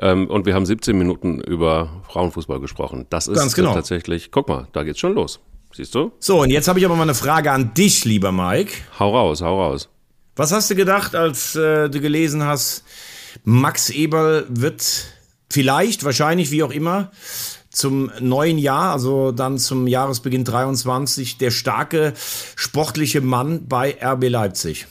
Ähm, 0.00 0.28
und 0.28 0.46
wir 0.46 0.54
haben 0.54 0.66
17 0.66 0.96
Minuten 0.96 1.40
über 1.40 2.02
Frauenfußball 2.08 2.60
gesprochen. 2.60 3.06
Das 3.10 3.26
ist 3.26 3.36
Ganz 3.36 3.54
genau. 3.54 3.74
tatsächlich, 3.74 4.30
guck 4.30 4.48
mal, 4.48 4.68
da 4.72 4.84
geht's 4.84 5.00
schon 5.00 5.14
los. 5.14 5.40
Siehst 5.72 5.94
du? 5.94 6.12
So, 6.18 6.42
und 6.42 6.50
jetzt 6.50 6.68
habe 6.68 6.78
ich 6.78 6.84
aber 6.84 6.96
mal 6.96 7.04
eine 7.04 7.14
Frage 7.14 7.52
an 7.52 7.74
dich, 7.74 8.04
lieber 8.04 8.32
Mike. 8.32 8.72
Hau 8.98 9.16
raus, 9.16 9.40
hau 9.40 9.62
raus. 9.62 9.88
Was 10.36 10.52
hast 10.52 10.70
du 10.70 10.74
gedacht, 10.74 11.14
als 11.14 11.54
äh, 11.54 11.88
du 11.88 12.00
gelesen 12.00 12.44
hast, 12.44 12.84
Max 13.44 13.90
Eberl 13.90 14.46
wird 14.48 15.06
vielleicht, 15.48 16.04
wahrscheinlich, 16.04 16.50
wie 16.50 16.62
auch 16.62 16.70
immer, 16.72 17.10
zum 17.70 18.10
neuen 18.20 18.58
Jahr, 18.58 18.92
also 18.92 19.32
dann 19.32 19.58
zum 19.58 19.86
Jahresbeginn 19.86 20.44
23, 20.44 21.38
der 21.38 21.50
starke 21.50 22.14
sportliche 22.56 23.20
Mann 23.20 23.68
bei 23.68 23.96
RB 24.02 24.28
Leipzig? 24.28 24.86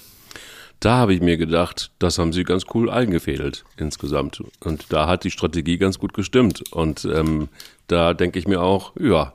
Da 0.79 0.95
habe 0.95 1.13
ich 1.13 1.19
mir 1.19 1.35
gedacht, 1.35 1.91
das 1.99 2.17
haben 2.17 2.31
sie 2.31 2.45
ganz 2.45 2.63
cool 2.73 2.89
eingefädelt 2.89 3.65
insgesamt. 3.75 4.41
Und 4.61 4.85
da 4.89 5.07
hat 5.07 5.25
die 5.25 5.31
Strategie 5.31 5.77
ganz 5.77 5.99
gut 5.99 6.13
gestimmt. 6.13 6.63
Und 6.71 7.03
ähm, 7.03 7.49
da 7.87 8.13
denke 8.13 8.39
ich 8.39 8.47
mir 8.47 8.61
auch, 8.61 8.93
ja, 8.97 9.33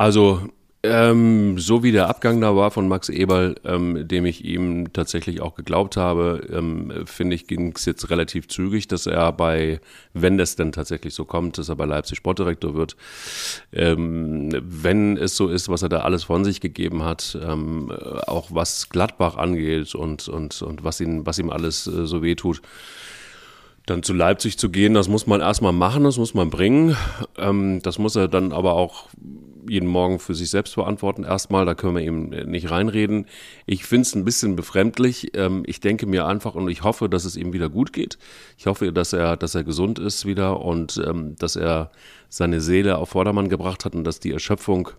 also 0.00 0.40
ähm, 0.82 1.58
so 1.58 1.82
wie 1.82 1.92
der 1.92 2.08
Abgang 2.08 2.40
da 2.40 2.56
war 2.56 2.70
von 2.70 2.88
Max 2.88 3.10
Eberl, 3.10 3.56
ähm, 3.66 4.08
dem 4.08 4.24
ich 4.24 4.46
ihm 4.46 4.94
tatsächlich 4.94 5.42
auch 5.42 5.54
geglaubt 5.54 5.98
habe, 5.98 6.48
ähm, 6.50 7.02
finde 7.04 7.36
ich, 7.36 7.46
ging 7.46 7.74
es 7.76 7.84
jetzt 7.84 8.08
relativ 8.08 8.48
zügig, 8.48 8.88
dass 8.88 9.04
er 9.04 9.30
bei, 9.32 9.78
wenn 10.14 10.38
das 10.38 10.56
denn 10.56 10.72
tatsächlich 10.72 11.12
so 11.12 11.26
kommt, 11.26 11.58
dass 11.58 11.68
er 11.68 11.76
bei 11.76 11.84
Leipzig 11.84 12.16
Sportdirektor 12.16 12.74
wird, 12.74 12.96
ähm, 13.74 14.48
wenn 14.62 15.18
es 15.18 15.36
so 15.36 15.48
ist, 15.48 15.68
was 15.68 15.82
er 15.82 15.90
da 15.90 15.98
alles 16.00 16.24
von 16.24 16.46
sich 16.46 16.62
gegeben 16.62 17.04
hat, 17.04 17.38
ähm, 17.46 17.92
auch 18.26 18.48
was 18.50 18.88
Gladbach 18.88 19.36
angeht 19.36 19.94
und, 19.94 20.30
und, 20.30 20.62
und 20.62 20.82
was, 20.82 20.98
ihn, 21.02 21.26
was 21.26 21.38
ihm 21.38 21.50
alles 21.50 21.86
äh, 21.86 22.06
so 22.06 22.22
wehtut, 22.22 22.62
dann 23.90 24.02
zu 24.02 24.12
Leipzig 24.12 24.56
zu 24.56 24.70
gehen, 24.70 24.94
das 24.94 25.08
muss 25.08 25.26
man 25.26 25.40
erstmal 25.40 25.72
machen, 25.72 26.04
das 26.04 26.16
muss 26.16 26.32
man 26.32 26.48
bringen. 26.48 26.96
Ähm, 27.36 27.80
das 27.82 27.98
muss 27.98 28.16
er 28.16 28.28
dann 28.28 28.52
aber 28.52 28.74
auch 28.74 29.08
jeden 29.68 29.88
Morgen 29.88 30.18
für 30.18 30.34
sich 30.34 30.48
selbst 30.48 30.74
beantworten. 30.76 31.24
Erstmal, 31.24 31.66
da 31.66 31.74
können 31.74 31.96
wir 31.96 32.02
eben 32.02 32.28
nicht 32.50 32.70
reinreden. 32.70 33.26
Ich 33.66 33.84
finde 33.84 34.02
es 34.02 34.14
ein 34.14 34.24
bisschen 34.24 34.56
befremdlich. 34.56 35.32
Ähm, 35.34 35.64
ich 35.66 35.80
denke 35.80 36.06
mir 36.06 36.26
einfach 36.26 36.54
und 36.54 36.68
ich 36.68 36.82
hoffe, 36.82 37.08
dass 37.08 37.24
es 37.24 37.36
ihm 37.36 37.52
wieder 37.52 37.68
gut 37.68 37.92
geht. 37.92 38.18
Ich 38.56 38.66
hoffe, 38.66 38.92
dass 38.92 39.12
er, 39.12 39.36
dass 39.36 39.54
er 39.54 39.64
gesund 39.64 39.98
ist 39.98 40.24
wieder 40.24 40.60
und 40.60 41.02
ähm, 41.04 41.36
dass 41.36 41.56
er 41.56 41.90
seine 42.28 42.60
Seele 42.60 42.96
auf 42.96 43.10
Vordermann 43.10 43.48
gebracht 43.48 43.84
hat 43.84 43.94
und 43.94 44.04
dass 44.04 44.20
die 44.20 44.32
Erschöpfung 44.32 44.90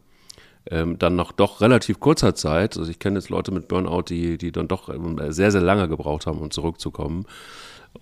ähm, 0.70 1.00
dann 1.00 1.16
noch 1.16 1.32
doch 1.32 1.62
relativ 1.62 2.00
kurzer 2.00 2.36
Zeit, 2.36 2.78
also 2.78 2.92
ich 2.92 3.00
kenne 3.00 3.18
jetzt 3.18 3.30
Leute 3.30 3.52
mit 3.52 3.68
Burnout, 3.68 4.04
die, 4.04 4.38
die 4.38 4.52
dann 4.52 4.68
doch 4.68 4.94
sehr, 5.30 5.52
sehr 5.52 5.62
lange 5.62 5.88
gebraucht 5.88 6.28
haben, 6.28 6.40
um 6.40 6.52
zurückzukommen. 6.52 7.26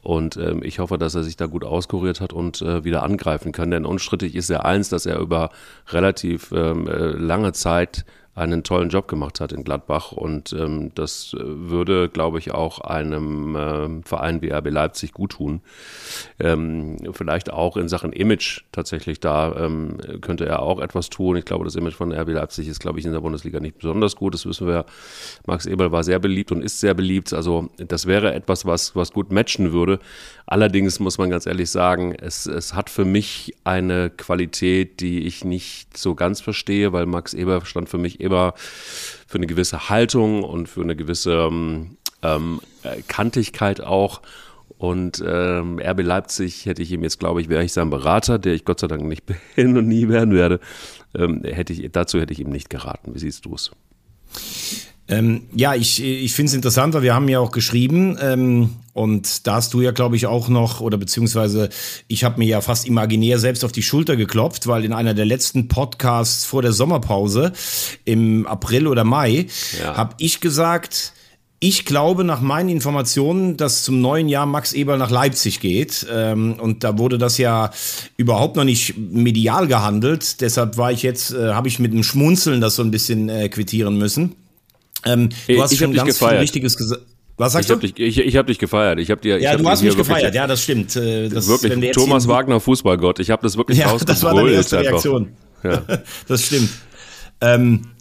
Und 0.02 0.38
ähm, 0.38 0.62
ich 0.64 0.80
hoffe, 0.80 0.98
dass 0.98 1.16
er 1.16 1.24
sich 1.24 1.36
da 1.36 1.46
gut 1.46 1.64
auskuriert 1.64 2.22
hat 2.22 2.32
und 2.32 2.62
äh, 2.62 2.84
wieder 2.84 3.04
angreifen 3.04 3.52
kann. 3.52 3.72
Denn 3.72 3.86
unstrittig 3.86 4.36
ist 4.36 4.50
ja 4.50 4.62
eins, 4.62 4.90
dass 4.90 5.06
er 5.06 5.20
über 5.20 5.50
relativ 5.90 6.52
ähm, 6.52 6.88
äh, 6.88 6.94
lange 6.94 7.54
Zeit 7.54 8.06
einen 8.40 8.64
tollen 8.64 8.90
Job 8.90 9.08
gemacht 9.08 9.40
hat 9.40 9.52
in 9.52 9.64
Gladbach 9.64 10.12
und 10.12 10.54
ähm, 10.54 10.92
das 10.96 11.36
äh, 11.38 11.40
würde, 11.44 12.10
glaube 12.10 12.40
ich, 12.40 12.52
auch 12.52 12.80
einem 12.80 13.56
äh, 13.56 14.02
Verein 14.04 14.42
wie 14.42 14.52
RB 14.52 14.70
Leipzig 14.70 15.14
gut 15.14 15.34
tun. 15.34 15.62
Ähm, 16.40 16.98
vielleicht 17.12 17.52
auch 17.52 17.78
in 17.78 17.90
Sachen 17.90 18.14
Image 18.14 18.62
tatsächlich 18.72 19.20
da 19.20 19.56
ähm, 19.56 19.98
könnte 20.22 20.46
er 20.46 20.62
auch 20.62 20.80
etwas 20.80 21.10
tun. 21.10 21.38
Ich 21.38 21.46
glaube, 21.46 21.66
das 21.66 21.76
Image 21.76 21.96
von 21.96 22.12
RB 22.12 22.30
Leipzig 22.30 22.68
ist, 22.68 22.80
glaube 22.80 23.00
ich, 23.00 23.06
in 23.06 23.12
der 23.12 23.22
Bundesliga 23.22 23.60
nicht 23.60 23.78
besonders 23.78 24.16
gut. 24.16 24.34
Das 24.34 24.46
wissen 24.46 24.68
wir. 24.68 24.86
Max 25.46 25.66
Eberl 25.66 25.92
war 25.92 26.04
sehr 26.04 26.20
beliebt 26.20 26.52
und 26.52 26.62
ist 26.62 26.80
sehr 26.80 26.94
beliebt. 26.94 27.34
Also 27.34 27.70
das 27.78 28.06
wäre 28.06 28.34
etwas, 28.34 28.66
was, 28.66 28.96
was 28.96 29.12
gut 29.12 29.32
matchen 29.32 29.74
würde. 29.74 30.00
Allerdings 30.52 31.00
muss 31.00 31.20
man 31.20 31.30
ganz 31.30 31.46
ehrlich 31.46 31.70
sagen, 31.70 32.16
es, 32.16 32.48
es 32.48 32.74
hat 32.74 32.90
für 32.90 33.06
mich 33.06 33.54
eine 33.66 34.10
Qualität, 34.10 35.00
die 35.00 35.28
ich 35.28 35.46
nicht 35.46 35.96
so 35.96 36.16
ganz 36.16 36.42
verstehe, 36.42 36.92
weil 36.92 37.06
Max 37.06 37.36
Eber 37.36 37.64
stand 37.66 37.88
für 37.88 38.00
mich 38.00 38.20
immer 38.20 38.56
für 38.58 39.38
eine 39.38 39.46
gewisse 39.46 39.90
Haltung 39.90 40.42
und 40.42 40.68
für 40.68 40.82
eine 40.82 40.96
gewisse 40.96 41.34
ähm, 41.34 41.98
ähm 42.24 42.62
Kantigkeit 43.08 43.82
auch. 43.82 44.24
Und 44.80 45.24
ähm, 45.24 45.80
RB 45.80 46.02
Leipzig 46.02 46.66
hätte 46.66 46.82
ich 46.82 46.92
ihm 46.94 47.04
jetzt, 47.04 47.20
glaube 47.20 47.42
ich, 47.42 47.50
wäre 47.50 47.64
ich 47.64 47.72
sein 47.72 47.92
Berater, 47.92 48.40
der 48.40 48.56
ich 48.56 48.66
Gott 48.66 48.80
sei 48.80 48.88
Dank 48.88 49.04
nicht 49.04 49.26
bin 49.56 49.78
und 49.78 49.88
nie 49.88 50.10
werden 50.10 50.34
werde, 50.34 50.60
ähm, 51.14 51.44
hätte 51.44 51.74
ich, 51.74 51.92
dazu 51.92 52.20
hätte 52.20 52.34
ich 52.34 52.40
ihm 52.40 52.50
nicht 52.50 52.72
geraten. 52.72 53.14
Wie 53.14 53.20
siehst 53.20 53.46
du 53.46 53.54
es? 53.54 53.70
Ähm, 55.10 55.42
ja, 55.56 55.74
ich, 55.74 56.04
ich 56.04 56.34
finde 56.34 56.50
es 56.50 56.54
interessant, 56.54 56.94
weil 56.94 57.02
wir 57.02 57.16
haben 57.16 57.28
ja 57.28 57.40
auch 57.40 57.52
geschrieben 57.52 58.18
ähm, 58.22 58.76
und 58.94 59.48
da 59.48 59.56
hast 59.56 59.74
du 59.74 59.82
ja, 59.82 59.92
glaube 59.92 60.16
ich, 60.16 60.28
auch 60.28 60.50
noch, 60.50 60.82
oder 60.82 60.98
beziehungsweise 60.98 61.70
ich 62.08 62.24
habe 62.24 62.38
mir 62.38 62.48
ja 62.48 62.62
fast 62.62 62.88
imaginär 62.88 63.40
selbst 63.40 63.66
auf 63.66 63.72
die 63.72 63.82
Schulter 63.82 64.16
geklopft, 64.16 64.68
weil 64.68 64.86
in 64.86 64.94
einer 64.94 65.16
der 65.16 65.26
letzten 65.26 65.68
Podcasts 65.68 66.46
vor 66.46 66.62
der 66.62 66.74
Sommerpause 66.74 67.54
im 68.06 68.46
April 68.46 68.86
oder 68.86 69.04
Mai 69.04 69.48
ja. 69.82 69.98
habe 69.98 70.14
ich 70.20 70.42
gesagt, 70.42 71.14
ich 71.60 71.86
glaube 71.86 72.24
nach 72.24 72.40
meinen 72.40 72.70
Informationen, 72.70 73.58
dass 73.58 73.84
zum 73.84 74.02
neuen 74.02 74.30
Jahr 74.30 74.46
Max 74.46 74.74
Eberl 74.74 74.98
nach 74.98 75.10
Leipzig 75.10 75.60
geht. 75.60 76.06
Ähm, 76.10 76.54
und 76.60 76.84
da 76.84 76.98
wurde 76.98 77.18
das 77.18 77.38
ja 77.38 77.72
überhaupt 78.16 78.56
noch 78.56 78.64
nicht 78.64 78.96
medial 78.98 79.68
gehandelt. 79.68 80.40
Deshalb 80.40 80.78
war 80.78 80.92
ich 80.92 81.04
jetzt, 81.04 81.34
äh, 81.34 81.54
habe 81.54 81.68
ich 81.68 81.80
mit 81.80 81.92
einem 81.92 82.04
Schmunzeln 82.04 82.62
das 82.62 82.76
so 82.76 82.84
ein 82.84 82.92
bisschen 82.92 83.28
äh, 83.28 83.50
quittieren 83.50 83.98
müssen. 83.98 84.36
Ähm, 85.06 85.30
du 85.48 85.62
hast 85.62 85.72
ich 85.72 85.80
schon 85.80 85.94
ganz 85.94 86.18
viel 86.18 86.28
Richtiges 86.28 86.78
gesagt. 86.78 87.04
Was 87.38 87.54
sagst 87.54 87.70
ich 87.70 87.74
du? 87.74 87.74
Hab 87.76 87.82
dich, 87.82 87.98
ich, 87.98 88.20
ich 88.20 88.36
habe 88.36 88.48
dich 88.48 88.60
gefeiert. 88.60 89.00
Ich 89.00 89.10
hab 89.10 89.22
dir, 89.22 89.40
ja, 89.40 89.54
ich 89.54 89.62
du 89.62 89.70
hast 89.70 89.82
mich 89.82 89.96
gefeiert. 89.96 90.36
Ja, 90.36 90.46
das 90.46 90.62
stimmt. 90.62 90.94
Äh, 90.98 91.30
das, 91.30 91.48
wirklich. 91.48 91.94
Thomas 91.94 92.28
Wagner, 92.28 92.60
Fußballgott. 92.60 93.20
Ich 93.20 93.30
habe 93.30 93.42
das 93.44 93.56
wirklich 93.56 93.78
ja, 93.78 93.96
Das 94.06 94.24
war 94.24 94.36
deine 94.36 94.52
erste 94.52 94.80
Reaktion. 94.80 95.30
Ja. 95.64 95.82
das 96.28 96.46
stimmt. 96.46 96.70
Ähm, 97.40 97.82
äh, 97.86 97.99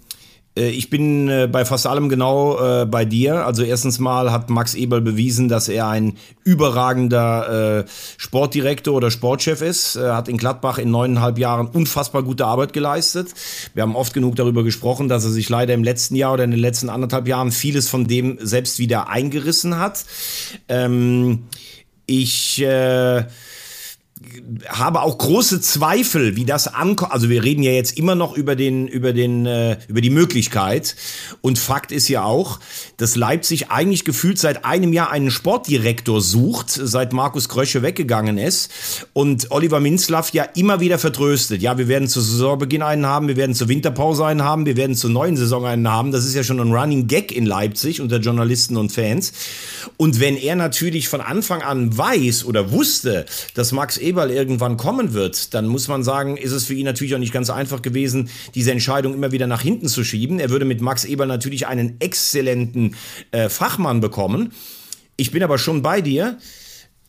ich 0.66 0.90
bin 0.90 1.28
äh, 1.28 1.48
bei 1.50 1.64
fast 1.64 1.86
allem 1.86 2.08
genau 2.08 2.58
äh, 2.58 2.86
bei 2.86 3.04
dir. 3.04 3.46
Also 3.46 3.62
erstens 3.62 3.98
mal 3.98 4.32
hat 4.32 4.50
Max 4.50 4.74
Eberl 4.74 5.00
bewiesen, 5.00 5.48
dass 5.48 5.68
er 5.68 5.88
ein 5.88 6.16
überragender 6.44 7.84
Sportdirektor 8.16 8.94
oder 8.94 9.10
Sportchef 9.10 9.60
ist. 9.60 9.96
Er 9.96 10.16
hat 10.16 10.28
in 10.28 10.38
Gladbach 10.38 10.78
in 10.78 10.90
neuneinhalb 10.90 11.38
Jahren 11.38 11.66
unfassbar 11.66 12.22
gute 12.22 12.46
Arbeit 12.46 12.72
geleistet. 12.72 13.34
Wir 13.74 13.82
haben 13.82 13.94
oft 13.94 14.14
genug 14.14 14.36
darüber 14.36 14.64
gesprochen, 14.64 15.08
dass 15.08 15.24
er 15.24 15.30
sich 15.30 15.48
leider 15.50 15.74
im 15.74 15.84
letzten 15.84 16.16
Jahr 16.16 16.32
oder 16.32 16.44
in 16.44 16.50
den 16.50 16.60
letzten 16.60 16.88
anderthalb 16.88 17.28
Jahren 17.28 17.52
vieles 17.52 17.88
von 17.88 18.06
dem 18.06 18.38
selbst 18.40 18.78
wieder 18.78 19.08
eingerissen 19.08 19.78
hat. 19.78 20.06
Ähm, 20.68 21.44
ich 22.06 22.62
äh, 22.62 23.24
habe 24.68 25.02
auch 25.02 25.18
große 25.18 25.61
Zweifel, 25.61 26.37
wie 26.37 26.44
das 26.44 26.68
ankommt. 26.68 27.12
Also 27.12 27.28
wir 27.28 27.44
reden 27.44 27.62
ja 27.62 27.72
jetzt 27.72 27.98
immer 27.98 28.14
noch 28.14 28.37
über 28.37 28.57
den, 28.57 28.88
über 28.88 29.12
den, 29.12 29.46
äh, 29.46 29.78
über 29.88 30.00
die 30.00 30.11
Möglichkeit. 30.11 30.96
Und 31.40 31.59
Fakt 31.59 31.92
ist 31.92 32.09
ja 32.09 32.24
auch, 32.24 32.59
dass 32.96 33.16
Leipzig 33.16 33.70
eigentlich 33.70 34.04
gefühlt 34.04 34.38
seit 34.38 34.64
einem 34.64 34.92
Jahr 34.92 35.11
einen 35.11 35.31
Sportdirektor 35.31 36.20
sucht, 36.20 36.70
seit 36.70 37.12
Markus 37.12 37.48
Krösche 37.48 37.83
weggegangen 37.83 38.38
ist. 38.38 38.70
Und 39.12 39.50
Oliver 39.50 39.81
Minzlaff 39.81 40.33
ja 40.33 40.44
immer 40.44 40.81
wieder 40.81 40.98
vertröstet. 40.98 41.62
Ja, 41.62 41.78
wir 41.78 41.88
werden 41.88 42.09
zu 42.09 42.20
Saisonbeginn 42.20 42.83
einen 42.83 43.07
haben, 43.07 43.28
wir 43.28 43.37
werden 43.37 43.54
zur 43.54 43.68
Winterpause 43.68 44.24
einen 44.24 44.42
haben, 44.42 44.66
wir 44.66 44.76
werden 44.76 44.96
zur 44.96 45.11
neuen 45.11 45.37
Saison 45.37 45.64
einen 45.66 45.88
haben. 45.88 46.12
Das 46.12 46.24
ist 46.24 46.35
ja 46.35 46.42
schon 46.42 46.61
ein 46.61 46.72
Running 46.72 47.07
Gag 47.07 47.33
in 47.33 47.46
Leipzig 47.46 48.00
unter 48.00 48.18
Journalisten 48.18 48.76
und 48.76 48.92
Fans. 48.92 49.33
Und 49.96 50.20
wenn 50.20 50.37
er 50.37 50.57
natürlich 50.57 51.09
von 51.09 51.20
Anfang 51.20 51.62
an 51.62 51.96
weiß 51.96 52.44
oder 52.44 52.72
wusste, 52.72 53.26
dass 53.54 53.72
Max 53.72 53.98
Eberl 54.08 54.30
irgendwann 54.30 54.76
kommen 54.76 55.12
wird, 55.12 55.52
dann 55.54 55.66
muss 55.66 55.88
man 55.88 56.02
sagen, 56.02 56.36
ist 56.36 56.52
es 56.52 56.64
für 56.64 56.74
ihn 56.74 56.86
natürlich 56.86 57.14
auch 57.14 57.18
nicht 57.18 57.32
ganz 57.32 57.50
einfach 57.50 57.82
gewesen, 57.82 58.30
diese 58.54 58.72
Entscheidung 58.72 59.14
immer 59.14 59.32
wieder 59.32 59.46
nach 59.46 59.60
hinten 59.60 59.88
zu 59.88 60.02
schieben. 60.02 60.40
Er 60.40 60.50
würde 60.50 60.64
mit 60.64 60.80
Max 60.80 61.04
Eberl 61.04 61.28
natürlich 61.28 61.66
einen 61.66 62.00
exzellenten 62.00 62.96
äh, 63.30 63.48
Fachmann 63.48 64.00
bekommen. 64.00 64.52
Ich 65.16 65.30
bin 65.30 65.42
aber 65.42 65.58
schon 65.58 65.82
bei 65.82 66.00
dir 66.00 66.38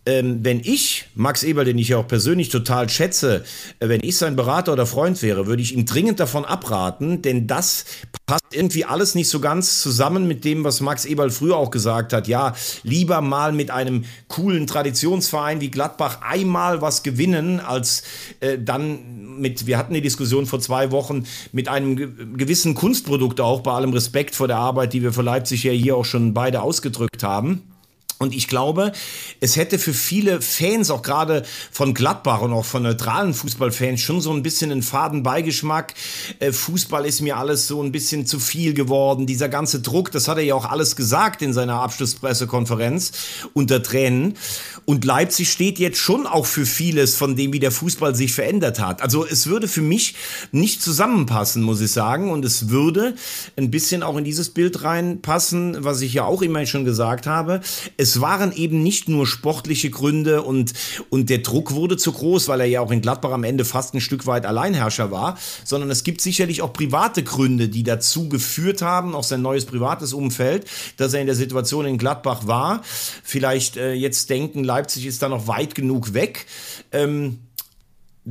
ähm, 0.09 0.39
wenn 0.41 0.59
ich, 0.59 1.05
Max 1.13 1.43
Eberl, 1.43 1.65
den 1.65 1.77
ich 1.77 1.89
ja 1.89 1.97
auch 1.97 2.07
persönlich 2.07 2.49
total 2.49 2.89
schätze, 2.89 3.43
äh, 3.79 3.89
wenn 3.89 4.01
ich 4.03 4.17
sein 4.17 4.35
Berater 4.35 4.73
oder 4.73 4.87
Freund 4.87 5.21
wäre, 5.21 5.45
würde 5.45 5.61
ich 5.61 5.75
ihm 5.75 5.85
dringend 5.85 6.19
davon 6.19 6.45
abraten, 6.45 7.21
denn 7.21 7.45
das 7.45 7.85
passt 8.25 8.45
irgendwie 8.51 8.85
alles 8.85 9.13
nicht 9.13 9.29
so 9.29 9.39
ganz 9.39 9.81
zusammen 9.81 10.27
mit 10.27 10.45
dem, 10.45 10.63
was 10.63 10.81
Max 10.81 11.05
Eberl 11.05 11.29
früher 11.29 11.57
auch 11.57 11.69
gesagt 11.69 12.11
hat. 12.13 12.27
Ja, 12.27 12.55
lieber 12.81 13.21
mal 13.21 13.51
mit 13.51 13.69
einem 13.69 14.05
coolen 14.27 14.65
Traditionsverein 14.65 15.61
wie 15.61 15.69
Gladbach 15.69 16.21
einmal 16.27 16.81
was 16.81 17.03
gewinnen, 17.03 17.59
als 17.59 18.01
äh, 18.39 18.57
dann 18.57 19.37
mit, 19.39 19.67
wir 19.67 19.77
hatten 19.77 19.93
die 19.93 20.01
Diskussion 20.01 20.47
vor 20.47 20.59
zwei 20.59 20.89
Wochen, 20.89 21.25
mit 21.51 21.67
einem 21.67 22.35
gewissen 22.35 22.73
Kunstprodukt 22.73 23.39
auch, 23.41 23.61
bei 23.61 23.73
allem 23.73 23.93
Respekt 23.93 24.33
vor 24.33 24.47
der 24.47 24.57
Arbeit, 24.57 24.93
die 24.93 25.03
wir 25.03 25.13
für 25.13 25.21
Leipzig 25.21 25.63
ja 25.63 25.71
hier 25.71 25.95
auch 25.95 26.05
schon 26.05 26.33
beide 26.33 26.63
ausgedrückt 26.63 27.21
haben. 27.21 27.68
Und 28.21 28.35
ich 28.35 28.49
glaube, 28.49 28.91
es 29.39 29.55
hätte 29.55 29.79
für 29.79 29.93
viele 29.93 30.41
Fans, 30.41 30.91
auch 30.91 31.03
gerade 31.03 31.43
von 31.71 31.93
Gladbach 31.93 32.41
und 32.41 32.51
auch 32.51 32.65
von 32.65 32.83
neutralen 32.83 33.33
Fußballfans, 33.33 34.01
schon 34.01 34.19
so 34.19 34.33
ein 34.33 34.43
bisschen 34.43 34.73
einen 34.73 34.83
faden 34.83 35.23
Beigeschmack. 35.23 35.93
Äh, 36.39 36.51
Fußball 36.51 37.05
ist 37.05 37.21
mir 37.21 37.37
alles 37.37 37.67
so 37.67 37.81
ein 37.81 37.93
bisschen 37.93 38.25
zu 38.25 38.41
viel 38.41 38.73
geworden. 38.73 39.25
Dieser 39.25 39.47
ganze 39.47 39.79
Druck, 39.79 40.11
das 40.11 40.27
hat 40.27 40.35
er 40.35 40.43
ja 40.43 40.55
auch 40.55 40.65
alles 40.65 40.97
gesagt 40.97 41.41
in 41.41 41.53
seiner 41.53 41.75
Abschlusspressekonferenz 41.75 43.13
unter 43.53 43.81
Tränen. 43.81 44.35
Und 44.83 45.05
Leipzig 45.05 45.49
steht 45.49 45.79
jetzt 45.79 45.97
schon 45.97 46.27
auch 46.27 46.45
für 46.45 46.65
vieles 46.65 47.15
von 47.15 47.37
dem, 47.37 47.53
wie 47.53 47.59
der 47.59 47.71
Fußball 47.71 48.15
sich 48.15 48.33
verändert 48.33 48.81
hat. 48.81 49.01
Also 49.01 49.25
es 49.25 49.47
würde 49.47 49.69
für 49.69 49.81
mich 49.81 50.15
nicht 50.51 50.81
zusammenpassen, 50.81 51.63
muss 51.63 51.79
ich 51.79 51.91
sagen. 51.91 52.31
Und 52.31 52.43
es 52.43 52.67
würde 52.67 53.15
ein 53.55 53.71
bisschen 53.71 54.03
auch 54.03 54.17
in 54.17 54.25
dieses 54.25 54.49
Bild 54.49 54.83
reinpassen, 54.83 55.85
was 55.85 56.01
ich 56.01 56.15
ja 56.15 56.25
auch 56.25 56.41
immer 56.41 56.65
schon 56.65 56.83
gesagt 56.83 57.25
habe. 57.25 57.61
Es 57.95 58.08
es 58.09 58.21
waren 58.21 58.51
eben 58.51 58.81
nicht 58.81 59.07
nur 59.07 59.27
sportliche 59.27 59.91
Gründe 59.91 60.41
und, 60.41 60.73
und 61.09 61.29
der 61.29 61.39
Druck 61.39 61.73
wurde 61.73 61.95
zu 61.95 62.11
groß, 62.11 62.47
weil 62.47 62.61
er 62.61 62.65
ja 62.65 62.81
auch 62.81 62.89
in 62.89 63.01
Gladbach 63.01 63.31
am 63.31 63.43
Ende 63.43 63.65
fast 63.65 63.93
ein 63.93 64.01
Stück 64.01 64.25
weit 64.25 64.47
Alleinherrscher 64.47 65.11
war, 65.11 65.37
sondern 65.63 65.91
es 65.91 66.03
gibt 66.03 66.21
sicherlich 66.21 66.63
auch 66.63 66.73
private 66.73 67.23
Gründe, 67.23 67.69
die 67.69 67.83
dazu 67.83 68.27
geführt 68.27 68.81
haben, 68.81 69.13
auch 69.13 69.23
sein 69.23 69.43
neues 69.43 69.65
privates 69.65 70.13
Umfeld, 70.13 70.65
dass 70.97 71.13
er 71.13 71.21
in 71.21 71.27
der 71.27 71.35
Situation 71.35 71.85
in 71.85 71.99
Gladbach 71.99 72.47
war. 72.47 72.81
Vielleicht 73.23 73.77
äh, 73.77 73.93
jetzt 73.93 74.29
denken, 74.31 74.63
Leipzig 74.63 75.05
ist 75.05 75.21
da 75.21 75.29
noch 75.29 75.47
weit 75.47 75.75
genug 75.75 76.15
weg. 76.15 76.47
Ähm, 76.91 77.39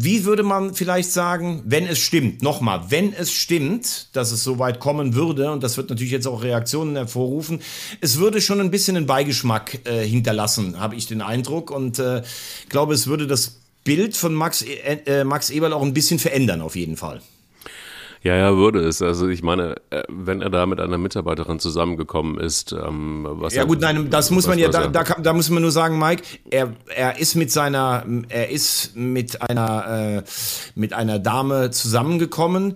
wie 0.01 0.25
würde 0.25 0.45
man 0.45 0.75
vielleicht 0.75 1.11
sagen, 1.11 1.61
wenn 1.65 1.85
es 1.85 1.99
stimmt, 1.99 2.41
nochmal, 2.41 2.83
wenn 2.91 3.13
es 3.13 3.33
stimmt, 3.33 4.15
dass 4.15 4.31
es 4.31 4.45
so 4.45 4.61
weit 4.61 4.79
kommen 4.79 5.15
würde, 5.15 5.51
und 5.51 5.65
das 5.65 5.77
wird 5.77 5.91
natürlich 5.91 6.13
jetzt 6.13 6.29
auch 6.29 6.45
Reaktionen 6.45 6.95
hervorrufen, 6.95 7.61
es 8.01 8.19
würde 8.19 8.41
schon 8.41 8.61
ein 8.61 8.71
bisschen 8.71 8.97
einen 8.97 9.07
Beigeschmack 9.07 9.81
äh, 9.89 10.07
hinterlassen, 10.07 10.79
habe 10.79 10.95
ich 10.95 11.07
den 11.07 11.21
Eindruck. 11.21 11.73
Und 11.73 11.99
äh, 11.99 12.23
glaube, 12.69 12.95
es 12.95 13.09
würde 13.09 13.27
das 13.27 13.57
Bild 13.83 14.17
von 14.17 14.35
Max, 14.35 14.63
äh, 14.63 15.01
äh 15.05 15.25
Max 15.25 15.51
Eberl 15.51 15.73
auch 15.73 15.83
ein 15.83 15.95
bisschen 15.95 16.21
verändern, 16.21 16.61
auf 16.61 16.77
jeden 16.77 16.97
Fall. 16.97 17.21
Ja, 18.23 18.37
ja, 18.37 18.57
würde 18.57 18.81
es. 18.81 19.01
Also 19.03 19.29
ich 19.29 19.43
meine, 19.43 19.77
äh, 19.91 20.03
wenn 20.09 20.43
er 20.43 20.51
da 20.51 20.67
mit 20.67 20.81
einer 20.81 20.99
Mitarbeiterin 20.99 21.61
zusammengekommen 21.61 22.39
ist, 22.39 22.73
ähm, 22.73 23.27
was 23.29 23.55
Ja 23.55 23.65
gut, 23.65 23.81
nein, 23.81 24.11
das 24.11 24.31
muss 24.31 24.47
man 24.47 24.59
ja, 24.59 24.69
da, 24.69 24.89
da, 24.89 25.05
da, 25.05 25.33
muss 25.33 25.51
man 25.51 25.63
nur 25.63 25.71
sagen, 25.71 25.99
Mike, 25.99 26.23
er, 26.51 26.73
er 26.95 27.19
ist 27.19 27.35
mit 27.37 27.53
seiner, 27.53 28.05
er 28.29 28.51
ist 28.51 28.97
mit 28.97 29.43
einer, 29.43 30.19
äh, 30.19 30.23
mit 30.75 30.93
einer 30.93 31.19
Dame 31.19 31.71
zusammengekommen, 31.71 32.75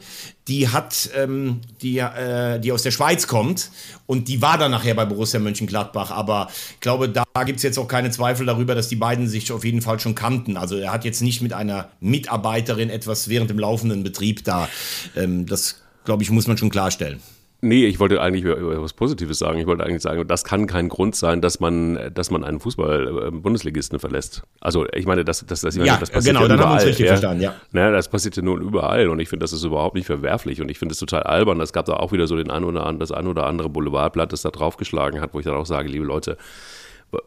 die 0.53 0.69
hat, 0.69 1.09
ähm, 1.17 1.63
die, 1.81 1.99
äh, 1.99 2.61
die 2.61 2.73
aus 2.73 2.83
der 2.83 2.91
Schweiz 2.91 3.27
kommt 3.27 3.71
und 4.05 4.29
die 4.29 4.43
war 4.43 4.59
dann 4.59 4.71
nachher 4.71 4.93
bei 4.93 5.07
Borussia 5.07 5.41
Mönchengladbach. 5.41 6.11
Aber 6.11 6.51
ich 6.75 6.81
glaube, 6.81 7.09
da 7.09 7.25
gibt 7.45 7.57
es 7.57 7.63
jetzt 7.63 7.79
auch 7.79 7.89
keine 7.89 8.11
Zweifel 8.11 8.45
darüber, 8.45 8.75
dass 8.75 8.89
die 8.89 8.97
beiden 8.97 9.29
sich 9.29 9.51
auf 9.51 9.65
jeden 9.65 9.81
Fall 9.81 9.99
schon 9.99 10.15
kannten. 10.15 10.59
Also 10.59 10.77
er 10.77 10.93
hat 10.93 11.07
jetzt 11.07 11.23
nicht 11.23 11.41
mit 11.41 11.55
einer 11.55 11.89
Mitarbeiterin 12.01 12.91
etwas 12.91 13.29
während 13.29 13.49
dem 13.49 13.59
laufenden 13.59 14.03
Betrieb 14.03 14.45
da. 14.45 14.69
Ähm, 15.17 15.47
das, 15.47 15.81
glaube 16.05 16.23
ich, 16.23 16.31
muss 16.31 16.47
man 16.47 16.59
schon 16.59 16.69
klarstellen. 16.69 17.23
Nee, 17.65 17.87
ich 17.87 18.01
wollte 18.01 18.21
eigentlich 18.21 18.45
was 18.45 18.93
Positives 18.93 19.39
sagen. 19.39 19.61
Ich 19.61 19.69
wollte 19.69 19.85
eigentlich 19.85 20.03
sagen, 20.03 20.27
das 20.27 20.43
kann 20.43 20.67
kein 20.67 20.89
Grund 20.89 21.15
sein, 21.15 21.41
dass 21.41 21.61
man, 21.61 22.11
dass 22.13 22.33
man 22.33 22.43
einen 22.43 22.59
Fußball-Bundesligisten 22.59 24.01
verlässt. 24.01 24.43
Also 24.61 24.85
ich 24.93 25.07
meine, 25.07 25.25
das, 25.25 25.47
das, 25.47 25.61
das, 25.61 25.77
ja, 25.77 25.97
das 25.97 26.11
passiert 26.11 26.35
genau, 26.35 26.43
ja 26.43 26.49
dann 26.49 26.61
haben 26.61 26.71
wir 26.71 26.75
uns 26.75 26.87
richtig 26.87 27.07
ja. 27.07 27.13
verstanden, 27.13 27.41
ja. 27.41 27.55
Ne, 27.71 27.93
das 27.93 28.09
passiert 28.09 28.35
ja 28.37 28.43
nun 28.43 28.63
überall 28.63 29.09
und 29.09 29.21
ich 29.21 29.29
finde, 29.29 29.45
das 29.45 29.53
ist 29.53 29.63
überhaupt 29.63 29.95
nicht 29.95 30.07
verwerflich 30.07 30.61
und 30.61 30.71
ich 30.73 30.81
finde 30.81 30.95
es 30.95 30.99
total 30.99 31.23
albern. 31.23 31.61
Es 31.61 31.73
gab 31.73 31.87
da 31.87 31.93
auch 31.95 32.11
wieder 32.11 32.27
so 32.27 32.37
den 32.37 32.51
ein 32.51 32.65
oder 32.65 32.81
anderen, 32.81 32.99
das 32.99 33.13
ein 33.13 33.29
oder 33.29 33.47
andere 33.47 33.69
Boulevardblatt, 33.69 34.33
das 34.33 34.43
da 34.43 34.51
draufgeschlagen 34.51 35.21
hat, 35.21 35.33
wo 35.33 35.39
ich 35.39 35.45
dann 35.45 35.55
auch 35.55 35.67
sage, 35.67 35.89
liebe 35.89 36.05
Leute, 36.05 36.39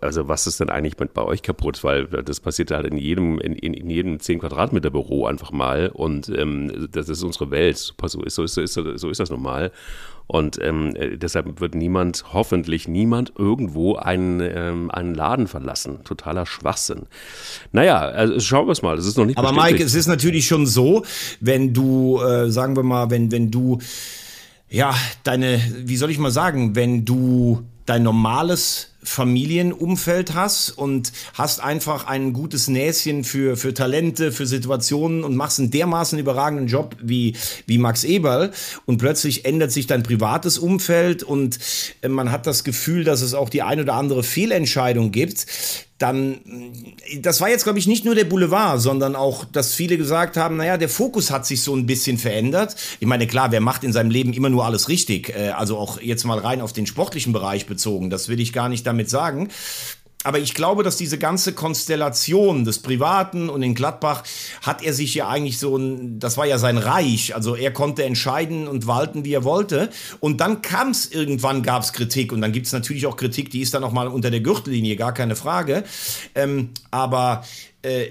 also 0.01 0.27
was 0.27 0.47
ist 0.47 0.59
denn 0.59 0.69
eigentlich 0.69 0.97
mit 0.99 1.13
bei 1.13 1.21
euch 1.21 1.41
kaputt? 1.41 1.83
Weil 1.83 2.05
das 2.07 2.39
passiert 2.39 2.71
halt 2.71 2.85
in 2.85 2.97
jedem, 2.97 3.39
in, 3.39 3.53
in 3.53 3.89
jedem 3.89 4.19
10 4.19 4.39
Quadratmeter 4.39 4.89
Büro 4.89 5.25
einfach 5.25 5.51
mal 5.51 5.89
und 5.93 6.29
ähm, 6.29 6.87
das 6.91 7.09
ist 7.09 7.23
unsere 7.23 7.51
Welt. 7.51 7.77
So 7.77 8.21
ist, 8.23 8.35
so 8.35 8.43
ist, 8.43 8.53
so 8.55 8.61
ist, 8.61 8.73
so 8.73 9.09
ist 9.09 9.19
das 9.19 9.29
normal. 9.29 9.71
Und 10.27 10.59
ähm, 10.61 10.95
äh, 10.95 11.17
deshalb 11.17 11.59
wird 11.59 11.75
niemand, 11.75 12.25
hoffentlich 12.33 12.87
niemand, 12.87 13.33
irgendwo 13.37 13.95
einen, 13.95 14.39
ähm, 14.39 14.89
einen 14.89 15.13
Laden 15.13 15.47
verlassen. 15.47 16.03
Totaler 16.03 16.47
Schwachsinn. 16.47 17.03
Naja, 17.71 17.99
also 17.99 18.39
schauen 18.39 18.67
wir 18.67 18.71
es 18.71 18.81
mal. 18.81 18.95
Das 18.95 19.05
ist 19.05 19.17
noch 19.17 19.25
nicht 19.25 19.37
Aber 19.37 19.51
Mike, 19.51 19.83
es 19.83 19.93
ist 19.93 20.07
natürlich 20.07 20.47
schon 20.47 20.65
so, 20.65 21.03
wenn 21.41 21.73
du, 21.73 22.19
äh, 22.21 22.49
sagen 22.49 22.75
wir 22.75 22.83
mal, 22.83 23.11
wenn, 23.11 23.31
wenn 23.31 23.51
du, 23.51 23.77
ja, 24.67 24.95
deine, 25.23 25.61
wie 25.83 25.97
soll 25.97 26.09
ich 26.09 26.17
mal 26.17 26.31
sagen, 26.31 26.75
wenn 26.75 27.05
du 27.05 27.63
dein 27.85 28.03
normales 28.03 28.89
Familienumfeld 29.05 30.33
hast 30.33 30.71
und 30.71 31.11
hast 31.33 31.59
einfach 31.61 32.07
ein 32.07 32.33
gutes 32.33 32.67
Näschen 32.67 33.23
für, 33.23 33.55
für 33.55 33.73
Talente, 33.73 34.31
für 34.31 34.47
Situationen 34.47 35.23
und 35.23 35.35
machst 35.35 35.59
einen 35.59 35.71
dermaßen 35.71 36.17
überragenden 36.17 36.67
Job 36.67 36.95
wie, 37.01 37.35
wie 37.67 37.77
Max 37.77 38.03
Eberl 38.03 38.51
und 38.85 38.97
plötzlich 38.97 39.45
ändert 39.45 39.71
sich 39.71 39.87
dein 39.87 40.03
privates 40.03 40.57
Umfeld 40.57 41.23
und 41.23 41.59
äh, 42.01 42.09
man 42.09 42.31
hat 42.31 42.47
das 42.47 42.63
Gefühl, 42.63 43.03
dass 43.03 43.21
es 43.21 43.33
auch 43.33 43.49
die 43.49 43.61
ein 43.61 43.79
oder 43.79 43.93
andere 43.93 44.23
Fehlentscheidung 44.23 45.11
gibt, 45.11 45.45
dann, 45.97 46.41
das 47.21 47.39
war 47.39 47.49
jetzt, 47.49 47.63
glaube 47.63 47.79
ich, 47.79 47.87
nicht 47.87 48.03
nur 48.03 48.15
der 48.15 48.25
Boulevard, 48.25 48.81
sondern 48.81 49.15
auch, 49.15 49.45
dass 49.45 49.73
viele 49.73 49.97
gesagt 49.97 50.35
haben, 50.35 50.57
naja, 50.57 50.75
der 50.75 50.89
Fokus 50.89 51.31
hat 51.31 51.45
sich 51.45 51.63
so 51.63 51.73
ein 51.73 51.85
bisschen 51.85 52.17
verändert. 52.17 52.75
Ich 52.99 53.07
meine, 53.07 53.27
klar, 53.27 53.51
wer 53.51 53.61
macht 53.61 53.85
in 53.85 53.93
seinem 53.93 54.09
Leben 54.09 54.33
immer 54.33 54.49
nur 54.49 54.65
alles 54.65 54.89
richtig? 54.89 55.29
Äh, 55.29 55.51
also 55.51 55.77
auch 55.77 56.01
jetzt 56.01 56.25
mal 56.25 56.37
rein 56.37 56.59
auf 56.59 56.73
den 56.73 56.85
sportlichen 56.85 57.31
Bereich 57.31 57.65
bezogen, 57.65 58.09
das 58.09 58.27
will 58.27 58.41
ich 58.41 58.51
gar 58.51 58.67
nicht 58.67 58.85
damit 58.85 59.09
sagen. 59.09 59.47
Aber 60.25 60.39
ich 60.39 60.55
glaube, 60.55 60.81
dass 60.81 60.97
diese 60.97 61.19
ganze 61.19 61.53
Konstellation 61.53 62.65
des 62.65 62.79
Privaten 62.79 63.47
und 63.47 63.61
in 63.61 63.75
Gladbach 63.75 64.23
hat 64.63 64.81
er 64.81 64.91
sich 64.91 65.13
ja 65.13 65.29
eigentlich 65.29 65.59
so 65.59 65.77
ein, 65.77 66.19
das 66.19 66.35
war 66.35 66.47
ja 66.47 66.57
sein 66.57 66.79
Reich. 66.79 67.35
Also 67.35 67.55
er 67.55 67.71
konnte 67.71 68.03
entscheiden 68.03 68.67
und 68.67 68.87
walten, 68.87 69.23
wie 69.23 69.33
er 69.33 69.43
wollte. 69.43 69.91
Und 70.21 70.41
dann 70.41 70.63
kam 70.63 70.89
es 70.89 71.11
irgendwann, 71.11 71.61
gab 71.61 71.83
es 71.83 71.93
Kritik. 71.93 72.33
Und 72.33 72.41
dann 72.41 72.53
gibt 72.53 72.65
es 72.65 72.73
natürlich 72.73 73.05
auch 73.05 73.17
Kritik, 73.17 73.51
die 73.51 73.61
ist 73.61 73.75
dann 73.75 73.83
auch 73.83 73.91
mal 73.91 74.07
unter 74.07 74.31
der 74.31 74.39
Gürtellinie, 74.39 74.95
gar 74.95 75.13
keine 75.13 75.35
Frage. 75.35 75.83
Ähm, 76.33 76.71
aber 76.89 77.43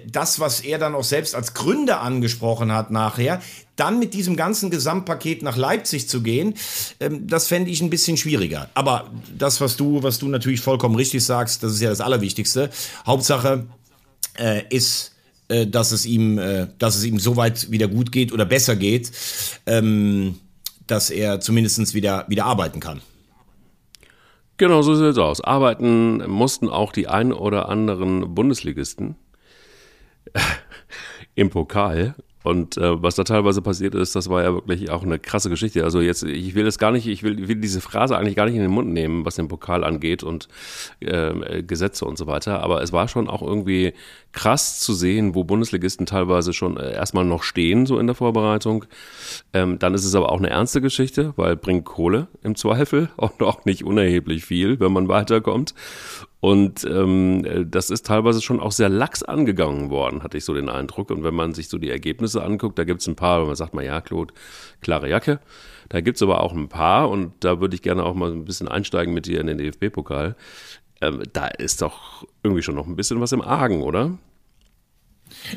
das, 0.06 0.40
was 0.40 0.60
er 0.60 0.78
dann 0.78 0.94
auch 0.94 1.04
selbst 1.04 1.34
als 1.34 1.54
Gründe 1.54 1.98
angesprochen 1.98 2.72
hat 2.72 2.90
nachher, 2.90 3.40
dann 3.76 3.98
mit 3.98 4.14
diesem 4.14 4.37
ganzen 4.37 4.70
Gesamtpaket 4.70 5.42
nach 5.42 5.56
Leipzig 5.56 6.08
zu 6.08 6.22
gehen, 6.22 6.54
ähm, 7.00 7.26
das 7.26 7.48
fände 7.48 7.70
ich 7.70 7.80
ein 7.80 7.90
bisschen 7.90 8.16
schwieriger. 8.16 8.70
Aber 8.74 9.10
das, 9.37 9.60
was 9.60 9.76
du, 9.76 10.02
was 10.02 10.18
du 10.18 10.28
natürlich 10.28 10.60
vollkommen 10.60 10.94
richtig 10.94 11.24
sagst, 11.24 11.62
das 11.62 11.72
ist 11.72 11.80
ja 11.80 11.90
das 11.90 12.00
Allerwichtigste. 12.00 12.70
Hauptsache 13.06 13.66
äh, 14.38 14.62
ist, 14.68 15.12
äh, 15.48 15.66
dass 15.66 15.92
es 15.92 16.06
ihm, 16.06 16.38
äh, 16.38 16.68
dass 16.78 16.96
es 16.96 17.04
ihm 17.04 17.18
so 17.18 17.37
weit 17.37 17.70
wieder 17.70 17.88
gut 17.88 18.12
geht 18.12 18.32
oder 18.32 18.44
besser 18.44 18.76
geht, 18.76 19.10
ähm, 19.66 20.38
dass 20.87 21.10
er 21.10 21.40
zumindest 21.40 21.94
wieder, 21.94 22.26
wieder 22.28 22.44
arbeiten 22.44 22.80
kann. 22.80 23.00
Genau, 24.56 24.82
so 24.82 24.94
sieht 24.94 25.06
es 25.06 25.18
aus. 25.18 25.40
Arbeiten 25.40 26.18
mussten 26.30 26.68
auch 26.68 26.92
die 26.92 27.08
ein 27.08 27.32
oder 27.32 27.68
anderen 27.68 28.37
Bundesligisten 28.37 29.16
im 31.34 31.50
Pokal. 31.50 32.14
Und 32.44 32.76
äh, 32.76 33.02
was 33.02 33.14
da 33.14 33.24
teilweise 33.24 33.62
passiert 33.62 33.94
ist, 33.94 34.14
das 34.14 34.28
war 34.28 34.42
ja 34.42 34.52
wirklich 34.52 34.90
auch 34.90 35.02
eine 35.02 35.18
krasse 35.18 35.48
Geschichte. 35.48 35.82
Also 35.82 36.02
jetzt, 36.02 36.24
ich 36.24 36.54
will 36.54 36.64
das 36.64 36.78
gar 36.78 36.90
nicht, 36.90 37.06
ich 37.06 37.22
will, 37.22 37.48
will 37.48 37.56
diese 37.56 37.80
Phrase 37.80 38.18
eigentlich 38.18 38.37
gar 38.37 38.44
nicht 38.44 38.54
in 38.54 38.60
den 38.60 38.70
Mund 38.70 38.92
nehmen, 38.92 39.24
was 39.24 39.37
den 39.37 39.48
Pokal 39.48 39.82
angeht 39.82 40.22
und 40.22 40.48
äh, 41.00 41.62
Gesetze 41.62 42.04
und 42.04 42.18
so 42.18 42.26
weiter. 42.26 42.62
Aber 42.62 42.82
es 42.82 42.92
war 42.92 43.08
schon 43.08 43.30
auch 43.30 43.40
irgendwie 43.40 43.94
krass 44.32 44.78
zu 44.78 44.92
sehen, 44.92 45.34
wo 45.34 45.44
Bundesligisten 45.44 46.04
teilweise 46.04 46.52
schon 46.52 46.76
äh, 46.76 46.92
erstmal 46.92 47.24
noch 47.24 47.44
stehen, 47.44 47.87
so 47.87 47.98
in 47.98 48.06
der 48.06 48.14
Vorbereitung. 48.14 48.84
Ähm, 49.54 49.78
dann 49.78 49.94
ist 49.94 50.04
es 50.04 50.14
aber 50.14 50.30
auch 50.30 50.38
eine 50.38 50.50
ernste 50.50 50.82
Geschichte, 50.82 51.32
weil 51.37 51.56
bringt 51.56 51.87
Kohle 51.87 52.28
im 52.42 52.56
Zweifel 52.56 53.08
und 53.16 53.42
auch 53.42 53.64
nicht 53.64 53.84
unerheblich 53.84 54.44
viel, 54.44 54.78
wenn 54.80 54.92
man 54.92 55.08
weiterkommt. 55.08 55.72
Und 56.44 56.85
ähm, 56.85 57.70
das 57.70 57.88
ist 57.88 58.04
teilweise 58.04 58.42
schon 58.42 58.61
auch 58.61 58.70
sehr 58.70 58.90
lax 58.90 59.22
angegangen 59.22 59.88
worden, 59.88 60.22
hatte 60.22 60.37
ich 60.37 60.44
so 60.44 60.52
den 60.52 60.68
Eindruck. 60.68 61.11
Und 61.11 61.24
wenn 61.24 61.33
man 61.33 61.54
sich 61.54 61.70
so 61.70 61.78
die 61.78 61.88
Ergebnisse 61.88 62.44
anguckt, 62.44 62.78
da 62.78 62.85
gibt 62.85 63.00
es 63.00 63.07
ein 63.07 63.16
paar, 63.16 63.40
wo 63.40 63.46
man 63.46 63.57
sagt 63.57 63.72
mal, 63.72 63.83
ja, 63.83 64.02
Claude, 64.02 64.35
klare 64.83 65.09
Jacke. 65.09 65.40
Da 65.88 66.02
gibt 66.02 66.16
es 66.18 66.22
aber 66.22 66.42
auch 66.42 66.52
ein 66.52 66.68
paar, 66.68 67.09
und 67.09 67.33
da 67.40 67.62
würde 67.62 67.74
ich 67.74 67.80
gerne 67.80 68.04
auch 68.04 68.12
mal 68.12 68.30
ein 68.30 68.44
bisschen 68.44 68.68
einsteigen 68.68 69.14
mit 69.14 69.24
dir 69.24 69.40
in 69.40 69.46
den 69.46 69.57
DFB-Pokal. 69.57 70.37
Ähm, 71.00 71.22
da 71.33 71.46
ist 71.46 71.80
doch 71.80 72.26
irgendwie 72.42 72.62
schon 72.62 72.74
noch 72.74 72.87
ein 72.87 72.96
bisschen 72.96 73.22
was 73.22 73.33
im 73.33 73.40
Argen, 73.40 73.80
oder? 73.80 74.18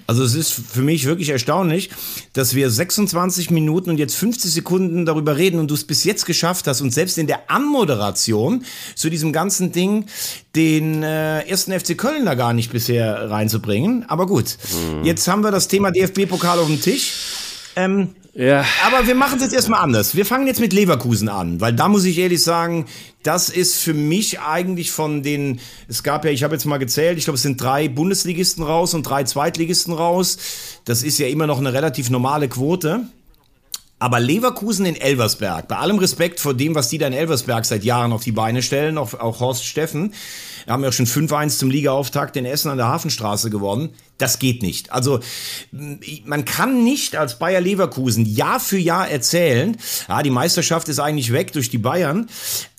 Also 0.06 0.24
es 0.24 0.36
ist 0.36 0.52
für 0.52 0.82
mich 0.82 1.06
wirklich 1.06 1.30
erstaunlich, 1.30 1.90
dass 2.34 2.56
wir 2.56 2.70
26 2.70 3.52
Minuten 3.52 3.90
und 3.90 3.98
jetzt 3.98 4.16
50 4.16 4.52
Sekunden 4.52 5.06
darüber 5.06 5.38
reden 5.38 5.60
und 5.60 5.70
du 5.70 5.76
es 5.76 5.86
bis 5.86 6.04
jetzt 6.04 6.26
geschafft 6.26 6.68
hast 6.68 6.82
und 6.82 6.94
selbst 6.94 7.18
in 7.18 7.28
der 7.28 7.50
Anmoderation 7.50 8.66
zu 8.96 9.10
diesem 9.10 9.34
ganzen 9.34 9.72
Ding 9.72 10.06
den 10.56 11.04
äh, 11.04 11.42
ersten 11.48 11.78
FC 11.78 11.98
Köln 11.98 12.26
da 12.26 12.36
gar 12.36 12.54
nicht 12.54 12.72
bisher 12.72 13.30
reinzubringen. 13.30 14.06
Aber 14.08 14.28
gut, 14.28 14.58
mhm. 14.74 15.04
jetzt 15.04 15.28
haben 15.28 15.44
wir 15.44 15.52
das 15.52 15.68
Thema 15.68 15.92
DFB-Pokal 15.92 16.60
auf 16.60 16.68
dem 16.68 16.82
Tisch. 16.82 17.14
Ähm, 17.78 18.16
ja. 18.34 18.66
Aber 18.86 19.08
wir 19.08 19.16
machen 19.16 19.38
es 19.38 19.44
jetzt 19.44 19.54
erstmal 19.54 19.82
anders. 19.82 20.16
Wir 20.16 20.26
fangen 20.26 20.48
jetzt 20.48 20.60
mit 20.60 20.74
Leverkusen 20.74 21.30
an, 21.30 21.62
weil 21.62 21.74
da 21.74 21.88
muss 21.88 22.06
ich 22.06 22.18
ehrlich 22.18 22.44
sagen, 22.44 22.86
das 23.24 23.50
ist 23.50 23.80
für 23.80 23.94
mich 23.94 24.40
eigentlich 24.40 24.92
von 24.92 25.22
den, 25.24 25.60
es 25.88 26.04
gab 26.04 26.26
ja, 26.26 26.32
ich 26.32 26.44
habe 26.44 26.56
jetzt 26.56 26.66
mal 26.66 26.78
gezählt, 26.78 27.18
ich 27.18 27.26
glaube, 27.26 27.36
es 27.36 27.44
sind 27.44 27.62
drei 27.62 27.88
Bundesligisten 27.88 28.64
raus 28.64 28.94
und 28.94 29.04
drei 29.04 29.24
Zweitligisten 29.24 29.94
raus. 29.94 30.38
Das 30.86 31.04
ist 31.04 31.20
ja 31.20 31.28
immer 31.28 31.48
noch 31.48 31.60
eine 31.60 31.74
relativ 31.74 32.10
normale 32.10 32.48
Quote. 32.48 33.02
Aber 34.00 34.20
Leverkusen 34.20 34.86
in 34.86 34.96
Elversberg, 34.96 35.68
bei 35.68 35.78
allem 35.78 35.98
Respekt 35.98 36.40
vor 36.40 36.54
dem, 36.54 36.76
was 36.76 36.90
die 36.90 37.00
da 37.00 37.08
in 37.08 37.14
Elversberg 37.14 37.66
seit 37.66 37.84
Jahren 37.84 38.14
auf 38.14 38.24
die 38.24 38.32
Beine 38.32 38.62
stellen, 38.62 38.98
auch, 38.98 39.16
auch 39.16 39.40
Horst 39.40 39.66
Steffen, 39.66 40.14
haben 40.68 40.84
ja 40.84 40.92
schon 40.92 41.08
5-1 41.08 41.58
zum 41.58 41.72
Ligaauftakt 41.72 42.36
in 42.36 42.46
Essen 42.46 42.70
an 42.70 42.78
der 42.78 42.90
Hafenstraße 42.90 43.50
gewonnen. 43.50 43.90
Das 44.20 44.38
geht 44.38 44.62
nicht. 44.62 44.92
Also 44.92 45.20
man 46.26 46.46
kann 46.46 46.84
nicht 46.84 47.16
als 47.16 47.40
Bayer 47.40 47.62
Leverkusen 47.62 48.26
Jahr 48.26 48.60
für 48.60 48.78
Jahr 48.78 49.10
erzählen, 49.10 49.78
ja, 50.08 50.22
die 50.22 50.30
Meisterschaft 50.30 50.90
ist 50.90 51.00
eigentlich 51.00 51.34
weg 51.34 51.54
durch 51.54 51.70
die 51.70 51.78
Bayern, 51.80 52.30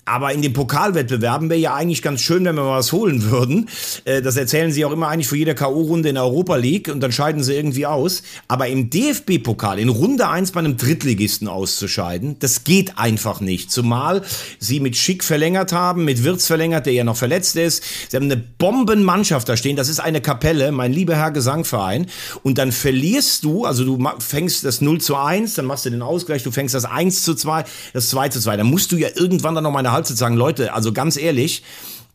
aber 0.09 0.33
in 0.33 0.41
den 0.41 0.53
Pokalwettbewerben 0.53 1.49
wäre 1.49 1.59
ja 1.59 1.75
eigentlich 1.75 2.01
ganz 2.01 2.21
schön, 2.21 2.43
wenn 2.45 2.55
wir 2.55 2.63
mal 2.63 2.77
was 2.77 2.91
holen 2.91 3.29
würden. 3.29 3.69
Äh, 4.05 4.21
das 4.21 4.35
erzählen 4.37 4.71
sie 4.71 4.83
auch 4.85 4.91
immer 4.91 5.07
eigentlich 5.07 5.27
vor 5.27 5.37
jeder 5.37 5.53
K.O.-Runde 5.53 6.09
in 6.09 6.15
der 6.15 6.23
Europa 6.23 6.55
League 6.55 6.87
und 6.87 7.01
dann 7.01 7.11
scheiden 7.11 7.43
sie 7.43 7.53
irgendwie 7.53 7.85
aus. 7.85 8.23
Aber 8.47 8.67
im 8.67 8.89
DFB-Pokal 8.89 9.79
in 9.79 9.89
Runde 9.89 10.27
1 10.27 10.51
bei 10.51 10.59
einem 10.59 10.77
Drittligisten 10.77 11.47
auszuscheiden, 11.47 12.37
das 12.39 12.63
geht 12.63 12.97
einfach 12.97 13.39
nicht. 13.39 13.71
Zumal 13.71 14.23
sie 14.57 14.79
mit 14.79 14.97
Schick 14.97 15.23
verlängert 15.23 15.73
haben, 15.73 16.05
mit 16.05 16.23
Wirtz 16.23 16.47
verlängert, 16.47 16.85
der 16.87 16.93
ja 16.93 17.03
noch 17.03 17.17
verletzt 17.17 17.55
ist. 17.55 17.83
Sie 18.09 18.17
haben 18.17 18.25
eine 18.25 18.37
Bombenmannschaft 18.37 19.47
da 19.47 19.57
stehen. 19.57 19.75
Das 19.75 19.89
ist 19.89 19.99
eine 19.99 20.21
Kapelle, 20.21 20.71
mein 20.71 20.91
lieber 20.91 21.15
Herr 21.15 21.31
Gesangverein. 21.31 22.07
Und 22.41 22.57
dann 22.57 22.71
verlierst 22.71 23.43
du, 23.43 23.65
also 23.65 23.85
du 23.85 24.03
fängst 24.19 24.63
das 24.65 24.81
0 24.81 25.01
zu 25.01 25.15
1, 25.15 25.53
dann 25.53 25.65
machst 25.65 25.85
du 25.85 25.91
den 25.91 26.01
Ausgleich, 26.01 26.43
du 26.43 26.51
fängst 26.51 26.73
das 26.73 26.85
1 26.85 27.23
zu 27.23 27.35
2, 27.35 27.63
das 27.93 28.09
2 28.09 28.29
zu 28.29 28.39
2. 28.39 28.57
Dann 28.57 28.67
musst 28.67 28.91
du 28.91 28.97
ja 28.97 29.09
irgendwann 29.15 29.53
dann 29.55 29.63
noch 29.63 29.71
mal 29.71 29.79
eine 29.79 29.98
Hals 29.99 30.17
sagen, 30.17 30.35
Leute, 30.35 30.73
also 30.73 30.93
ganz 30.93 31.17
ehrlich, 31.17 31.63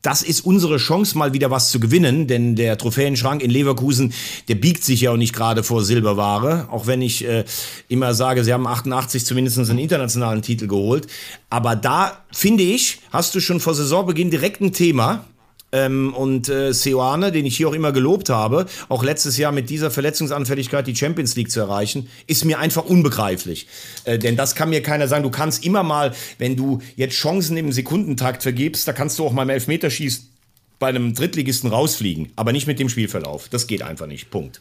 das 0.02 0.22
ist 0.22 0.42
unsere 0.42 0.76
Chance, 0.76 1.16
mal 1.16 1.32
wieder 1.32 1.50
was 1.50 1.70
zu 1.70 1.80
gewinnen, 1.80 2.26
denn 2.26 2.56
der 2.56 2.76
Trophäenschrank 2.76 3.42
in 3.42 3.50
Leverkusen, 3.50 4.12
der 4.48 4.56
biegt 4.56 4.84
sich 4.84 5.02
ja 5.02 5.12
auch 5.12 5.16
nicht 5.16 5.34
gerade 5.34 5.62
vor 5.62 5.82
Silberware, 5.82 6.68
auch 6.70 6.86
wenn 6.86 7.00
ich 7.00 7.26
äh, 7.26 7.44
immer 7.88 8.12
sage, 8.12 8.44
sie 8.44 8.52
haben 8.52 8.66
88 8.66 9.24
zumindest 9.24 9.58
einen 9.58 9.78
internationalen 9.78 10.42
Titel 10.42 10.66
geholt. 10.66 11.06
Aber 11.48 11.74
da, 11.74 12.18
finde 12.32 12.64
ich, 12.64 12.98
hast 13.12 13.34
du 13.34 13.40
schon 13.40 13.60
vor 13.60 13.74
Saisonbeginn 13.74 14.30
direkt 14.30 14.60
ein 14.60 14.74
Thema, 14.74 15.24
ähm, 15.74 16.14
und 16.14 16.48
äh, 16.48 16.72
Seoane, 16.72 17.32
den 17.32 17.44
ich 17.44 17.56
hier 17.56 17.68
auch 17.68 17.74
immer 17.74 17.90
gelobt 17.90 18.30
habe, 18.30 18.66
auch 18.88 19.02
letztes 19.02 19.36
Jahr 19.36 19.50
mit 19.50 19.68
dieser 19.70 19.90
Verletzungsanfälligkeit 19.90 20.86
die 20.86 20.94
Champions 20.94 21.34
League 21.34 21.50
zu 21.50 21.58
erreichen, 21.60 22.08
ist 22.28 22.44
mir 22.44 22.60
einfach 22.60 22.84
unbegreiflich. 22.84 23.66
Äh, 24.04 24.18
denn 24.18 24.36
das 24.36 24.54
kann 24.54 24.70
mir 24.70 24.82
keiner 24.82 25.08
sagen. 25.08 25.24
Du 25.24 25.30
kannst 25.30 25.64
immer 25.64 25.82
mal, 25.82 26.14
wenn 26.38 26.54
du 26.54 26.80
jetzt 26.94 27.16
Chancen 27.16 27.56
im 27.56 27.72
Sekundentakt 27.72 28.44
vergibst, 28.44 28.86
da 28.86 28.92
kannst 28.92 29.18
du 29.18 29.26
auch 29.26 29.32
mal 29.32 29.42
im 29.42 29.50
Elfmeterschießen 29.50 30.28
bei 30.78 30.88
einem 30.88 31.14
Drittligisten 31.14 31.70
rausfliegen, 31.70 32.32
aber 32.36 32.52
nicht 32.52 32.66
mit 32.66 32.78
dem 32.78 32.88
Spielverlauf. 32.88 33.48
Das 33.48 33.66
geht 33.66 33.82
einfach 33.82 34.06
nicht. 34.06 34.30
Punkt. 34.30 34.60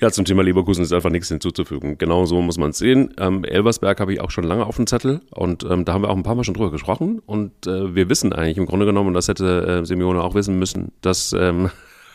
Ja, 0.00 0.10
zum 0.10 0.24
Thema 0.24 0.42
Leverkusen 0.42 0.82
ist 0.82 0.92
einfach 0.92 1.10
nichts 1.10 1.28
hinzuzufügen. 1.28 1.98
Genau 1.98 2.26
so 2.26 2.40
muss 2.42 2.58
man 2.58 2.70
es 2.70 2.78
sehen. 2.78 3.14
Ähm, 3.18 3.44
Elversberg 3.44 4.00
habe 4.00 4.12
ich 4.12 4.20
auch 4.20 4.30
schon 4.30 4.44
lange 4.44 4.66
auf 4.66 4.76
dem 4.76 4.88
Zettel 4.88 5.20
und 5.30 5.62
ähm, 5.64 5.84
da 5.84 5.92
haben 5.92 6.02
wir 6.02 6.10
auch 6.10 6.16
ein 6.16 6.24
paar 6.24 6.34
Mal 6.34 6.42
schon 6.42 6.54
drüber 6.54 6.72
gesprochen 6.72 7.22
und 7.24 7.66
äh, 7.66 7.94
wir 7.94 8.08
wissen 8.08 8.32
eigentlich 8.32 8.58
im 8.58 8.66
Grunde 8.66 8.86
genommen, 8.86 9.08
und 9.08 9.14
das 9.14 9.28
hätte 9.28 9.82
äh, 9.82 9.86
Simeone 9.86 10.22
auch 10.22 10.34
wissen 10.34 10.58
müssen, 10.58 10.90
dass, 11.00 11.32
ähm, 11.32 11.70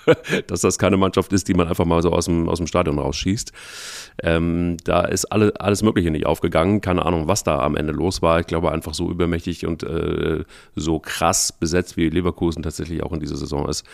dass 0.48 0.60
das 0.60 0.78
keine 0.78 0.98
Mannschaft 0.98 1.32
ist, 1.32 1.48
die 1.48 1.54
man 1.54 1.70
einfach 1.70 1.86
mal 1.86 2.02
so 2.02 2.12
aus 2.12 2.26
dem, 2.26 2.50
aus 2.50 2.58
dem 2.58 2.68
Stadion 2.68 3.00
rausschießt. 3.00 3.54
Ähm, 4.24 4.76
da 4.84 5.02
ist 5.02 5.26
alle, 5.26 5.54
alles 5.62 5.82
Mögliche 5.82 6.12
nicht 6.12 6.26
aufgegangen. 6.26 6.82
Keine 6.82 7.06
Ahnung, 7.06 7.30
was 7.30 7.44
da 7.44 7.60
am 7.60 7.78
Ende 7.78 7.94
los 7.94 8.22
war. 8.22 8.42
Ich 8.42 8.48
glaube 8.48 8.74
einfach 8.74 8.94
so 8.94 9.10
übermächtig 9.10 9.66
und 9.66 9.84
äh, 9.84 10.44
so 10.76 11.00
krass 11.00 11.54
besetzt, 11.54 11.96
wie 11.96 12.10
Leverkusen 12.10 12.62
tatsächlich 12.62 13.04
auch 13.04 13.14
in 13.14 13.22
dieser 13.22 13.38
Saison 13.38 13.70
ist 13.70 13.86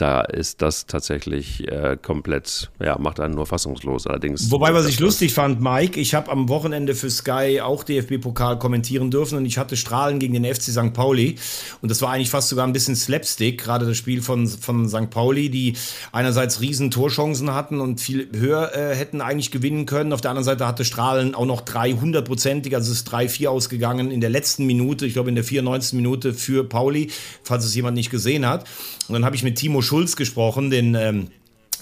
da 0.00 0.22
ist 0.22 0.62
das 0.62 0.86
tatsächlich 0.86 1.68
äh, 1.68 1.98
komplett, 2.00 2.70
ja, 2.82 2.96
macht 2.98 3.20
einen 3.20 3.34
nur 3.34 3.46
fassungslos. 3.46 4.06
Allerdings. 4.06 4.50
Wobei, 4.50 4.72
was 4.72 4.86
ich 4.86 4.98
lustig 4.98 5.34
fand, 5.34 5.60
Mike, 5.60 6.00
ich 6.00 6.14
habe 6.14 6.30
am 6.30 6.48
Wochenende 6.48 6.94
für 6.94 7.10
Sky 7.10 7.60
auch 7.60 7.84
DFB-Pokal 7.84 8.58
kommentieren 8.58 9.10
dürfen 9.10 9.36
und 9.36 9.44
ich 9.44 9.58
hatte 9.58 9.76
Strahlen 9.76 10.18
gegen 10.18 10.32
den 10.32 10.44
FC 10.44 10.62
St. 10.62 10.94
Pauli 10.94 11.36
und 11.82 11.90
das 11.90 12.00
war 12.00 12.12
eigentlich 12.12 12.30
fast 12.30 12.48
sogar 12.48 12.66
ein 12.66 12.72
bisschen 12.72 12.96
Slapstick, 12.96 13.62
gerade 13.62 13.84
das 13.84 13.96
Spiel 13.98 14.22
von, 14.22 14.46
von 14.48 14.88
St. 14.88 15.10
Pauli, 15.10 15.50
die 15.50 15.74
einerseits 16.12 16.62
riesen 16.62 16.90
Torchancen 16.90 17.52
hatten 17.52 17.80
und 17.80 18.00
viel 18.00 18.28
höher 18.34 18.74
äh, 18.74 18.94
hätten 18.94 19.20
eigentlich 19.20 19.50
gewinnen 19.50 19.84
können. 19.84 20.12
Auf 20.14 20.22
der 20.22 20.30
anderen 20.30 20.44
Seite 20.44 20.66
hatte 20.66 20.84
Strahlen 20.84 21.34
auch 21.34 21.46
noch 21.46 21.62
300-prozentig, 21.62 22.74
also 22.74 22.90
es 22.90 23.00
ist 23.00 23.12
3-4 23.12 23.48
ausgegangen 23.48 24.10
in 24.10 24.22
der 24.22 24.30
letzten 24.30 24.64
Minute, 24.64 25.04
ich 25.04 25.12
glaube 25.12 25.28
in 25.28 25.34
der 25.34 25.44
94. 25.44 25.94
Minute 25.94 26.32
für 26.32 26.64
Pauli, 26.64 27.10
falls 27.42 27.66
es 27.66 27.74
jemand 27.74 27.96
nicht 27.96 28.10
gesehen 28.10 28.46
hat. 28.46 28.66
Und 29.08 29.14
dann 29.14 29.24
habe 29.24 29.34
ich 29.34 29.42
mit 29.42 29.56
Timo 29.56 29.82
Schulz 29.90 30.14
gesprochen, 30.14 30.70
den 30.70 30.94
ähm, 30.94 31.26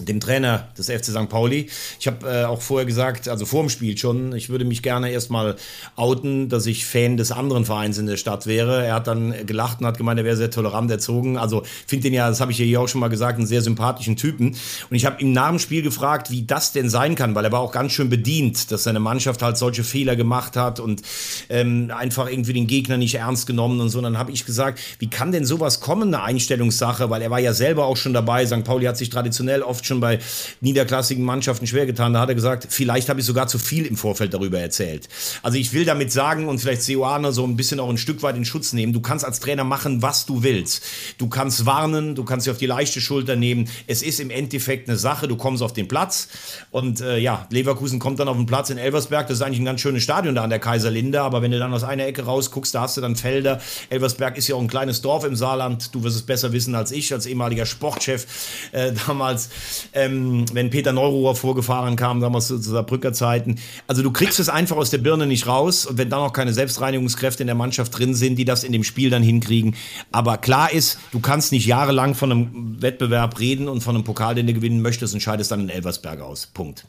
dem 0.00 0.20
Trainer 0.20 0.68
des 0.76 0.90
FC 0.90 1.06
St. 1.06 1.28
Pauli. 1.28 1.68
Ich 1.98 2.06
habe 2.06 2.28
äh, 2.28 2.44
auch 2.44 2.60
vorher 2.60 2.86
gesagt, 2.86 3.28
also 3.28 3.46
vor 3.46 3.62
dem 3.62 3.68
Spiel 3.68 3.96
schon, 3.96 4.34
ich 4.34 4.48
würde 4.48 4.64
mich 4.64 4.82
gerne 4.82 5.10
erstmal 5.10 5.56
outen, 5.96 6.48
dass 6.48 6.66
ich 6.66 6.86
Fan 6.86 7.16
des 7.16 7.32
anderen 7.32 7.64
Vereins 7.64 7.98
in 7.98 8.06
der 8.06 8.16
Stadt 8.16 8.46
wäre. 8.46 8.84
Er 8.84 8.94
hat 8.94 9.06
dann 9.06 9.34
gelacht 9.46 9.80
und 9.80 9.86
hat 9.86 9.98
gemeint, 9.98 10.18
er 10.18 10.24
wäre 10.24 10.36
sehr 10.36 10.50
tolerant 10.50 10.90
erzogen. 10.90 11.36
Also 11.36 11.62
finde 11.86 12.04
den 12.04 12.14
ja, 12.14 12.28
das 12.28 12.40
habe 12.40 12.52
ich 12.52 12.58
hier 12.58 12.80
auch 12.80 12.88
schon 12.88 13.00
mal 13.00 13.08
gesagt, 13.08 13.38
einen 13.38 13.46
sehr 13.46 13.62
sympathischen 13.62 14.16
Typen. 14.16 14.48
Und 14.48 14.96
ich 14.96 15.06
habe 15.06 15.20
ihm 15.20 15.32
nach 15.32 15.50
dem 15.50 15.58
Spiel 15.58 15.82
gefragt, 15.82 16.30
wie 16.30 16.42
das 16.42 16.72
denn 16.72 16.88
sein 16.88 17.14
kann, 17.14 17.34
weil 17.34 17.44
er 17.44 17.52
war 17.52 17.60
auch 17.60 17.72
ganz 17.72 17.92
schön 17.92 18.08
bedient, 18.08 18.70
dass 18.70 18.84
seine 18.84 19.00
Mannschaft 19.00 19.42
halt 19.42 19.56
solche 19.56 19.84
Fehler 19.84 20.16
gemacht 20.16 20.56
hat 20.56 20.80
und 20.80 21.02
ähm, 21.48 21.92
einfach 21.96 22.30
irgendwie 22.30 22.52
den 22.52 22.66
Gegner 22.66 22.96
nicht 22.96 23.14
ernst 23.14 23.46
genommen 23.46 23.80
und 23.80 23.88
so. 23.88 23.98
Und 23.98 24.04
dann 24.04 24.18
habe 24.18 24.32
ich 24.32 24.44
gesagt, 24.44 24.80
wie 24.98 25.08
kann 25.08 25.32
denn 25.32 25.44
sowas 25.44 25.80
kommen, 25.80 26.14
eine 26.14 26.22
Einstellungssache, 26.22 27.10
weil 27.10 27.22
er 27.22 27.30
war 27.30 27.40
ja 27.40 27.52
selber 27.52 27.86
auch 27.86 27.96
schon 27.96 28.12
dabei. 28.12 28.46
St. 28.46 28.64
Pauli 28.64 28.86
hat 28.86 28.96
sich 28.96 29.10
traditionell 29.10 29.62
oft 29.62 29.86
schon 29.88 30.00
bei 30.00 30.20
niederklassigen 30.60 31.24
Mannschaften 31.24 31.66
schwer 31.66 31.86
getan. 31.86 32.12
Da 32.12 32.20
hat 32.20 32.28
er 32.28 32.34
gesagt, 32.34 32.68
vielleicht 32.70 33.08
habe 33.08 33.20
ich 33.20 33.26
sogar 33.26 33.48
zu 33.48 33.58
viel 33.58 33.86
im 33.86 33.96
Vorfeld 33.96 34.34
darüber 34.34 34.60
erzählt. 34.60 35.08
Also 35.42 35.58
ich 35.58 35.72
will 35.72 35.84
damit 35.84 36.12
sagen 36.12 36.48
und 36.48 36.60
vielleicht 36.60 36.82
Seoane 36.82 37.32
so 37.32 37.44
ein 37.44 37.56
bisschen 37.56 37.80
auch 37.80 37.88
ein 37.88 37.98
Stück 37.98 38.22
weit 38.22 38.36
in 38.36 38.44
Schutz 38.44 38.72
nehmen. 38.72 38.92
Du 38.92 39.00
kannst 39.00 39.24
als 39.24 39.40
Trainer 39.40 39.64
machen, 39.64 40.02
was 40.02 40.26
du 40.26 40.42
willst. 40.42 40.82
Du 41.18 41.28
kannst 41.28 41.66
warnen, 41.66 42.14
du 42.14 42.24
kannst 42.24 42.44
sie 42.44 42.50
auf 42.50 42.58
die 42.58 42.66
leichte 42.66 43.00
Schulter 43.00 43.36
nehmen. 43.36 43.68
Es 43.86 44.02
ist 44.02 44.20
im 44.20 44.30
Endeffekt 44.30 44.88
eine 44.88 44.98
Sache. 44.98 45.28
Du 45.28 45.36
kommst 45.36 45.62
auf 45.62 45.72
den 45.72 45.88
Platz 45.88 46.28
und 46.70 47.00
äh, 47.00 47.18
ja, 47.18 47.46
Leverkusen 47.50 47.98
kommt 47.98 48.20
dann 48.20 48.28
auf 48.28 48.36
den 48.36 48.46
Platz 48.46 48.70
in 48.70 48.78
Elversberg. 48.78 49.26
Das 49.26 49.38
ist 49.38 49.42
eigentlich 49.42 49.60
ein 49.60 49.64
ganz 49.64 49.80
schönes 49.80 50.02
Stadion 50.02 50.34
da 50.34 50.44
an 50.44 50.50
der 50.50 50.58
Kaiserlinde. 50.58 51.20
Aber 51.20 51.42
wenn 51.42 51.50
du 51.50 51.58
dann 51.58 51.72
aus 51.72 51.84
einer 51.84 52.06
Ecke 52.06 52.22
rausguckst, 52.22 52.74
da 52.74 52.82
hast 52.82 52.96
du 52.96 53.00
dann 53.00 53.16
Felder. 53.16 53.60
Elversberg 53.90 54.36
ist 54.36 54.48
ja 54.48 54.54
auch 54.54 54.60
ein 54.60 54.68
kleines 54.68 55.00
Dorf 55.02 55.24
im 55.24 55.36
Saarland. 55.36 55.94
Du 55.94 56.02
wirst 56.02 56.16
es 56.16 56.22
besser 56.22 56.52
wissen 56.52 56.74
als 56.74 56.92
ich, 56.92 57.12
als 57.12 57.26
ehemaliger 57.26 57.66
Sportchef 57.66 58.26
äh, 58.72 58.92
damals 59.06 59.48
ähm, 59.92 60.44
wenn 60.52 60.70
Peter 60.70 60.92
Neururer 60.92 61.34
vorgefahren 61.34 61.96
kam, 61.96 62.20
damals 62.20 62.48
zu 62.48 62.58
Saarbrücker 62.58 63.12
Zeiten. 63.12 63.56
Also 63.86 64.02
du 64.02 64.10
kriegst 64.10 64.40
es 64.40 64.48
einfach 64.48 64.76
aus 64.76 64.90
der 64.90 64.98
Birne 64.98 65.26
nicht 65.26 65.46
raus 65.46 65.86
und 65.86 65.98
wenn 65.98 66.10
da 66.10 66.18
noch 66.18 66.32
keine 66.32 66.52
Selbstreinigungskräfte 66.52 67.42
in 67.42 67.46
der 67.46 67.56
Mannschaft 67.56 67.98
drin 67.98 68.14
sind, 68.14 68.36
die 68.36 68.44
das 68.44 68.64
in 68.64 68.72
dem 68.72 68.84
Spiel 68.84 69.10
dann 69.10 69.22
hinkriegen. 69.22 69.74
Aber 70.12 70.38
klar 70.38 70.72
ist, 70.72 70.98
du 71.12 71.20
kannst 71.20 71.52
nicht 71.52 71.66
jahrelang 71.66 72.14
von 72.14 72.32
einem 72.32 72.82
Wettbewerb 72.82 73.38
reden 73.38 73.68
und 73.68 73.82
von 73.82 73.94
einem 73.94 74.04
Pokal, 74.04 74.34
den 74.34 74.46
du 74.46 74.54
gewinnen 74.54 74.82
möchtest 74.82 75.14
und 75.14 75.20
scheidest 75.20 75.50
dann 75.50 75.60
in 75.60 75.68
Elversberg 75.68 76.20
aus. 76.20 76.46
Punkt. 76.46 76.84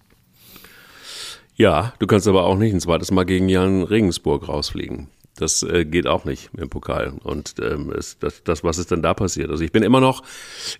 Ja, 1.55 1.93
du 1.99 2.07
kannst 2.07 2.27
aber 2.27 2.45
auch 2.45 2.57
nicht 2.57 2.73
ein 2.73 2.79
zweites 2.79 3.11
Mal 3.11 3.25
gegen 3.25 3.49
Jan 3.49 3.83
Regensburg 3.83 4.47
rausfliegen. 4.47 5.07
Das 5.39 5.63
äh, 5.63 5.85
geht 5.85 6.05
auch 6.05 6.25
nicht 6.25 6.49
im 6.57 6.69
Pokal. 6.69 7.13
Und 7.23 7.55
ähm, 7.61 7.91
ist 7.93 8.21
das, 8.21 8.43
das, 8.43 8.61
was 8.63 8.77
ist 8.77 8.91
denn 8.91 9.01
da 9.01 9.13
passiert? 9.13 9.49
Also 9.49 9.63
ich 9.63 9.71
bin 9.71 9.83
immer 9.83 10.01
noch, 10.01 10.21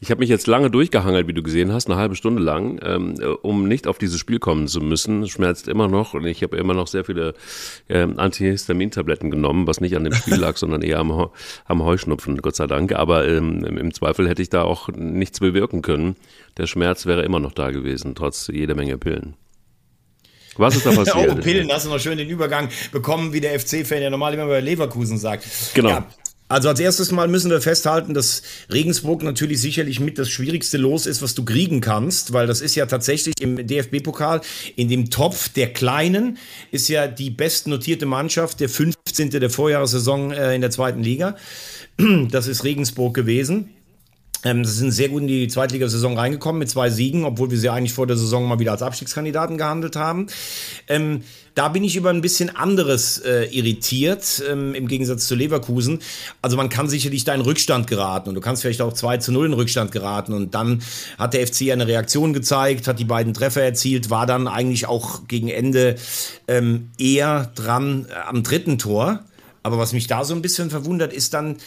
ich 0.01 0.11
habe 0.11 0.19
mich 0.19 0.29
jetzt 0.29 0.47
lange 0.47 0.69
durchgehangelt, 0.69 1.27
wie 1.27 1.33
du 1.33 1.41
gesehen 1.41 1.71
hast, 1.71 1.87
eine 1.87 1.95
halbe 1.95 2.15
Stunde 2.15 2.43
lang, 2.43 2.77
ähm, 2.83 3.15
um 3.41 3.69
nicht 3.69 3.87
auf 3.87 3.97
dieses 3.97 4.19
Spiel 4.19 4.39
kommen 4.39 4.67
zu 4.67 4.81
müssen. 4.81 5.29
Schmerzt 5.29 5.69
immer 5.69 5.87
noch 5.87 6.13
und 6.13 6.25
ich 6.25 6.43
habe 6.43 6.57
immer 6.57 6.73
noch 6.73 6.87
sehr 6.87 7.05
viele 7.05 7.35
ähm, 7.87 8.19
Antihistamintabletten 8.19 9.31
genommen, 9.31 9.65
was 9.65 9.79
nicht 9.79 9.95
an 9.95 10.03
dem 10.03 10.13
Spiel 10.13 10.35
lag, 10.35 10.57
sondern 10.57 10.81
eher 10.81 10.99
am, 10.99 11.29
am 11.65 11.83
Heuschnupfen, 11.83 12.41
Gott 12.41 12.57
sei 12.57 12.67
Dank. 12.67 12.91
Aber 12.91 13.25
ähm, 13.29 13.63
im 13.63 13.93
Zweifel 13.93 14.27
hätte 14.27 14.41
ich 14.41 14.49
da 14.49 14.63
auch 14.63 14.89
nichts 14.89 15.39
bewirken 15.39 15.81
können. 15.81 16.17
Der 16.57 16.67
Schmerz 16.67 17.05
wäre 17.05 17.23
immer 17.23 17.39
noch 17.39 17.53
da 17.53 17.71
gewesen, 17.71 18.13
trotz 18.13 18.47
jeder 18.47 18.75
Menge 18.75 18.97
Pillen. 18.97 19.35
Was 20.57 20.75
ist 20.75 20.85
da 20.85 20.91
passiert? 20.95 21.29
oh, 21.31 21.35
Pillen, 21.35 21.71
hast 21.71 21.85
du 21.85 21.89
noch 21.89 21.99
schön 21.99 22.17
den 22.17 22.29
Übergang 22.29 22.69
bekommen, 22.91 23.33
wie 23.33 23.41
der 23.41 23.59
FC-Fan 23.59 24.01
ja 24.01 24.09
normal 24.09 24.33
immer 24.33 24.47
bei 24.47 24.59
Leverkusen 24.59 25.17
sagt. 25.17 25.45
Genau. 25.73 25.89
Ja. 25.89 26.07
Also 26.51 26.67
als 26.67 26.79
erstes 26.79 27.11
Mal 27.11 27.27
müssen 27.27 27.51
wir 27.51 27.61
festhalten, 27.61 28.15
dass 28.15 28.41
Regensburg 28.73 29.21
natürlich 29.21 29.61
sicherlich 29.61 29.99
mit 29.99 30.17
das 30.17 30.31
schwierigste 30.31 30.79
Los 30.79 31.05
ist, 31.05 31.21
was 31.21 31.35
du 31.35 31.45
kriegen 31.45 31.79
kannst, 31.79 32.33
weil 32.33 32.47
das 32.47 32.59
ist 32.59 32.73
ja 32.73 32.87
tatsächlich 32.87 33.35
im 33.39 33.67
DFB-Pokal 33.67 34.41
in 34.75 34.89
dem 34.89 35.11
Topf 35.11 35.49
der 35.49 35.71
Kleinen 35.71 36.39
ist 36.71 36.89
ja 36.89 37.05
die 37.07 37.29
bestnotierte 37.29 38.07
Mannschaft, 38.07 38.61
der 38.61 38.69
15. 38.69 39.29
der 39.29 39.51
Vorjahressaison 39.51 40.31
äh, 40.31 40.55
in 40.55 40.61
der 40.61 40.71
zweiten 40.71 41.03
Liga. 41.03 41.37
Das 42.31 42.47
ist 42.47 42.63
Regensburg 42.63 43.13
gewesen. 43.13 43.71
Ähm, 44.43 44.63
sie 44.63 44.71
sind 44.71 44.91
sehr 44.91 45.09
gut 45.09 45.21
in 45.21 45.27
die 45.27 45.47
Zweitligasaison 45.47 46.17
reingekommen 46.17 46.59
mit 46.59 46.69
zwei 46.69 46.89
Siegen, 46.89 47.25
obwohl 47.25 47.51
wir 47.51 47.57
sie 47.57 47.69
eigentlich 47.69 47.93
vor 47.93 48.07
der 48.07 48.17
Saison 48.17 48.47
mal 48.47 48.59
wieder 48.59 48.71
als 48.71 48.81
Abstiegskandidaten 48.81 49.57
gehandelt 49.57 49.95
haben. 49.95 50.27
Ähm, 50.87 51.23
da 51.55 51.67
bin 51.67 51.83
ich 51.83 51.97
über 51.97 52.09
ein 52.09 52.21
bisschen 52.21 52.55
anderes 52.55 53.17
äh, 53.17 53.43
irritiert, 53.51 54.41
ähm, 54.49 54.73
im 54.75 54.87
Gegensatz 54.87 55.27
zu 55.27 55.35
Leverkusen. 55.35 55.99
Also 56.41 56.55
man 56.55 56.69
kann 56.69 56.87
sicherlich 56.87 57.25
da 57.25 57.33
in 57.33 57.41
Rückstand 57.41 57.87
geraten 57.87 58.29
und 58.29 58.35
du 58.35 58.41
kannst 58.41 58.61
vielleicht 58.61 58.81
auch 58.81 58.93
2 58.93 59.17
zu 59.17 59.33
0 59.33 59.47
in 59.47 59.53
Rückstand 59.53 59.91
geraten. 59.91 60.31
Und 60.31 60.55
dann 60.55 60.81
hat 61.17 61.33
der 61.33 61.45
FC 61.45 61.71
eine 61.71 61.85
Reaktion 61.85 62.31
gezeigt, 62.31 62.87
hat 62.87 62.99
die 62.99 63.05
beiden 63.05 63.33
Treffer 63.33 63.61
erzielt, 63.61 64.09
war 64.09 64.25
dann 64.25 64.47
eigentlich 64.47 64.87
auch 64.87 65.27
gegen 65.27 65.49
Ende 65.49 65.95
ähm, 66.47 66.91
eher 66.97 67.51
dran 67.55 68.05
äh, 68.09 68.13
am 68.27 68.43
dritten 68.43 68.77
Tor. 68.77 69.25
Aber 69.63 69.77
was 69.77 69.93
mich 69.93 70.07
da 70.07 70.23
so 70.23 70.33
ein 70.33 70.41
bisschen 70.41 70.69
verwundert, 70.69 71.13
ist 71.13 71.33
dann 71.33 71.57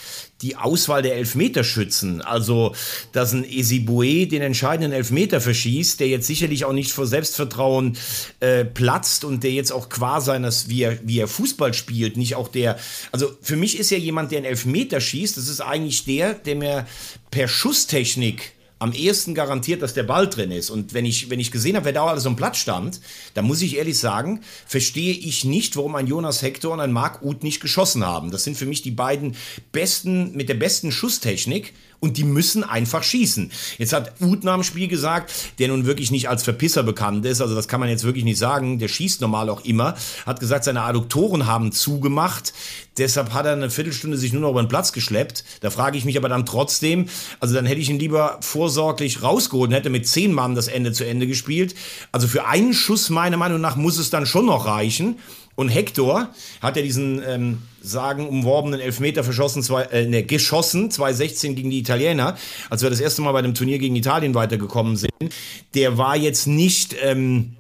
die 0.41 0.57
Auswahl 0.57 1.03
der 1.03 1.17
Elfmeterschützen. 1.17 2.23
Also, 2.23 2.75
dass 3.13 3.33
ein 3.33 3.45
Esibue 3.45 4.27
den 4.27 4.43
entscheidenden 4.43 4.93
Elfmeter 4.93 5.41
verschießt, 5.41 6.01
der 6.01 6.09
jetzt 6.09 6.27
sicherlich 6.27 6.65
auch 6.65 6.73
nicht 6.73 6.93
vor 6.93 7.07
Selbstvertrauen 7.07 7.97
äh, 8.41 8.65
platzt 8.65 9.25
und 9.25 9.45
der 9.45 9.53
jetzt 9.53 9.73
auch 9.73 9.89
qua 9.89 10.21
seines, 10.21 10.69
wie 10.69 10.83
er, 10.83 10.99
wie 11.07 11.19
er 11.19 11.29
Fußball 11.29 11.75
spielt, 11.75 12.17
nicht 12.17 12.35
auch 12.35 12.49
der. 12.49 12.79
Also, 13.13 13.31
für 13.41 13.57
mich 13.57 13.79
ist 13.79 13.91
ja 13.91 13.99
jemand, 13.99 14.33
der 14.33 14.39
einen 14.39 14.47
Elfmeter 14.47 15.01
schießt, 15.01 15.37
das 15.37 15.49
ist 15.49 15.61
eigentlich 15.61 16.05
der, 16.05 16.35
der 16.35 16.57
mir 16.57 16.87
per 17.31 17.49
Schusstechnik 17.49 18.53
am 18.83 18.93
ehesten 18.93 19.33
garantiert, 19.37 19.81
dass 19.81 19.95
der 19.95 20.03
Ball 20.03 20.29
drin 20.29 20.51
ist. 20.51 20.69
Und 20.69 20.93
wenn 20.93 21.05
ich, 21.05 21.31
wenn 21.31 21.39
ich 21.39 21.53
gesehen 21.53 21.77
habe, 21.77 21.85
wer 21.85 21.93
da 21.93 22.07
alles 22.07 22.27
am 22.27 22.35
Platz 22.35 22.57
stand, 22.57 23.01
dann 23.35 23.45
muss 23.45 23.63
ich 23.63 23.77
ehrlich 23.77 23.97
sagen, 23.97 24.41
verstehe 24.67 25.15
ich 25.15 25.45
nicht, 25.45 25.77
warum 25.77 25.95
ein 25.95 26.09
Jonas 26.09 26.43
Hector 26.43 26.73
und 26.73 26.81
ein 26.81 26.91
Marc 26.91 27.23
Uth 27.23 27.45
nicht 27.45 27.61
geschossen 27.61 28.05
haben. 28.05 28.33
Das 28.33 28.43
sind 28.43 28.57
für 28.57 28.67
mich 28.67 28.83
die 28.83 28.91
beiden 28.91 29.37
besten, 29.71 30.33
mit 30.33 30.49
der 30.49 30.55
besten 30.55 30.91
Schusstechnik 30.91 31.75
und 32.03 32.17
die 32.17 32.25
müssen 32.25 32.65
einfach 32.65 33.05
schießen. 33.05 33.53
Jetzt 33.79 33.93
hat 33.93 34.21
Uth 34.21 34.43
nach 34.43 34.63
Spiel 34.65 34.89
gesagt, 34.89 35.33
der 35.61 35.69
nun 35.69 35.87
wirklich 35.87 36.11
nicht 36.11 36.29
als 36.29 36.43
Verpisser 36.43 36.83
bekannt 36.83 37.25
ist, 37.25 37.41
also 37.41 37.55
das 37.55 37.69
kann 37.69 37.79
man 37.79 37.89
jetzt 37.89 38.03
wirklich 38.03 38.25
nicht 38.25 38.39
sagen, 38.39 38.81
der 38.81 38.89
schießt 38.89 39.21
normal 39.21 39.49
auch 39.49 39.65
immer, 39.65 39.95
hat 40.27 40.41
gesagt, 40.41 40.65
seine 40.65 40.83
Adduktoren 40.83 41.47
haben 41.47 41.71
zugemacht, 41.71 42.53
deshalb 42.99 43.33
hat 43.33 43.47
er 43.47 43.53
eine 43.53 43.71
Viertelstunde 43.71 44.19
sich 44.19 44.33
nur 44.33 44.43
noch 44.43 44.51
über 44.51 44.63
den 44.63 44.69
Platz 44.69 44.93
geschleppt. 44.93 45.45
Da 45.61 45.71
frage 45.71 45.97
ich 45.97 46.05
mich 46.05 46.17
aber 46.19 46.29
dann 46.29 46.45
trotzdem, 46.45 47.07
also 47.39 47.55
dann 47.55 47.67
hätte 47.67 47.81
ich 47.81 47.89
ihn 47.89 48.01
lieber 48.01 48.39
vorsorglich 48.41 49.23
rausgeholt 49.23 49.71
und 49.71 49.75
hätte 49.75 49.89
mit 49.89 50.09
zehn 50.09 50.33
Mann 50.33 50.57
das 50.57 50.67
Ende 50.67 50.93
zu 50.93 51.07
Ende 51.07 51.29
gespielt. 51.29 51.77
Also 52.11 52.27
für 52.27 52.47
einen 52.47 52.75
Schuss 52.75 53.11
meiner 53.11 53.37
Meinung 53.37 53.61
nach 53.61 53.77
muss 53.77 53.99
es 53.99 54.11
dann 54.11 54.27
schon 54.27 54.47
noch 54.47 54.67
reichen. 54.67 55.21
Und 55.55 55.69
Hector 55.69 56.31
hat 56.61 56.77
ja 56.77 56.83
diesen 56.83 57.23
ähm, 57.25 57.63
sagen 57.83 58.29
umworbenen 58.29 58.81
Elfmeter 58.81 59.25
verschossen, 59.25 59.63
zwei, 59.63 59.83
äh, 59.85 60.07
ne, 60.07 60.23
geschossen, 60.23 60.91
2016 60.91 61.55
gegen 61.57 61.71
die 61.71 61.79
Italiener, 61.79 62.37
als 62.71 62.83
wir 62.83 62.91
das 62.91 63.01
erste 63.01 63.23
Mal 63.23 63.33
bei 63.33 63.43
dem 63.43 63.55
Turnier 63.55 63.79
gegen 63.79 63.97
Italien 63.97 64.35
weitergekommen 64.35 64.97
sind. 64.97 65.13
Der 65.75 65.99
war 65.99 66.17
jetzt 66.17 66.47
nicht 66.47 66.95
ähm, 67.03 67.57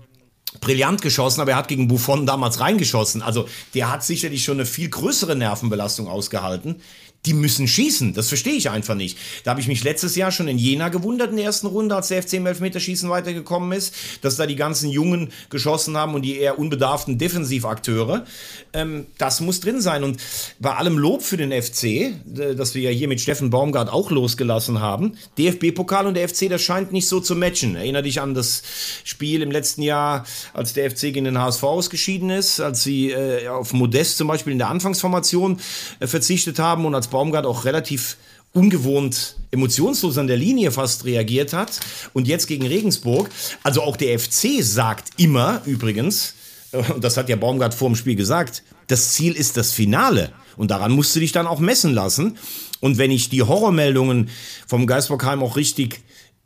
brillant 0.60 1.02
geschossen, 1.02 1.40
aber 1.40 1.52
er 1.52 1.56
hat 1.56 1.68
gegen 1.68 1.88
Buffon 1.88 2.26
damals 2.26 2.60
reingeschossen. 2.60 3.22
Also 3.22 3.48
der 3.74 3.90
hat 3.90 4.04
sicherlich 4.04 4.44
schon 4.44 4.58
eine 4.58 4.66
viel 4.66 4.88
größere 4.88 5.36
Nervenbelastung 5.36 6.08
ausgehalten 6.08 6.80
die 7.26 7.34
müssen 7.34 7.68
schießen. 7.68 8.14
Das 8.14 8.28
verstehe 8.28 8.54
ich 8.54 8.68
einfach 8.68 8.96
nicht. 8.96 9.16
Da 9.44 9.52
habe 9.52 9.60
ich 9.60 9.68
mich 9.68 9.84
letztes 9.84 10.16
Jahr 10.16 10.32
schon 10.32 10.48
in 10.48 10.58
Jena 10.58 10.88
gewundert 10.88 11.30
in 11.30 11.36
der 11.36 11.44
ersten 11.44 11.68
Runde, 11.68 11.94
als 11.94 12.08
der 12.08 12.20
FC 12.20 12.34
im 12.34 12.46
Elfmeterschießen 12.46 13.08
weitergekommen 13.08 13.70
ist, 13.72 13.94
dass 14.22 14.36
da 14.36 14.46
die 14.46 14.56
ganzen 14.56 14.90
Jungen 14.90 15.30
geschossen 15.48 15.96
haben 15.96 16.14
und 16.14 16.22
die 16.22 16.36
eher 16.36 16.58
unbedarften 16.58 17.18
Defensivakteure. 17.18 18.24
Ähm, 18.72 19.06
das 19.18 19.40
muss 19.40 19.60
drin 19.60 19.80
sein. 19.80 20.02
Und 20.02 20.20
bei 20.58 20.74
allem 20.74 20.98
Lob 20.98 21.22
für 21.22 21.36
den 21.36 21.52
FC, 21.52 21.84
äh, 21.84 22.14
das 22.56 22.74
wir 22.74 22.82
ja 22.82 22.90
hier 22.90 23.06
mit 23.06 23.20
Steffen 23.20 23.50
Baumgart 23.50 23.92
auch 23.92 24.10
losgelassen 24.10 24.80
haben, 24.80 25.16
DFB-Pokal 25.38 26.06
und 26.06 26.14
der 26.14 26.28
FC, 26.28 26.48
das 26.48 26.62
scheint 26.62 26.90
nicht 26.90 27.06
so 27.06 27.20
zu 27.20 27.36
matchen. 27.36 27.76
Erinner 27.76 28.02
dich 28.02 28.20
an 28.20 28.34
das 28.34 28.62
Spiel 29.04 29.42
im 29.42 29.52
letzten 29.52 29.82
Jahr, 29.82 30.24
als 30.54 30.72
der 30.72 30.90
FC 30.90 31.02
gegen 31.02 31.26
den 31.26 31.38
HSV 31.38 31.62
ausgeschieden 31.62 32.30
ist, 32.30 32.58
als 32.58 32.82
sie 32.82 33.10
äh, 33.10 33.46
auf 33.46 33.72
Modest 33.72 34.16
zum 34.16 34.26
Beispiel 34.26 34.52
in 34.52 34.58
der 34.58 34.68
Anfangsformation 34.68 35.60
äh, 36.00 36.08
verzichtet 36.08 36.58
haben 36.58 36.84
und 36.84 36.96
als 36.96 37.11
Baumgart 37.12 37.46
auch 37.46 37.64
relativ 37.64 38.16
ungewohnt 38.52 39.36
emotionslos 39.50 40.18
an 40.18 40.26
der 40.26 40.36
Linie 40.36 40.72
fast 40.72 41.04
reagiert 41.04 41.52
hat. 41.52 41.80
Und 42.12 42.26
jetzt 42.26 42.48
gegen 42.48 42.66
Regensburg. 42.66 43.30
Also 43.62 43.82
auch 43.82 43.96
der 43.96 44.18
FC 44.18 44.62
sagt 44.62 45.10
immer 45.16 45.62
übrigens, 45.64 46.34
und 46.72 47.04
das 47.04 47.16
hat 47.16 47.28
ja 47.28 47.36
Baumgart 47.36 47.74
vor 47.74 47.88
dem 47.88 47.96
Spiel 47.96 48.16
gesagt, 48.16 48.62
das 48.88 49.12
Ziel 49.12 49.32
ist 49.34 49.56
das 49.56 49.72
Finale. 49.72 50.32
Und 50.56 50.70
daran 50.70 50.92
musst 50.92 51.14
du 51.14 51.20
dich 51.20 51.32
dann 51.32 51.46
auch 51.46 51.60
messen 51.60 51.94
lassen. 51.94 52.36
Und 52.80 52.98
wenn 52.98 53.10
ich 53.10 53.28
die 53.28 53.42
Horrormeldungen 53.42 54.28
vom 54.66 54.86
Geisbockheim 54.86 55.42
auch 55.42 55.56
richtig 55.56 55.94
äh, 55.96 56.00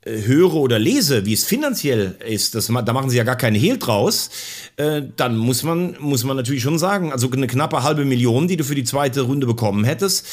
höre 0.07 0.55
oder 0.55 0.79
lese, 0.79 1.27
wie 1.27 1.33
es 1.33 1.45
finanziell 1.45 2.17
ist, 2.27 2.55
das, 2.55 2.67
da 2.67 2.93
machen 2.93 3.11
sie 3.11 3.17
ja 3.17 3.25
gar 3.25 3.37
keine 3.37 3.59
Hehl 3.59 3.79
draus, 3.79 4.31
äh, 4.77 5.03
dann 5.17 5.37
muss 5.37 5.63
man, 5.63 5.97
muss 5.99 6.23
man 6.23 6.37
natürlich 6.37 6.63
schon 6.63 6.79
sagen, 6.79 7.13
also 7.13 7.31
eine 7.31 7.49
knappe 7.49 7.83
halbe 7.83 8.05
Million, 8.05 8.47
die 8.47 8.57
du 8.57 8.65
für 8.65 8.77
die 8.77 8.85
zweite 8.85 9.23
Runde 9.23 9.47
bekommen 9.47 9.85
hättest, 9.85 10.27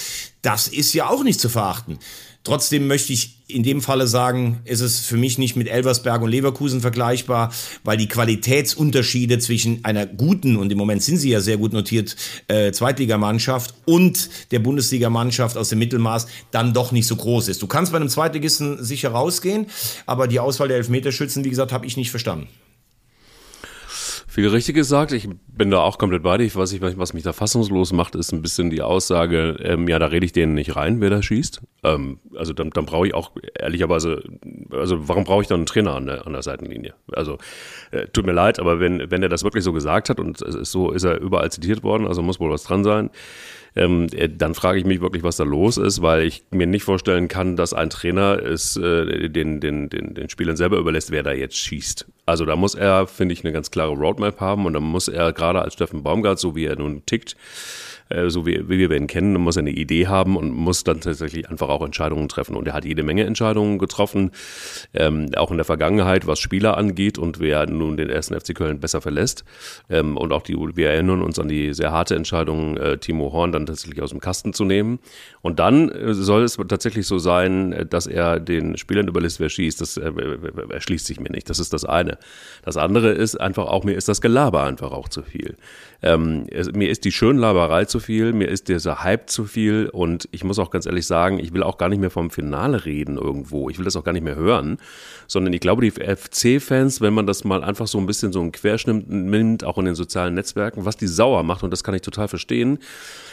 das 0.43 0.67
ist 0.67 0.93
ja 0.93 1.09
auch 1.09 1.24
nicht 1.24 1.39
zu 1.39 1.49
verachten. 1.49 1.97
Trotzdem 2.43 2.87
möchte 2.87 3.13
ich 3.13 3.37
in 3.47 3.63
dem 3.63 3.81
Falle 3.81 4.05
sagen, 4.05 4.59
ist 4.65 4.81
es 4.81 4.99
für 4.99 5.15
mich 5.15 5.37
nicht 5.37 5.55
mit 5.55 5.69
Elversberg 5.69 6.21
und 6.21 6.29
Leverkusen 6.29 6.81
vergleichbar, 6.81 7.53
weil 7.85 7.95
die 7.95 8.09
Qualitätsunterschiede 8.09 9.39
zwischen 9.39 9.85
einer 9.85 10.05
guten, 10.05 10.57
und 10.57 10.69
im 10.69 10.77
Moment 10.77 11.03
sind 11.03 11.17
sie 11.17 11.29
ja 11.29 11.39
sehr 11.39 11.55
gut 11.55 11.71
notiert, 11.71 12.17
äh, 12.47 12.73
Zweitligamannschaft 12.73 13.73
und 13.85 14.29
der 14.51 14.59
Bundesligamannschaft 14.59 15.55
aus 15.55 15.69
dem 15.69 15.79
Mittelmaß 15.79 16.27
dann 16.51 16.73
doch 16.73 16.91
nicht 16.91 17.07
so 17.07 17.15
groß 17.15 17.47
ist. 17.47 17.61
Du 17.61 17.67
kannst 17.67 17.93
bei 17.93 17.97
einem 17.97 18.09
Zweitligisten 18.09 18.83
sicher 18.83 19.11
rausgehen, 19.11 19.67
aber 20.05 20.27
die 20.27 20.41
Auswahl 20.41 20.67
der 20.67 20.77
Elfmeterschützen, 20.77 21.45
wie 21.45 21.49
gesagt, 21.49 21.71
habe 21.71 21.85
ich 21.85 21.95
nicht 21.95 22.11
verstanden. 22.11 22.47
Viel 24.34 24.47
richtig 24.47 24.73
gesagt. 24.73 25.11
Ich 25.11 25.29
bin 25.47 25.69
da 25.69 25.81
auch 25.81 25.99
komplett 25.99 26.23
bei 26.23 26.39
dir. 26.39 26.49
Was, 26.55 26.73
ich, 26.73 26.81
was 26.81 27.13
mich 27.13 27.21
da 27.21 27.34
fassungslos 27.34 27.93
macht, 27.93 28.15
ist 28.15 28.31
ein 28.31 28.41
bisschen 28.41 28.71
die 28.71 28.81
Aussage, 28.81 29.57
ähm, 29.59 29.88
ja, 29.88 29.99
da 29.99 30.07
rede 30.07 30.25
ich 30.25 30.31
denen 30.31 30.55
nicht 30.55 30.75
rein, 30.75 31.01
wer 31.01 31.11
da 31.11 31.21
schießt. 31.21 31.61
Ähm, 31.84 32.17
also 32.36 32.51
dann, 32.51 32.71
dann 32.71 32.88
brauche 32.88 33.05
ich 33.05 33.13
auch 33.13 33.34
ehrlicherweise, 33.59 34.23
also 34.71 35.07
warum 35.07 35.23
brauche 35.23 35.43
ich 35.43 35.47
dann 35.47 35.59
einen 35.59 35.65
Trainer 35.67 35.93
an 35.93 36.07
der, 36.07 36.25
an 36.25 36.34
der 36.34 36.41
Seitenlinie? 36.41 36.95
Also 37.11 37.38
äh, 37.91 38.07
tut 38.07 38.25
mir 38.25 38.31
leid, 38.31 38.57
aber 38.57 38.79
wenn, 38.79 39.11
wenn 39.11 39.21
er 39.21 39.29
das 39.29 39.43
wirklich 39.43 39.63
so 39.63 39.71
gesagt 39.71 40.09
hat 40.09 40.19
und 40.19 40.39
so 40.39 40.89
ist 40.89 41.03
er 41.03 41.21
überall 41.21 41.51
zitiert 41.51 41.84
worden, 41.84 42.07
also 42.07 42.23
muss 42.23 42.39
wohl 42.39 42.49
was 42.49 42.63
dran 42.63 42.84
sein 42.84 43.11
ähm, 43.75 44.07
äh, 44.13 44.29
dann 44.29 44.55
frage 44.55 44.79
ich 44.79 44.86
mich 44.86 45.01
wirklich, 45.01 45.23
was 45.23 45.38
da 45.38 45.43
los 45.43 45.77
ist, 45.77 46.01
weil 46.01 46.23
ich 46.23 46.43
mir 46.51 46.67
nicht 46.67 46.84
vorstellen 46.84 47.27
kann, 47.27 47.55
dass 47.55 47.73
ein 47.73 47.89
Trainer 47.89 48.39
es 48.43 48.77
äh, 48.77 49.29
den, 49.29 49.59
den, 49.59 49.89
den, 49.89 50.13
den 50.13 50.29
Spielern 50.29 50.55
selber 50.55 50.77
überlässt, 50.77 51.11
wer 51.11 51.23
da 51.23 51.34
jetzt 51.34 51.57
schießt. 51.57 52.07
Also 52.26 52.45
da 52.45 52.55
muss 52.55 52.76
er, 52.76 53.07
finde 53.07 53.34
ich, 53.34 53.43
eine 53.43 53.51
ganz 53.51 53.69
klare 53.69 53.91
Roadmap 53.91 54.39
haben 54.39 54.65
und 54.65 54.74
dann 54.74 54.84
muss 54.84 55.07
er 55.07 55.34
gerade 55.34 55.61
als 55.61 55.74
Steffen 55.74 56.03
Baumgart, 56.03 56.39
so 56.39 56.55
wie 56.55 56.65
er 56.65 56.78
nun 56.78 57.05
tickt, 57.05 57.36
äh, 58.14 58.30
so 58.30 58.45
wie, 58.45 58.70
wie 58.70 58.89
wir 58.89 58.95
ihn 58.95 59.07
kennen, 59.07 59.34
muss 59.41 59.57
eine 59.57 59.72
Idee 59.72 60.07
haben 60.07 60.38
und 60.38 60.51
muss 60.51 60.84
dann 60.84 61.01
tatsächlich 61.01 61.49
einfach 61.49 61.70
auch 61.70 61.84
Entscheidungen 61.84 62.30
treffen. 62.30 62.55
Und 62.55 62.68
er 62.68 62.74
hat 62.74 62.86
jede 62.86 63.03
Menge 63.03 63.26
Entscheidungen 63.26 63.80
getroffen, 63.80 64.32
ähm, 64.93 65.30
auch 65.36 65.51
in 65.51 65.57
der 65.57 65.66
Vergangenheit, 65.66 66.28
was 66.28 66.39
Spieler 66.39 66.78
angeht 66.78 67.18
und 67.18 67.39
wer 67.39 67.66
nun 67.66 67.97
den 67.97 68.09
ersten 68.09 68.39
FC 68.39 68.55
Köln 68.55 68.80
besser 68.80 69.01
verlässt. 69.01 69.43
Ähm, 69.89 70.18
und 70.18 70.32
auch 70.32 70.43
die, 70.43 70.55
wir 70.55 70.89
erinnern 70.89 71.22
uns 71.22 71.39
an 71.39 71.47
die 71.47 71.74
sehr 71.74 71.91
harte 71.91 72.16
Entscheidung, 72.16 72.78
äh, 72.78 72.97
Timo 72.97 73.32
Horn 73.32 73.51
dann 73.51 73.66
tatsächlich 73.66 74.01
aus 74.01 74.11
dem 74.11 74.20
Kasten 74.20 74.53
zu 74.53 74.66
nehmen. 74.66 74.99
Und 75.41 75.59
dann 75.59 75.89
äh, 75.89 76.14
soll 76.14 76.43
es 76.43 76.57
tatsächlich 76.68 77.07
so 77.07 77.18
sein, 77.18 77.88
dass 77.89 78.07
er 78.07 78.39
den 78.39 78.78
Spielern 78.78 79.07
überlässt, 79.07 79.39
wer 79.39 79.49
schießt. 79.49 79.82
Das 79.82 79.97
äh, 79.97 80.11
erschließt 80.70 81.05
sich 81.05 81.20
mir 81.20 81.32
nicht. 81.32 81.49
Das 81.49 81.59
ist 81.59 81.74
das 81.74 81.86
eine. 81.86 82.18
Das 82.64 82.78
andere 82.78 83.11
ist 83.11 83.39
einfach 83.39 83.66
auch, 83.66 83.84
mir 83.84 83.95
ist 83.95 84.07
das 84.07 84.22
Gelaber 84.22 84.64
einfach 84.64 84.91
auch 84.91 85.09
zu 85.09 85.24
viel. 85.24 85.57
Ähm, 86.01 86.45
es, 86.51 86.72
mir 86.74 86.89
ist 86.89 87.05
die 87.05 87.11
Schönlaberei 87.11 87.86
zu 87.86 87.99
viel, 88.04 88.34
mir 88.34 88.47
ist 88.47 88.68
dieser 88.68 89.04
Hype 89.04 89.30
zu 89.30 89.45
viel 89.45 89.89
und 89.91 90.30
ich 90.32 90.43
muss 90.43 90.60
auch 90.60 90.70
ganz 90.70 90.86
ehrlich 90.86 91.08
sagen, 91.08 91.39
ich 91.39 91.54
will 91.54 91.64
auch 91.64 91.78
gar 91.78 91.89
nicht 91.89 91.99
mehr 91.99 92.12
vom 92.12 92.30
Finale 92.30 92.86
reden 92.86 93.18
irgendwo. 93.18 93.70
Ich 93.70 93.78
will 93.78 93.86
das 93.86 93.95
auch 93.95 94.04
gar 94.04 94.14
nicht 94.14 94.24
mehr 94.24 94.36
hören, 94.36 94.78
sondern 95.28 95.54
ich 95.54 95.62
glaube, 95.62 95.82
die 95.82 95.91
FC-Fans, 95.91 97.01
wenn 97.01 97.14
man 97.14 97.26
das 97.26 97.43
mal 97.43 97.64
einfach 97.64 97.88
so 97.88 97.97
ein 97.97 98.06
bisschen 98.06 98.32
so 98.32 98.41
einen 98.41 98.51
Querschnitt 98.51 99.10
nimmt, 99.10 99.64
auch 99.64 99.78
in 99.78 99.86
den 99.86 99.95
sozialen 99.95 100.36
Netzwerken, 100.36 100.86
was 100.86 100.97
die 100.97 101.08
sauer 101.08 101.43
macht 101.43 101.64
und 101.64 101.72
das 101.72 101.84
kann 101.84 101.95
ich 101.95 102.01
total 102.01 102.28
verstehen, 102.28 102.78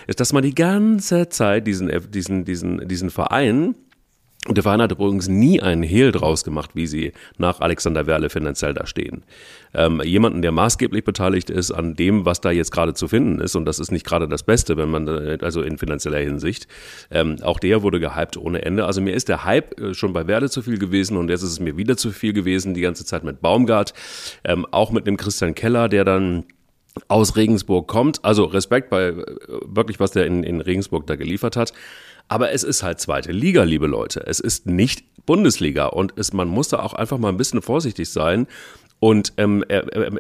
ist, 0.07 0.21
dass 0.21 0.33
man 0.33 0.43
die 0.43 0.55
ganze 0.55 1.29
Zeit 1.29 1.67
diesen, 1.67 1.91
diesen, 2.11 2.45
diesen, 2.45 2.89
diesen 2.89 3.11
Verein 3.11 3.75
und 4.49 4.57
der 4.57 4.63
Verein 4.63 4.81
hat 4.81 4.91
übrigens 4.91 5.29
nie 5.29 5.61
einen 5.61 5.83
Hehl 5.83 6.13
draus 6.13 6.45
gemacht, 6.45 6.71
wie 6.73 6.87
sie 6.87 7.13
nach 7.37 7.61
Alexander 7.61 8.07
Werle 8.07 8.31
finanziell 8.31 8.73
da 8.73 8.87
stehen. 8.87 9.23
Ähm, 9.75 10.01
jemanden, 10.03 10.41
der 10.41 10.51
maßgeblich 10.51 11.05
beteiligt 11.05 11.51
ist 11.51 11.71
an 11.71 11.95
dem, 11.95 12.25
was 12.25 12.41
da 12.41 12.51
jetzt 12.51 12.73
gerade 12.73 12.95
zu 12.95 13.07
finden 13.07 13.39
ist, 13.41 13.55
und 13.55 13.67
das 13.67 13.79
ist 13.79 13.93
nicht 13.93 14.07
gerade 14.07 14.29
das 14.29 14.43
Beste, 14.43 14.79
wenn 14.79 14.91
man, 14.91 15.07
also 15.43 15.61
in 15.61 15.77
finanzieller 15.77 16.21
Hinsicht, 16.21 16.69
ähm, 17.11 17.37
auch 17.43 17.59
der 17.59 17.83
wurde 17.83 18.01
gehypt 18.01 18.39
ohne 18.39 18.63
Ende. 18.63 18.87
Also 18.87 19.03
mir 19.03 19.13
ist 19.13 19.29
der 19.29 19.45
Hype 19.45 19.79
äh, 19.79 19.93
schon 19.93 20.15
bei 20.15 20.27
Werle 20.27 20.49
zu 20.49 20.63
viel 20.63 20.79
gewesen 20.79 21.19
und 21.19 21.29
jetzt 21.29 21.43
ist 21.43 21.51
es 21.51 21.61
mir 21.61 21.77
wieder 21.77 21.99
zu 21.99 22.11
viel 22.11 22.33
gewesen, 22.33 22.73
die 22.73 22.81
ganze 22.81 23.05
Zeit 23.05 23.25
mit 23.25 23.43
Baumgart, 23.43 23.93
ähm, 24.45 24.67
auch 24.71 24.91
mit 24.91 25.07
dem 25.07 25.19
Christian 25.19 25.55
Keller, 25.55 25.91
der 25.91 26.07
dann 26.07 26.45
aus 27.09 27.37
Regensburg 27.37 27.89
kommt. 27.89 28.25
Also 28.25 28.45
Respekt 28.45 28.91
bei 28.91 29.09
äh, 29.09 29.25
wirklich, 29.65 30.01
was 30.01 30.13
der 30.13 30.27
in, 30.27 30.43
in 30.43 30.61
Regensburg 30.61 31.07
da 31.07 31.17
geliefert 31.17 31.57
hat. 31.57 31.73
Aber 32.31 32.53
es 32.53 32.63
ist 32.63 32.85
halt 32.85 33.01
zweite 33.01 33.33
Liga, 33.33 33.65
liebe 33.65 33.89
Leute. 33.89 34.25
Es 34.25 34.39
ist 34.39 34.65
nicht 34.65 35.05
Bundesliga 35.27 35.87
und 35.87 36.13
es, 36.17 36.33
man 36.33 36.47
muss 36.47 36.69
da 36.69 36.79
auch 36.79 36.95
einfach 36.95 37.19
mal 37.19 37.29
ein 37.29 37.37
bisschen 37.37 37.61
vorsichtig 37.61 38.09
sein. 38.09 38.47
Und 39.01 39.33
ähm, 39.37 39.65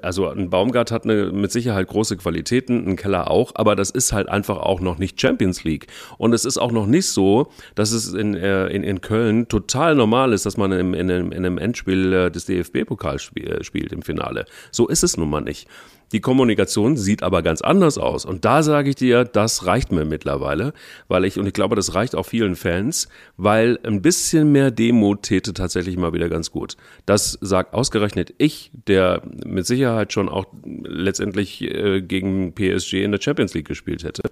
also 0.02 0.26
ein 0.26 0.50
Baumgart 0.50 0.90
hat 0.90 1.04
eine, 1.04 1.26
mit 1.26 1.52
Sicherheit 1.52 1.86
große 1.86 2.16
Qualitäten, 2.16 2.88
ein 2.88 2.96
Keller 2.96 3.30
auch, 3.30 3.52
aber 3.54 3.76
das 3.76 3.90
ist 3.90 4.12
halt 4.12 4.28
einfach 4.28 4.56
auch 4.56 4.80
noch 4.80 4.98
nicht 4.98 5.20
Champions 5.20 5.62
League. 5.62 5.86
Und 6.18 6.32
es 6.32 6.44
ist 6.44 6.58
auch 6.58 6.72
noch 6.72 6.86
nicht 6.86 7.06
so, 7.06 7.52
dass 7.76 7.92
es 7.92 8.12
in, 8.12 8.34
äh, 8.34 8.66
in, 8.68 8.82
in 8.82 9.00
Köln 9.00 9.46
total 9.46 9.94
normal 9.94 10.32
ist, 10.32 10.46
dass 10.46 10.56
man 10.56 10.72
in, 10.72 10.94
in, 10.94 11.10
in 11.10 11.32
einem 11.32 11.58
Endspiel 11.58 12.12
äh, 12.12 12.30
des 12.30 12.46
DFB-Pokals 12.46 13.22
spiel, 13.22 13.62
spielt 13.62 13.92
im 13.92 14.02
Finale. 14.02 14.46
So 14.72 14.88
ist 14.88 15.04
es 15.04 15.16
nun 15.16 15.30
mal 15.30 15.42
nicht. 15.42 15.68
Die 16.12 16.20
Kommunikation 16.20 16.96
sieht 16.96 17.22
aber 17.22 17.42
ganz 17.42 17.60
anders 17.60 17.98
aus. 17.98 18.24
Und 18.24 18.44
da 18.44 18.62
sage 18.62 18.90
ich 18.90 18.96
dir, 18.96 19.24
das 19.24 19.66
reicht 19.66 19.92
mir 19.92 20.04
mittlerweile, 20.04 20.72
weil 21.08 21.24
ich, 21.24 21.38
und 21.38 21.46
ich 21.46 21.52
glaube, 21.52 21.76
das 21.76 21.94
reicht 21.94 22.14
auch 22.14 22.26
vielen 22.26 22.56
Fans, 22.56 23.08
weil 23.36 23.78
ein 23.84 24.02
bisschen 24.02 24.50
mehr 24.50 24.70
Demut 24.70 25.22
täte 25.22 25.54
tatsächlich 25.54 25.96
mal 25.96 26.12
wieder 26.12 26.28
ganz 26.28 26.50
gut. 26.50 26.76
Das 27.06 27.38
sagt 27.40 27.74
ausgerechnet 27.74 28.34
ich, 28.38 28.70
der 28.86 29.22
mit 29.44 29.66
Sicherheit 29.66 30.12
schon 30.12 30.28
auch 30.28 30.46
letztendlich 30.64 31.62
äh, 31.62 32.00
gegen 32.00 32.54
PSG 32.54 32.94
in 33.04 33.12
der 33.12 33.20
Champions 33.20 33.54
League 33.54 33.68
gespielt 33.68 34.02
hätte. 34.02 34.22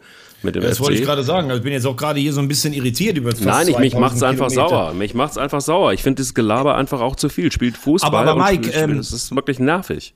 Mit 0.42 0.54
dem 0.54 0.62
das 0.62 0.78
FC. 0.78 0.84
wollte 0.84 0.94
ich 0.94 1.04
gerade 1.04 1.22
sagen. 1.22 1.48
Also 1.48 1.58
ich 1.58 1.64
bin 1.64 1.72
jetzt 1.72 1.86
auch 1.86 1.96
gerade 1.96 2.18
hier 2.20 2.32
so 2.32 2.40
ein 2.40 2.48
bisschen 2.48 2.72
irritiert 2.72 3.16
über 3.16 3.30
fast 3.30 3.44
Nein, 3.44 3.68
ich, 3.68 3.78
mich 3.78 3.94
macht's 3.94 4.22
einfach 4.22 4.50
sauer. 4.50 4.94
Mich 4.94 5.14
macht's 5.14 5.38
einfach 5.38 5.60
sauer. 5.60 5.92
Ich 5.92 6.02
finde 6.02 6.22
das 6.22 6.34
Gelaber 6.34 6.76
einfach 6.76 7.00
auch 7.00 7.16
zu 7.16 7.28
viel. 7.28 7.52
Spielt 7.52 7.76
Fußball. 7.76 8.08
Aber, 8.08 8.30
aber 8.30 8.50
Mike. 8.50 8.70
Ähm, 8.70 8.96
das 8.96 9.12
ist 9.12 9.34
wirklich 9.34 9.58
nervig. 9.58 10.14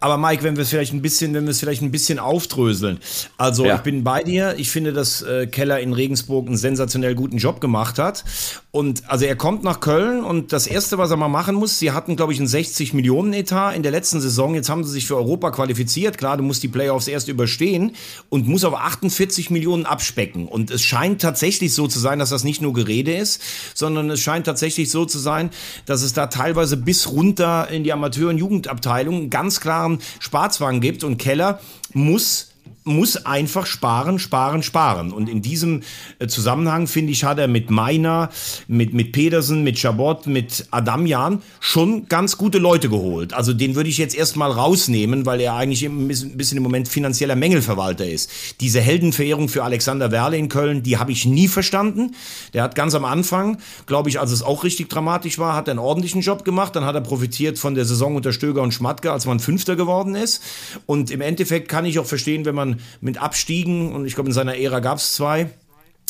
Aber 0.00 0.16
Mike, 0.16 0.42
wenn 0.42 0.56
wir 0.56 0.62
es 0.62 0.70
vielleicht 0.70 0.92
ein 0.92 1.02
bisschen, 1.02 1.34
wenn 1.34 1.44
wir 1.44 1.50
es 1.50 1.60
vielleicht 1.60 1.82
ein 1.82 1.90
bisschen 1.90 2.18
aufdröseln. 2.18 2.98
Also 3.36 3.66
ja. 3.66 3.76
ich 3.76 3.82
bin 3.82 4.02
bei 4.02 4.22
dir. 4.22 4.54
Ich 4.56 4.70
finde, 4.70 4.92
dass 4.92 5.22
äh, 5.22 5.46
Keller 5.46 5.78
in 5.80 5.92
Regensburg 5.92 6.46
einen 6.46 6.56
sensationell 6.56 7.14
guten 7.14 7.36
Job 7.36 7.60
gemacht 7.60 7.98
hat. 7.98 8.24
Und 8.72 9.10
also 9.10 9.24
er 9.24 9.34
kommt 9.34 9.64
nach 9.64 9.80
Köln 9.80 10.22
und 10.22 10.52
das 10.52 10.68
erste, 10.68 10.96
was 10.96 11.10
er 11.10 11.16
mal 11.16 11.26
machen 11.26 11.56
muss, 11.56 11.80
sie 11.80 11.90
hatten, 11.90 12.14
glaube 12.14 12.32
ich, 12.32 12.38
einen 12.38 12.46
60 12.46 12.94
Millionen 12.94 13.32
Etat 13.32 13.72
in 13.72 13.82
der 13.82 13.90
letzten 13.90 14.20
Saison. 14.20 14.54
Jetzt 14.54 14.68
haben 14.68 14.84
sie 14.84 14.92
sich 14.92 15.08
für 15.08 15.16
Europa 15.16 15.50
qualifiziert. 15.50 16.18
Klar, 16.18 16.36
du 16.36 16.44
musst 16.44 16.62
die 16.62 16.68
Playoffs 16.68 17.08
erst 17.08 17.26
überstehen 17.26 17.96
und 18.28 18.46
muss 18.46 18.64
aber 18.64 18.82
48 18.82 19.50
Millionen 19.50 19.86
abspecken. 19.86 20.46
Und 20.46 20.70
es 20.70 20.82
scheint 20.82 21.20
tatsächlich 21.20 21.74
so 21.74 21.88
zu 21.88 21.98
sein, 21.98 22.20
dass 22.20 22.30
das 22.30 22.44
nicht 22.44 22.62
nur 22.62 22.72
Gerede 22.72 23.16
ist, 23.16 23.42
sondern 23.74 24.08
es 24.08 24.20
scheint 24.20 24.46
tatsächlich 24.46 24.88
so 24.88 25.04
zu 25.04 25.18
sein, 25.18 25.50
dass 25.86 26.02
es 26.02 26.12
da 26.12 26.28
teilweise 26.28 26.76
bis 26.76 27.10
runter 27.10 27.68
in 27.70 27.82
die 27.82 27.92
Amateur- 27.92 28.30
und 28.30 28.38
Jugendabteilung 28.38 29.30
ganz 29.30 29.60
klaren 29.60 29.98
Sparzwang 30.20 30.80
gibt 30.80 31.02
und 31.02 31.18
Keller 31.18 31.58
muss 31.92 32.49
muss 32.84 33.26
einfach 33.26 33.66
sparen, 33.66 34.18
sparen, 34.18 34.62
sparen. 34.62 35.12
Und 35.12 35.28
in 35.28 35.42
diesem 35.42 35.82
äh, 36.18 36.26
Zusammenhang, 36.26 36.86
finde 36.86 37.12
ich, 37.12 37.24
hat 37.24 37.38
er 37.38 37.48
mit 37.48 37.70
Meiner, 37.70 38.30
mit, 38.68 38.94
mit 38.94 39.12
Pedersen, 39.12 39.62
mit 39.62 39.78
Chabot, 39.78 40.26
mit 40.26 40.66
Adamjan 40.70 41.42
schon 41.60 42.08
ganz 42.08 42.38
gute 42.38 42.58
Leute 42.58 42.88
geholt. 42.88 43.34
Also 43.34 43.52
den 43.52 43.74
würde 43.74 43.90
ich 43.90 43.98
jetzt 43.98 44.14
erstmal 44.14 44.50
rausnehmen, 44.50 45.26
weil 45.26 45.40
er 45.40 45.54
eigentlich 45.54 45.84
ein 45.84 46.08
bisschen 46.08 46.56
im 46.56 46.62
Moment 46.62 46.88
finanzieller 46.88 47.36
Mängelverwalter 47.36 48.08
ist. 48.08 48.30
Diese 48.60 48.80
Heldenverehrung 48.80 49.48
für 49.48 49.62
Alexander 49.62 50.10
Werle 50.10 50.38
in 50.38 50.48
Köln, 50.48 50.82
die 50.82 50.96
habe 50.96 51.12
ich 51.12 51.26
nie 51.26 51.48
verstanden. 51.48 52.14
Der 52.54 52.62
hat 52.62 52.74
ganz 52.74 52.94
am 52.94 53.04
Anfang, 53.04 53.58
glaube 53.86 54.08
ich, 54.08 54.18
als 54.18 54.30
es 54.30 54.42
auch 54.42 54.64
richtig 54.64 54.88
dramatisch 54.88 55.38
war, 55.38 55.54
hat 55.54 55.68
er 55.68 55.72
einen 55.72 55.80
ordentlichen 55.80 56.22
Job 56.22 56.44
gemacht. 56.44 56.74
Dann 56.76 56.84
hat 56.84 56.94
er 56.94 57.02
profitiert 57.02 57.58
von 57.58 57.74
der 57.74 57.84
Saison 57.84 58.16
unter 58.16 58.32
Stöger 58.32 58.62
und 58.62 58.72
Schmatke, 58.72 59.12
als 59.12 59.26
man 59.26 59.38
Fünfter 59.38 59.76
geworden 59.76 60.14
ist. 60.14 60.42
Und 60.86 61.10
im 61.10 61.20
Endeffekt 61.20 61.68
kann 61.68 61.84
ich 61.84 61.98
auch 61.98 62.06
verstehen, 62.06 62.44
wenn 62.44 62.54
man 62.54 62.69
mit 63.00 63.18
Abstiegen, 63.18 63.92
und 63.92 64.06
ich 64.06 64.14
glaube, 64.14 64.28
in 64.28 64.34
seiner 64.34 64.56
Ära 64.56 64.80
gab 64.80 64.98
es 64.98 65.14
zwei, 65.14 65.50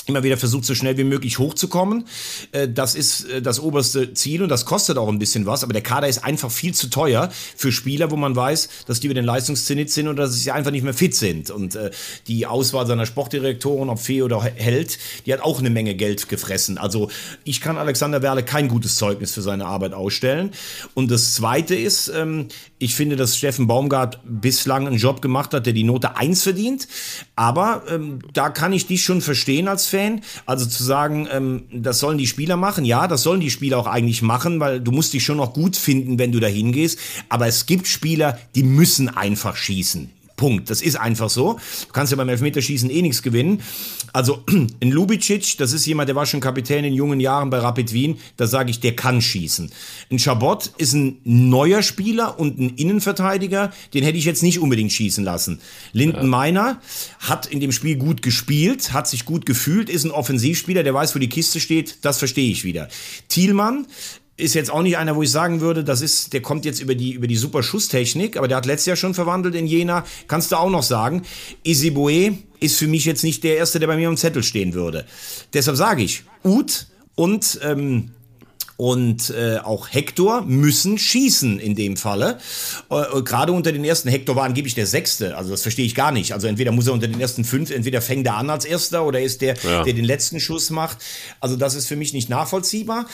immer 0.06 0.22
wieder 0.22 0.36
versucht, 0.36 0.64
so 0.64 0.74
schnell 0.74 0.96
wie 0.98 1.04
möglich 1.04 1.38
hochzukommen. 1.38 2.04
Äh, 2.52 2.68
das 2.68 2.94
ist 2.94 3.28
äh, 3.28 3.42
das 3.42 3.60
oberste 3.60 4.12
Ziel 4.14 4.42
und 4.42 4.48
das 4.48 4.64
kostet 4.64 4.98
auch 4.98 5.08
ein 5.08 5.18
bisschen 5.18 5.46
was, 5.46 5.62
aber 5.62 5.72
der 5.72 5.82
Kader 5.82 6.08
ist 6.08 6.24
einfach 6.24 6.50
viel 6.50 6.74
zu 6.74 6.88
teuer 6.90 7.30
für 7.56 7.72
Spieler, 7.72 8.10
wo 8.10 8.16
man 8.16 8.34
weiß, 8.34 8.68
dass 8.86 9.00
die 9.00 9.06
über 9.06 9.14
den 9.14 9.24
Leistungszenit 9.24 9.90
sind 9.90 10.08
oder 10.08 10.24
dass 10.24 10.34
sie 10.34 10.50
einfach 10.50 10.70
nicht 10.70 10.82
mehr 10.82 10.94
fit 10.94 11.14
sind. 11.14 11.50
Und 11.50 11.76
äh, 11.76 11.90
die 12.26 12.46
Auswahl 12.46 12.86
seiner 12.86 13.06
Sportdirektoren, 13.06 13.88
ob 13.88 13.98
Fee 13.98 14.22
oder 14.22 14.42
Held, 14.42 14.98
die 15.26 15.32
hat 15.32 15.40
auch 15.42 15.60
eine 15.60 15.70
Menge 15.70 15.94
Geld 15.94 16.28
gefressen. 16.28 16.78
Also 16.78 17.10
ich 17.44 17.60
kann 17.60 17.78
Alexander 17.78 18.22
Werle 18.22 18.42
kein 18.42 18.68
gutes 18.68 18.96
Zeugnis 18.96 19.32
für 19.32 19.42
seine 19.42 19.66
Arbeit 19.66 19.92
ausstellen. 19.92 20.50
Und 20.94 21.10
das 21.10 21.34
Zweite 21.34 21.74
ist, 21.74 22.08
ähm, 22.08 22.48
ich 22.80 22.94
finde, 22.94 23.14
dass 23.14 23.36
Steffen 23.36 23.66
Baumgart 23.66 24.20
bislang 24.24 24.86
einen 24.86 24.96
Job 24.96 25.20
gemacht 25.20 25.52
hat, 25.52 25.66
der 25.66 25.74
die 25.74 25.84
Note 25.84 26.16
1 26.16 26.42
verdient. 26.42 26.88
Aber 27.36 27.82
ähm, 27.88 28.20
da 28.32 28.48
kann 28.48 28.72
ich 28.72 28.86
dich 28.86 29.04
schon 29.04 29.20
verstehen 29.20 29.68
als 29.68 29.86
Fan. 29.86 30.22
Also 30.46 30.64
zu 30.64 30.82
sagen, 30.82 31.28
ähm, 31.30 31.64
das 31.70 31.98
sollen 31.98 32.16
die 32.16 32.26
Spieler 32.26 32.56
machen. 32.56 32.86
Ja, 32.86 33.06
das 33.06 33.22
sollen 33.22 33.40
die 33.40 33.50
Spieler 33.50 33.78
auch 33.78 33.86
eigentlich 33.86 34.22
machen, 34.22 34.60
weil 34.60 34.80
du 34.80 34.92
musst 34.92 35.12
dich 35.12 35.22
schon 35.22 35.36
noch 35.36 35.52
gut 35.52 35.76
finden, 35.76 36.18
wenn 36.18 36.32
du 36.32 36.40
da 36.40 36.46
hingehst. 36.46 36.98
Aber 37.28 37.46
es 37.46 37.66
gibt 37.66 37.86
Spieler, 37.86 38.38
die 38.54 38.62
müssen 38.62 39.10
einfach 39.10 39.56
schießen. 39.56 40.10
Punkt. 40.40 40.70
Das 40.70 40.80
ist 40.80 40.96
einfach 40.96 41.28
so. 41.28 41.60
Du 41.86 41.92
kannst 41.92 42.12
ja 42.12 42.16
beim 42.16 42.30
Elfmeterschießen 42.30 42.88
eh 42.88 43.02
nichts 43.02 43.20
gewinnen. 43.20 43.60
Also 44.14 44.42
in 44.80 44.90
Lubicic, 44.90 45.58
das 45.58 45.74
ist 45.74 45.84
jemand, 45.84 46.08
der 46.08 46.16
war 46.16 46.24
schon 46.24 46.40
Kapitän 46.40 46.82
in 46.82 46.94
jungen 46.94 47.20
Jahren 47.20 47.50
bei 47.50 47.58
Rapid 47.58 47.92
Wien, 47.92 48.18
da 48.38 48.46
sage 48.46 48.70
ich, 48.70 48.80
der 48.80 48.96
kann 48.96 49.20
schießen. 49.20 49.70
Ein 50.10 50.18
Chabot 50.18 50.70
ist 50.78 50.94
ein 50.94 51.18
neuer 51.24 51.82
Spieler 51.82 52.40
und 52.40 52.58
ein 52.58 52.70
Innenverteidiger, 52.70 53.70
den 53.92 54.02
hätte 54.02 54.16
ich 54.16 54.24
jetzt 54.24 54.42
nicht 54.42 54.60
unbedingt 54.60 54.92
schießen 54.92 55.22
lassen. 55.24 55.60
Linden 55.92 56.22
ja. 56.22 56.24
Meiner 56.24 56.80
hat 57.18 57.44
in 57.44 57.60
dem 57.60 57.70
Spiel 57.70 57.96
gut 57.96 58.22
gespielt, 58.22 58.94
hat 58.94 59.08
sich 59.08 59.26
gut 59.26 59.44
gefühlt, 59.44 59.90
ist 59.90 60.04
ein 60.04 60.10
Offensivspieler, 60.10 60.82
der 60.82 60.94
weiß, 60.94 61.14
wo 61.14 61.18
die 61.18 61.28
Kiste 61.28 61.60
steht, 61.60 61.98
das 62.00 62.16
verstehe 62.16 62.50
ich 62.50 62.64
wieder. 62.64 62.88
Thielmann 63.28 63.86
ist 64.40 64.54
jetzt 64.54 64.70
auch 64.70 64.82
nicht 64.82 64.96
einer, 64.96 65.16
wo 65.16 65.22
ich 65.22 65.30
sagen 65.30 65.60
würde, 65.60 65.84
das 65.84 66.00
ist, 66.00 66.32
der 66.32 66.42
kommt 66.42 66.64
jetzt 66.64 66.80
über 66.80 66.94
die, 66.94 67.12
über 67.12 67.26
die 67.26 67.36
super 67.36 67.62
Schusstechnik, 67.62 68.36
aber 68.36 68.48
der 68.48 68.56
hat 68.56 68.66
letztes 68.66 68.86
Jahr 68.86 68.96
schon 68.96 69.14
verwandelt 69.14 69.54
in 69.54 69.66
Jena. 69.66 70.04
Kannst 70.28 70.52
du 70.52 70.56
auch 70.56 70.70
noch 70.70 70.82
sagen. 70.82 71.22
Isibue 71.62 72.38
ist 72.58 72.76
für 72.76 72.86
mich 72.86 73.04
jetzt 73.04 73.24
nicht 73.24 73.44
der 73.44 73.56
Erste, 73.56 73.78
der 73.78 73.86
bei 73.86 73.96
mir 73.96 74.08
am 74.08 74.16
Zettel 74.16 74.42
stehen 74.42 74.74
würde. 74.74 75.06
Deshalb 75.52 75.76
sage 75.76 76.02
ich, 76.02 76.24
Ut 76.44 76.86
und, 77.14 77.60
ähm, 77.62 78.10
und 78.80 79.28
äh, 79.36 79.58
auch 79.58 79.92
Hector 79.92 80.40
müssen 80.40 80.96
schießen 80.96 81.60
in 81.60 81.74
dem 81.74 81.98
Falle. 81.98 82.38
Äh, 82.88 83.20
Gerade 83.20 83.52
unter 83.52 83.72
den 83.72 83.84
ersten, 83.84 84.08
Hector 84.08 84.36
war 84.36 84.44
angeblich 84.44 84.74
der 84.74 84.86
Sechste, 84.86 85.36
also 85.36 85.50
das 85.50 85.60
verstehe 85.60 85.84
ich 85.84 85.94
gar 85.94 86.12
nicht. 86.12 86.32
Also 86.32 86.46
entweder 86.46 86.72
muss 86.72 86.86
er 86.86 86.94
unter 86.94 87.06
den 87.06 87.20
ersten 87.20 87.44
fünf, 87.44 87.70
entweder 87.70 88.00
fängt 88.00 88.26
er 88.26 88.36
an 88.36 88.48
als 88.48 88.64
Erster 88.64 89.04
oder 89.04 89.20
ist 89.20 89.42
der, 89.42 89.54
ja. 89.62 89.84
der 89.84 89.92
den 89.92 90.06
letzten 90.06 90.40
Schuss 90.40 90.70
macht. 90.70 90.96
Also 91.40 91.56
das 91.56 91.74
ist 91.74 91.88
für 91.88 91.96
mich 91.96 92.14
nicht 92.14 92.30
nachvollziehbar. 92.30 93.04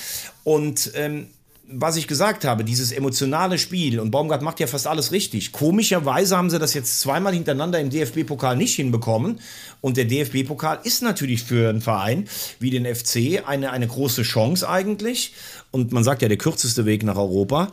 Und 0.44 0.92
ähm, 0.94 1.26
was 1.68 1.96
ich 1.96 2.06
gesagt 2.06 2.44
habe, 2.44 2.64
dieses 2.64 2.92
emotionale 2.92 3.58
Spiel, 3.58 3.98
und 3.98 4.10
Baumgart 4.10 4.42
macht 4.42 4.60
ja 4.60 4.66
fast 4.66 4.86
alles 4.86 5.10
richtig. 5.10 5.52
Komischerweise 5.52 6.36
haben 6.36 6.50
sie 6.50 6.58
das 6.58 6.74
jetzt 6.74 7.00
zweimal 7.00 7.32
hintereinander 7.32 7.80
im 7.80 7.90
DFB-Pokal 7.90 8.56
nicht 8.56 8.76
hinbekommen. 8.76 9.40
Und 9.80 9.96
der 9.96 10.04
DFB-Pokal 10.04 10.80
ist 10.84 11.02
natürlich 11.02 11.42
für 11.42 11.68
einen 11.68 11.80
Verein 11.80 12.28
wie 12.60 12.70
den 12.70 12.86
FC 12.86 13.42
eine, 13.46 13.72
eine 13.72 13.88
große 13.88 14.22
Chance 14.22 14.68
eigentlich 14.68 15.32
und 15.70 15.92
man 15.92 16.04
sagt 16.04 16.22
ja 16.22 16.28
der 16.28 16.36
kürzeste 16.36 16.86
Weg 16.86 17.02
nach 17.02 17.16
Europa. 17.16 17.70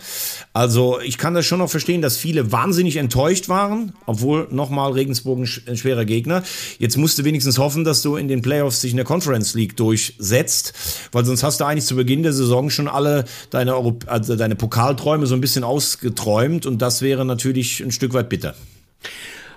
Also 0.52 1.00
ich 1.00 1.18
kann 1.18 1.34
das 1.34 1.46
schon 1.46 1.60
noch 1.60 1.70
verstehen, 1.70 2.02
dass 2.02 2.18
viele 2.18 2.52
wahnsinnig 2.52 2.98
enttäuscht 2.98 3.50
waren, 3.50 3.94
obwohl 4.06 4.48
nochmal 4.52 4.92
Regensburg 4.92 5.40
ein 5.40 5.78
schwerer 5.78 6.06
Gegner. 6.06 6.44
Jetzt 6.80 6.98
musst 6.98 7.18
du 7.18 7.24
wenigstens 7.24 7.58
hoffen, 7.58 7.84
dass 7.84 8.02
du 8.02 8.16
in 8.16 8.28
den 8.28 8.42
Playoffs 8.42 8.82
sich 8.82 8.92
in 8.92 8.98
der 8.98 9.06
Conference 9.06 9.54
League 9.54 9.78
durchsetzt, 9.78 10.74
weil 11.12 11.26
sonst 11.26 11.44
hast 11.44 11.60
du 11.60 11.66
eigentlich 11.66 11.86
zu 11.86 11.96
Beginn 11.96 12.24
der 12.24 12.34
Saison 12.34 12.70
schon 12.70 12.88
alle 12.88 13.26
deine, 13.50 13.76
Europ 13.76 14.06
also 14.08 14.36
deine 14.36 14.56
Pokalträume 14.56 15.26
so 15.26 15.36
ein 15.36 15.42
bisschen 15.42 15.64
ausgeträumt 15.64 16.66
und 16.66 16.82
das 16.82 17.02
wäre 17.02 17.26
natürlich 17.26 17.82
ein 17.82 17.92
Stück 17.92 18.14
weit 18.14 18.30
bitter. 18.30 18.56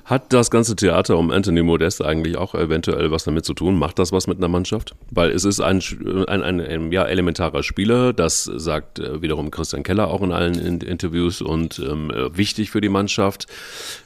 Hat 0.07 0.33
das 0.33 0.53
ganze 0.53 0.77
Theater 0.77 1.19
um 1.19 1.33
Anthony 1.33 1.65
Modest 1.65 2.01
eigentlich 2.01 2.37
auch 2.37 2.55
eventuell 2.55 3.11
was 3.11 3.25
damit 3.25 3.45
zu 3.45 3.55
tun? 3.55 3.77
Macht 3.77 3.99
das 3.99 4.13
was 4.13 4.29
mit 4.29 4.39
einer 4.39 4.47
Mannschaft? 4.47 4.95
Weil 5.11 5.33
es 5.33 5.45
ist 5.45 5.61
ein, 5.61 5.83
ein, 6.29 6.45
ein, 6.45 6.61
ein 6.61 6.93
ja, 6.93 7.05
elementarer 7.05 7.65
Spieler, 7.65 8.13
das 8.13 8.45
sagt 8.45 9.01
äh, 9.01 9.21
wiederum 9.21 9.51
Christian 9.51 9.83
Keller 9.83 10.07
auch 10.07 10.23
in 10.23 10.31
allen 10.31 10.55
in 10.61 10.81
Interviews 10.81 11.43
und 11.43 11.81
ähm, 11.81 12.13
wichtig 12.33 12.71
für 12.71 12.81
die 12.81 12.89
Mannschaft, 12.89 13.49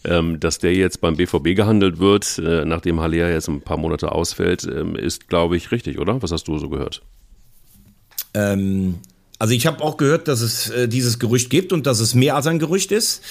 ähm, 0.05 0.41
dass 0.41 0.59
der 0.59 0.73
jetzt 0.73 1.03
beim 1.03 1.17
BVB 1.17 1.55
gehandelt 1.55 1.99
wird, 1.99 2.39
äh, 2.39 2.65
nachdem 2.65 2.99
Haller 3.01 3.31
jetzt 3.31 3.49
ein 3.49 3.61
paar 3.61 3.77
Monate 3.77 4.11
ausfällt, 4.11 4.65
ähm, 4.65 4.97
ist, 4.97 5.29
glaube 5.29 5.59
ich, 5.59 5.71
richtig, 5.71 5.99
oder? 5.99 6.23
Was 6.23 6.33
hast 6.33 6.49
du 6.49 6.57
so 6.57 6.71
gehört? 6.71 7.03
Ähm, 8.33 9.01
also 9.41 9.55
ich 9.55 9.67
habe 9.67 9.83
auch 9.83 9.97
gehört, 9.97 10.29
dass 10.29 10.43
es 10.43 10.69
äh, 10.69 10.87
dieses 10.87 11.19
Gerücht 11.19 11.49
gibt 11.49 11.73
und 11.73 11.87
dass 11.87 11.99
es 12.01 12.15
mehr 12.15 12.37
als 12.37 12.47
ein 12.47 12.59
Gerücht 12.59 12.93
ist. 12.93 13.23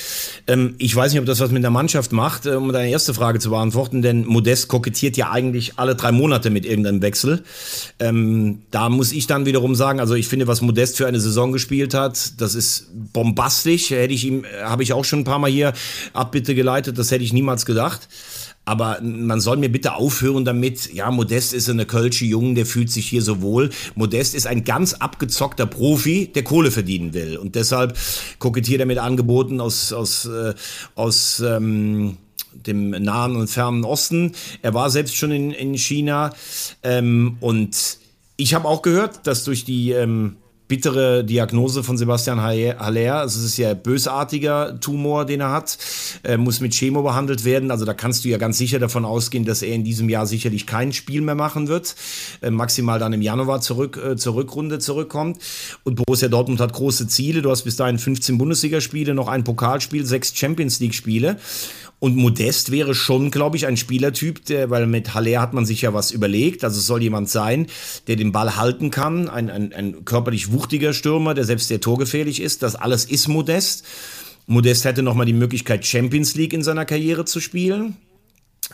Ähm, 0.47 0.73
ich 0.79 0.95
weiß 0.95 1.11
nicht, 1.11 1.19
ob 1.19 1.27
das 1.27 1.39
was 1.39 1.51
mit 1.51 1.61
der 1.61 1.69
Mannschaft 1.69 2.11
macht, 2.11 2.47
äh, 2.47 2.55
um 2.55 2.73
deine 2.73 2.89
erste 2.89 3.13
Frage 3.13 3.37
zu 3.37 3.51
beantworten, 3.51 4.01
denn 4.01 4.25
Modest 4.25 4.69
kokettiert 4.69 5.17
ja 5.17 5.29
eigentlich 5.29 5.73
alle 5.77 5.95
drei 5.95 6.11
Monate 6.11 6.49
mit 6.49 6.65
irgendeinem 6.65 7.03
Wechsel. 7.03 7.43
Ähm, 7.99 8.63
da 8.71 8.89
muss 8.89 9.11
ich 9.11 9.27
dann 9.27 9.45
wiederum 9.45 9.75
sagen, 9.75 9.99
also 9.99 10.15
ich 10.15 10.27
finde, 10.27 10.47
was 10.47 10.61
Modest 10.61 10.97
für 10.97 11.05
eine 11.05 11.19
Saison 11.19 11.51
gespielt 11.51 11.93
hat, 11.93 12.41
das 12.41 12.55
ist 12.55 12.87
bombastisch. 13.13 13.91
Hätte 13.91 14.13
ich 14.15 14.25
ihm, 14.25 14.45
äh, 14.45 14.63
habe 14.63 14.81
ich 14.81 14.93
auch 14.93 15.05
schon 15.05 15.19
ein 15.19 15.25
paar 15.25 15.37
Mal 15.37 15.51
hier 15.51 15.73
Abbitte 16.13 16.55
geleitet, 16.55 16.97
das 16.97 17.11
hätte 17.11 17.23
ich 17.23 17.33
niemals 17.33 17.67
gedacht. 17.67 18.07
Aber 18.69 18.99
man 19.01 19.41
soll 19.41 19.57
mir 19.57 19.71
bitte 19.71 19.95
aufhören 19.95 20.45
damit, 20.45 20.93
ja, 20.93 21.09
Modest 21.09 21.55
ist 21.55 21.67
eine 21.71 21.87
Kölsche 21.87 22.25
Jungen, 22.25 22.53
der 22.53 22.67
fühlt 22.67 22.91
sich 22.91 23.07
hier 23.07 23.23
so 23.23 23.41
wohl. 23.41 23.71
Modest 23.95 24.35
ist 24.35 24.45
ein 24.45 24.63
ganz 24.63 24.93
abgezockter 24.93 25.65
Profi, 25.65 26.27
der 26.27 26.43
Kohle 26.43 26.69
verdienen 26.69 27.15
will. 27.15 27.37
Und 27.37 27.55
deshalb 27.55 27.97
kokettiert 28.37 28.79
er 28.79 28.85
mit 28.85 28.99
Angeboten 28.99 29.59
aus, 29.59 29.91
aus, 29.91 30.25
äh, 30.25 30.53
aus 30.93 31.39
ähm, 31.39 32.17
dem 32.53 32.91
Nahen 32.91 33.37
und 33.37 33.49
Fernen 33.49 33.83
Osten. 33.85 34.33
Er 34.61 34.75
war 34.75 34.91
selbst 34.91 35.15
schon 35.15 35.31
in, 35.31 35.49
in 35.49 35.75
China. 35.75 36.31
Ähm, 36.83 37.37
und 37.39 37.97
ich 38.37 38.53
habe 38.53 38.67
auch 38.67 38.83
gehört, 38.83 39.25
dass 39.25 39.45
durch 39.45 39.65
die 39.65 39.93
ähm, 39.93 40.35
bittere 40.69 41.25
Diagnose 41.25 41.83
von 41.83 41.97
Sebastian 41.97 42.41
Haller. 42.41 43.15
Also 43.15 43.39
es 43.39 43.45
ist 43.45 43.57
ja 43.57 43.73
bösartiger 43.73 44.79
Tumor, 44.79 45.25
den 45.25 45.41
er 45.41 45.51
hat, 45.51 45.77
er 46.23 46.37
muss 46.37 46.61
mit 46.61 46.73
Chemo 46.73 47.01
behandelt 47.01 47.43
werden. 47.43 47.71
Also 47.71 47.85
da 47.85 47.93
kannst 47.93 48.23
du 48.23 48.29
ja 48.29 48.37
ganz 48.37 48.59
sicher 48.59 48.77
davon 48.77 49.03
ausgehen, 49.03 49.45
dass 49.45 49.63
er 49.63 49.73
in 49.73 49.83
diesem 49.83 50.09
Jahr 50.09 50.27
sicherlich 50.27 50.67
kein 50.67 50.93
Spiel 50.93 51.21
mehr 51.21 51.35
machen 51.35 51.67
wird, 51.67 51.95
äh, 52.41 52.51
maximal 52.51 52.99
dann 52.99 53.11
im 53.13 53.21
Januar 53.23 53.61
zurück 53.61 53.97
äh, 53.97 54.15
zur 54.15 54.35
Rückrunde 54.35 54.77
zurückkommt. 54.77 55.39
Und 55.83 55.95
Borussia 55.95 56.27
Dortmund 56.27 56.61
hat 56.61 56.71
große 56.71 57.07
Ziele. 57.07 57.41
Du 57.41 57.49
hast 57.49 57.63
bis 57.63 57.75
dahin 57.75 57.97
15 57.97 58.37
Bundesligaspiele, 58.37 59.15
noch 59.15 59.27
ein 59.27 59.43
Pokalspiel, 59.43 60.05
sechs 60.05 60.37
Champions 60.37 60.79
League 60.79 60.93
Spiele. 60.93 61.37
Und 61.99 62.15
Modest 62.15 62.71
wäre 62.71 62.95
schon, 62.95 63.29
glaube 63.29 63.57
ich, 63.57 63.67
ein 63.67 63.75
Spielertyp, 63.75 64.45
der, 64.45 64.69
weil 64.69 64.87
mit 64.87 65.13
Haller 65.13 65.41
hat 65.41 65.53
man 65.53 65.65
sich 65.65 65.81
ja 65.81 65.93
was 65.93 66.11
überlegt. 66.11 66.63
Also 66.63 66.79
es 66.79 66.87
soll 66.87 67.03
jemand 67.03 67.29
sein, 67.29 67.67
der 68.07 68.15
den 68.15 68.31
Ball 68.31 68.55
halten 68.55 68.89
kann, 68.89 69.27
ein, 69.27 69.49
ein, 69.49 69.73
ein 69.73 70.05
körperlich 70.05 70.53
wuchtiger 70.59 70.91
Stürmer, 70.91 71.33
der 71.33 71.45
selbst 71.45 71.69
der 71.69 71.79
torgefährlich 71.79 72.41
ist. 72.41 72.63
Das 72.63 72.75
alles 72.75 73.05
ist 73.05 73.29
Modest. 73.29 73.85
Modest 74.45 74.83
hätte 74.83 75.03
nochmal 75.03 75.25
die 75.25 75.33
Möglichkeit, 75.33 75.85
Champions 75.85 76.35
League 76.35 76.53
in 76.53 76.63
seiner 76.63 76.83
Karriere 76.83 77.23
zu 77.23 77.39
spielen. 77.39 77.95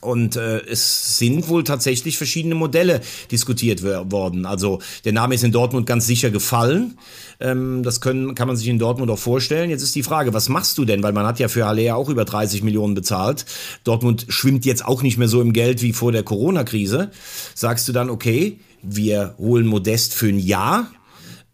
Und 0.02 0.36
äh, 0.36 0.60
es 0.66 1.18
sind 1.18 1.48
wohl 1.48 1.64
tatsächlich 1.64 2.18
verschiedene 2.18 2.56
Modelle 2.56 3.02
diskutiert 3.32 3.82
worden. 3.84 4.46
Also 4.46 4.82
der 5.06 5.14
Name 5.14 5.36
ist 5.36 5.44
in 5.44 5.52
Dortmund 5.52 5.86
ganz 5.86 6.06
sicher 6.06 6.32
gefallen. 6.32 6.98
Ähm, 7.40 7.82
das 7.84 8.02
können, 8.02 8.36
kann 8.36 8.48
man 8.48 8.58
sich 8.58 8.68
in 8.68 8.80
Dortmund 8.80 9.10
auch 9.12 9.20
vorstellen. 9.20 9.70
Jetzt 9.70 9.84
ist 9.84 9.96
die 9.96 10.04
Frage, 10.04 10.34
was 10.34 10.50
machst 10.50 10.78
du 10.78 10.86
denn? 10.86 11.02
Weil 11.04 11.14
man 11.14 11.26
hat 11.26 11.40
ja 11.40 11.48
für 11.48 11.66
Haller 11.66 11.96
auch 11.96 12.10
über 12.10 12.26
30 12.26 12.64
Millionen 12.64 12.94
bezahlt. 12.94 13.46
Dortmund 13.84 14.26
schwimmt 14.28 14.66
jetzt 14.66 14.86
auch 14.86 15.02
nicht 15.02 15.18
mehr 15.18 15.30
so 15.30 15.40
im 15.40 15.54
Geld 15.54 15.82
wie 15.82 15.94
vor 15.94 16.12
der 16.12 16.24
Corona-Krise. 16.24 17.12
Sagst 17.54 17.88
du 17.88 17.94
dann, 17.94 18.10
okay, 18.10 18.60
wir 18.82 19.36
holen 19.38 19.66
Modest 19.66 20.14
für 20.14 20.28
ein 20.28 20.40
Jahr 20.40 20.92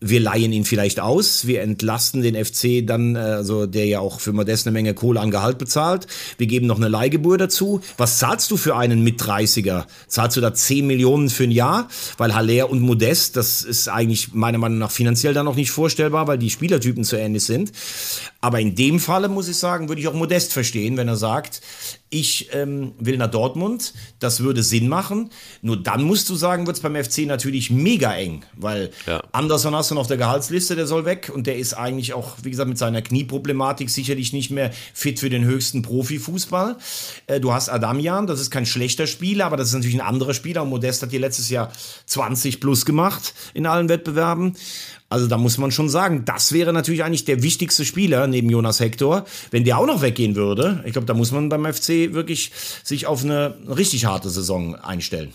wir 0.04 0.20
leihen 0.20 0.52
ihn 0.52 0.66
vielleicht 0.66 1.00
aus, 1.00 1.46
wir 1.46 1.62
entlasten 1.62 2.24
den 2.24 2.34
FC 2.34 2.86
dann, 2.86 3.16
also 3.16 3.68
der 3.68 3.86
ja 3.86 4.00
auch 4.00 4.20
für 4.20 4.34
Modest 4.34 4.66
eine 4.66 4.74
Menge 4.74 4.96
Kohle 4.96 5.20
an 5.20 5.30
Gehalt 5.30 5.60
bezahlt. 5.60 6.08
Wir 6.40 6.48
geben 6.48 6.66
noch 6.66 6.78
eine 6.78 6.88
Leihgebühr 6.88 7.38
dazu. 7.38 7.82
Was 7.98 8.18
zahlst 8.18 8.50
du 8.50 8.58
für 8.58 8.76
einen 8.76 9.04
mit 9.04 9.22
30er? 9.22 9.86
Zahlst 10.08 10.38
du 10.38 10.42
da 10.42 10.56
10 10.56 10.88
Millionen 10.88 11.30
für 11.30 11.44
ein 11.44 11.52
Jahr? 11.52 11.88
Weil 12.18 12.34
Haller 12.34 12.72
und 12.72 12.82
Modest, 12.82 13.38
das 13.38 13.62
ist 13.62 13.90
eigentlich 13.90 14.34
meiner 14.34 14.58
Meinung 14.58 14.80
nach 14.80 14.90
finanziell 14.90 15.36
dann 15.36 15.46
noch 15.46 15.56
nicht 15.56 15.70
vorstellbar, 15.70 16.26
weil 16.28 16.40
die 16.40 16.50
Spielertypen 16.50 17.04
zu 17.04 17.16
ähnlich 17.16 17.44
sind. 17.44 17.72
Aber 18.42 18.60
in 18.60 18.74
dem 18.74 19.00
Falle 19.00 19.30
muss 19.30 19.48
ich 19.48 19.58
sagen, 19.58 19.88
würde 19.88 20.02
ich 20.02 20.08
auch 20.08 20.16
Modest 20.16 20.52
verstehen, 20.52 20.98
wenn 20.98 21.08
er 21.08 21.16
sagt, 21.16 21.62
ich 22.10 22.50
ähm, 22.54 22.94
will 23.00 23.18
nach 23.18 23.32
Dortmund, 23.32 23.94
das 24.20 24.42
würde 24.42 24.64
Sinn 24.64 24.90
machen. 24.90 25.30
Nur 25.62 25.82
dann 25.82 26.04
musst 26.04 26.28
du 26.30 26.36
sagen, 26.36 26.66
wird 26.66 26.76
es 26.76 26.84
beim 26.84 26.96
FC 26.96 27.20
natürlich 27.20 27.70
mega 27.70 28.14
eng, 28.14 28.44
weil 28.56 28.92
ja. 29.08 29.24
Anderson 29.32 29.76
hast 29.76 29.91
noch 29.96 30.02
auf 30.02 30.08
der 30.08 30.18
Gehaltsliste, 30.18 30.76
der 30.76 30.88
soll 30.88 31.06
weg 31.06 31.32
und 31.34 31.48
der 31.48 31.58
ist 31.58 31.74
eigentlich 31.74 32.14
auch, 32.14 32.36
wie 32.44 32.52
gesagt, 32.52 32.70
mit 32.70 32.78
seiner 32.78 33.02
Knieproblematik 33.02 33.90
sicherlich 33.90 34.34
nicht 34.34 34.52
mehr 34.52 34.72
fit 34.94 35.20
für 35.20 35.30
den 35.30 35.44
höchsten 35.46 35.82
Profifußball. 35.82 36.78
Äh, 37.28 37.40
du 37.40 37.54
hast 37.54 37.70
Adamian, 37.70 38.28
das 38.28 38.40
ist 38.40 38.52
kein 38.52 38.66
schlechter 38.66 39.08
Spieler, 39.08 39.46
aber 39.46 39.58
das 39.58 39.68
ist 39.70 39.74
natürlich 39.74 39.96
ein 39.96 40.08
anderer 40.08 40.34
Spieler 40.34 40.64
und 40.64 40.70
Modest 40.70 41.02
hat 41.02 41.12
dir 41.12 41.20
letztes 41.20 41.50
Jahr 41.50 41.72
20 42.06 42.60
plus 42.60 42.86
gemacht 42.86 43.34
in 43.54 43.66
allen 43.66 43.90
Wettbewerben. 43.90 44.56
Also 45.10 45.28
da 45.28 45.38
muss 45.38 45.58
man 45.58 45.72
schon 45.72 45.90
sagen, 45.90 46.24
das 46.24 46.54
wäre 46.54 46.72
natürlich 46.72 47.04
eigentlich 47.04 47.26
der 47.26 47.44
wichtigste 47.44 47.84
Spieler 47.84 48.28
neben 48.28 48.50
Jonas 48.50 48.80
Hector. 48.80 49.26
Wenn 49.52 49.66
der 49.66 49.78
auch 49.78 49.86
noch 49.86 50.02
weggehen 50.02 50.36
würde, 50.36 50.82
ich 50.86 50.94
glaube, 50.94 51.06
da 51.06 51.14
muss 51.14 51.32
man 51.32 51.50
beim 51.50 51.66
FC 51.66 52.14
wirklich 52.14 52.52
sich 52.84 53.08
auf 53.08 53.24
eine 53.24 53.56
richtig 53.68 54.06
harte 54.06 54.30
Saison 54.30 54.76
einstellen. 54.76 55.34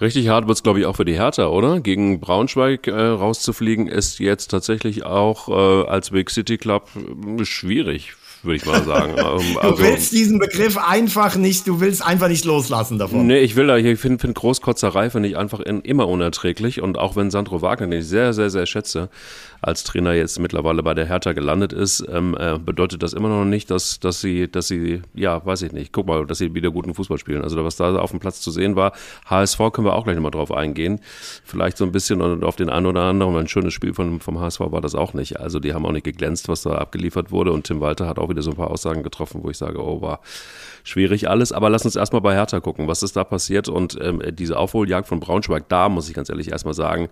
Richtig 0.00 0.28
hart 0.28 0.46
wird 0.46 0.56
es, 0.56 0.62
glaube 0.62 0.78
ich, 0.78 0.86
auch 0.86 0.94
für 0.94 1.04
die 1.04 1.14
Hertha, 1.14 1.48
oder? 1.48 1.80
Gegen 1.80 2.20
Braunschweig 2.20 2.86
äh, 2.86 2.92
rauszufliegen 2.92 3.88
ist 3.88 4.20
jetzt 4.20 4.48
tatsächlich 4.48 5.04
auch 5.04 5.48
äh, 5.48 5.88
als 5.88 6.10
Big 6.10 6.30
City 6.30 6.56
Club 6.56 6.88
äh, 6.94 7.44
schwierig 7.44 8.14
würde 8.42 8.56
ich 8.56 8.66
mal 8.66 8.82
sagen. 8.84 9.14
Ähm, 9.18 9.58
also, 9.58 9.76
du 9.76 9.82
willst 9.82 10.12
diesen 10.12 10.38
Begriff 10.38 10.76
einfach 10.76 11.36
nicht, 11.36 11.66
du 11.66 11.80
willst 11.80 12.04
einfach 12.04 12.28
nicht 12.28 12.44
loslassen 12.44 12.98
davon. 12.98 13.26
Nee, 13.26 13.40
ich 13.40 13.56
will 13.56 13.66
da, 13.66 13.76
ich 13.76 13.98
finde 13.98 14.18
find 14.20 14.34
Großkotzerei 14.34 15.10
finde 15.10 15.28
ich 15.28 15.36
einfach 15.36 15.60
in, 15.60 15.80
immer 15.80 16.08
unerträglich 16.08 16.80
und 16.80 16.98
auch 16.98 17.16
wenn 17.16 17.30
Sandro 17.30 17.62
Wagner, 17.62 17.88
den 17.88 18.00
ich 18.00 18.06
sehr, 18.06 18.32
sehr, 18.32 18.50
sehr 18.50 18.66
schätze, 18.66 19.08
als 19.60 19.84
Trainer 19.84 20.12
jetzt 20.12 20.38
mittlerweile 20.38 20.82
bei 20.82 20.94
der 20.94 21.06
Hertha 21.06 21.32
gelandet 21.32 21.72
ist, 21.72 22.04
ähm, 22.10 22.36
äh, 22.38 22.58
bedeutet 22.58 23.02
das 23.02 23.12
immer 23.12 23.28
noch 23.28 23.44
nicht, 23.44 23.70
dass, 23.70 23.98
dass 23.98 24.20
sie, 24.20 24.48
dass 24.48 24.68
sie, 24.68 25.02
ja, 25.14 25.44
weiß 25.44 25.62
ich 25.62 25.72
nicht, 25.72 25.92
guck 25.92 26.06
mal, 26.06 26.26
dass 26.26 26.38
sie 26.38 26.54
wieder 26.54 26.70
guten 26.70 26.94
Fußball 26.94 27.18
spielen. 27.18 27.42
Also 27.42 27.62
was 27.64 27.76
da 27.76 27.96
auf 27.96 28.10
dem 28.10 28.20
Platz 28.20 28.40
zu 28.40 28.50
sehen 28.50 28.76
war, 28.76 28.92
HSV 29.26 29.58
können 29.72 29.86
wir 29.86 29.94
auch 29.94 30.04
gleich 30.04 30.16
nochmal 30.16 30.30
drauf 30.30 30.52
eingehen. 30.52 31.00
Vielleicht 31.44 31.76
so 31.76 31.84
ein 31.84 31.92
bisschen 31.92 32.22
und 32.22 32.44
auf 32.44 32.56
den 32.56 32.68
einen 32.70 32.86
oder 32.86 33.02
anderen, 33.02 33.36
ein 33.36 33.48
schönes 33.48 33.74
Spiel 33.74 33.94
von, 33.94 34.20
vom 34.20 34.38
HSV 34.40 34.60
war 34.60 34.80
das 34.80 34.94
auch 34.94 35.12
nicht. 35.14 35.40
Also 35.40 35.58
die 35.58 35.74
haben 35.74 35.84
auch 35.84 35.92
nicht 35.92 36.04
geglänzt, 36.04 36.48
was 36.48 36.62
da 36.62 36.72
abgeliefert 36.72 37.32
wurde 37.32 37.52
und 37.52 37.66
Tim 37.66 37.80
Walter 37.80 38.06
hat 38.06 38.18
auch 38.18 38.27
wieder 38.28 38.42
so 38.42 38.50
ein 38.50 38.56
paar 38.56 38.70
Aussagen 38.70 39.02
getroffen, 39.02 39.42
wo 39.42 39.50
ich 39.50 39.58
sage, 39.58 39.82
oh, 39.82 40.00
war 40.02 40.20
schwierig 40.84 41.28
alles. 41.28 41.52
Aber 41.52 41.70
lass 41.70 41.84
uns 41.84 41.96
erstmal 41.96 42.22
bei 42.22 42.34
Hertha 42.34 42.60
gucken, 42.60 42.86
was 42.86 43.02
ist 43.02 43.16
da 43.16 43.24
passiert 43.24 43.68
und 43.68 43.98
ähm, 44.00 44.22
diese 44.32 44.58
Aufholjagd 44.58 45.08
von 45.08 45.20
Braunschweig, 45.20 45.68
da 45.68 45.88
muss 45.88 46.08
ich 46.08 46.14
ganz 46.14 46.28
ehrlich 46.28 46.50
erstmal 46.50 46.74
sagen, 46.74 47.08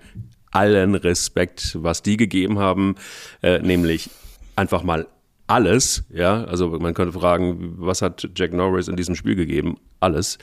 allen 0.51 0.95
Respekt, 0.95 1.77
was 1.81 2.03
die 2.03 2.17
gegeben 2.17 2.59
haben, 2.59 2.95
äh, 3.43 3.59
nämlich 3.59 4.11
einfach 4.57 4.83
mal 4.83 5.07
alles, 5.47 6.05
ja, 6.11 6.45
also 6.45 6.71
man 6.71 6.95
könnte 6.95 7.19
fragen, 7.19 7.75
was 7.77 8.03
hat 8.03 8.29
Jack 8.35 8.53
Norris 8.53 8.89
in 8.89 8.97
diesem 8.97 9.15
Spiel 9.15 9.37
gegeben? 9.37 9.77
Alles. 10.01 10.39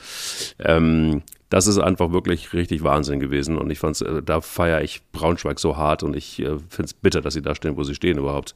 Ähm, 0.60 1.24
das 1.50 1.68
ist 1.68 1.78
einfach 1.78 2.12
wirklich 2.12 2.54
richtig 2.54 2.84
Wahnsinn 2.84 3.20
gewesen 3.20 3.58
und 3.58 3.70
ich 3.70 3.80
fand's, 3.80 4.02
äh, 4.02 4.24
da 4.24 4.42
feiere 4.42 4.82
ich 4.82 5.02
Braunschweig 5.12 5.60
so 5.60 5.78
hart 5.78 6.04
und 6.04 6.16
ich 6.16 6.40
äh, 6.40 6.58
finde 6.70 6.86
es 6.86 6.94
bitter, 6.94 7.22
dass 7.22 7.34
sie 7.34 7.42
da 7.42 7.54
stehen, 7.54 7.76
wo 7.78 7.84
sie 7.84 7.96
stehen 7.96 8.18
überhaupt. 8.18 8.56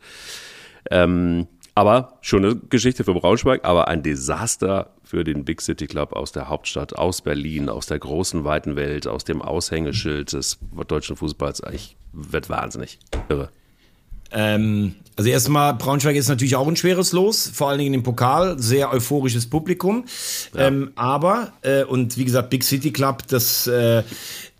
Ähm, 0.90 1.48
aber 1.78 2.14
schöne 2.22 2.56
Geschichte 2.56 3.04
für 3.04 3.14
Braunschweig, 3.14 3.64
aber 3.64 3.88
ein 3.88 4.02
Desaster 4.02 4.90
für 5.04 5.24
den 5.24 5.46
Big 5.46 5.62
City 5.62 5.86
Club 5.86 6.12
aus 6.12 6.32
der 6.32 6.50
Hauptstadt, 6.50 6.96
aus 6.96 7.22
Berlin, 7.22 7.70
aus 7.70 7.86
der 7.86 8.00
großen, 8.00 8.44
weiten 8.44 8.76
Welt, 8.76 9.06
aus 9.06 9.26
dem 9.26 9.44
Aushängeschild 9.44 10.34
des 10.34 10.58
deutschen 10.88 11.16
Fußballs. 11.16 11.62
Ich 11.72 11.96
werde 12.14 12.50
wahnsinnig 12.50 12.98
irre. 13.30 13.50
Ähm, 14.32 14.96
also 15.16 15.30
erstmal, 15.30 15.76
Braunschweig 15.76 16.16
ist 16.16 16.30
natürlich 16.30 16.56
auch 16.56 16.68
ein 16.68 16.76
schweres 16.76 17.12
Los, 17.12 17.48
vor 17.48 17.70
allen 17.70 17.78
Dingen 17.78 17.94
im 17.94 18.04
Pokal, 18.04 18.58
sehr 18.60 18.92
euphorisches 18.92 19.48
Publikum. 19.48 20.06
Ja. 20.56 20.68
Ähm, 20.68 20.92
aber, 20.96 21.54
äh, 21.62 21.84
und 21.84 22.18
wie 22.18 22.26
gesagt, 22.26 22.50
Big 22.50 22.64
City 22.64 22.92
Club, 22.92 23.24
das 23.28 23.68
äh, 23.68 24.02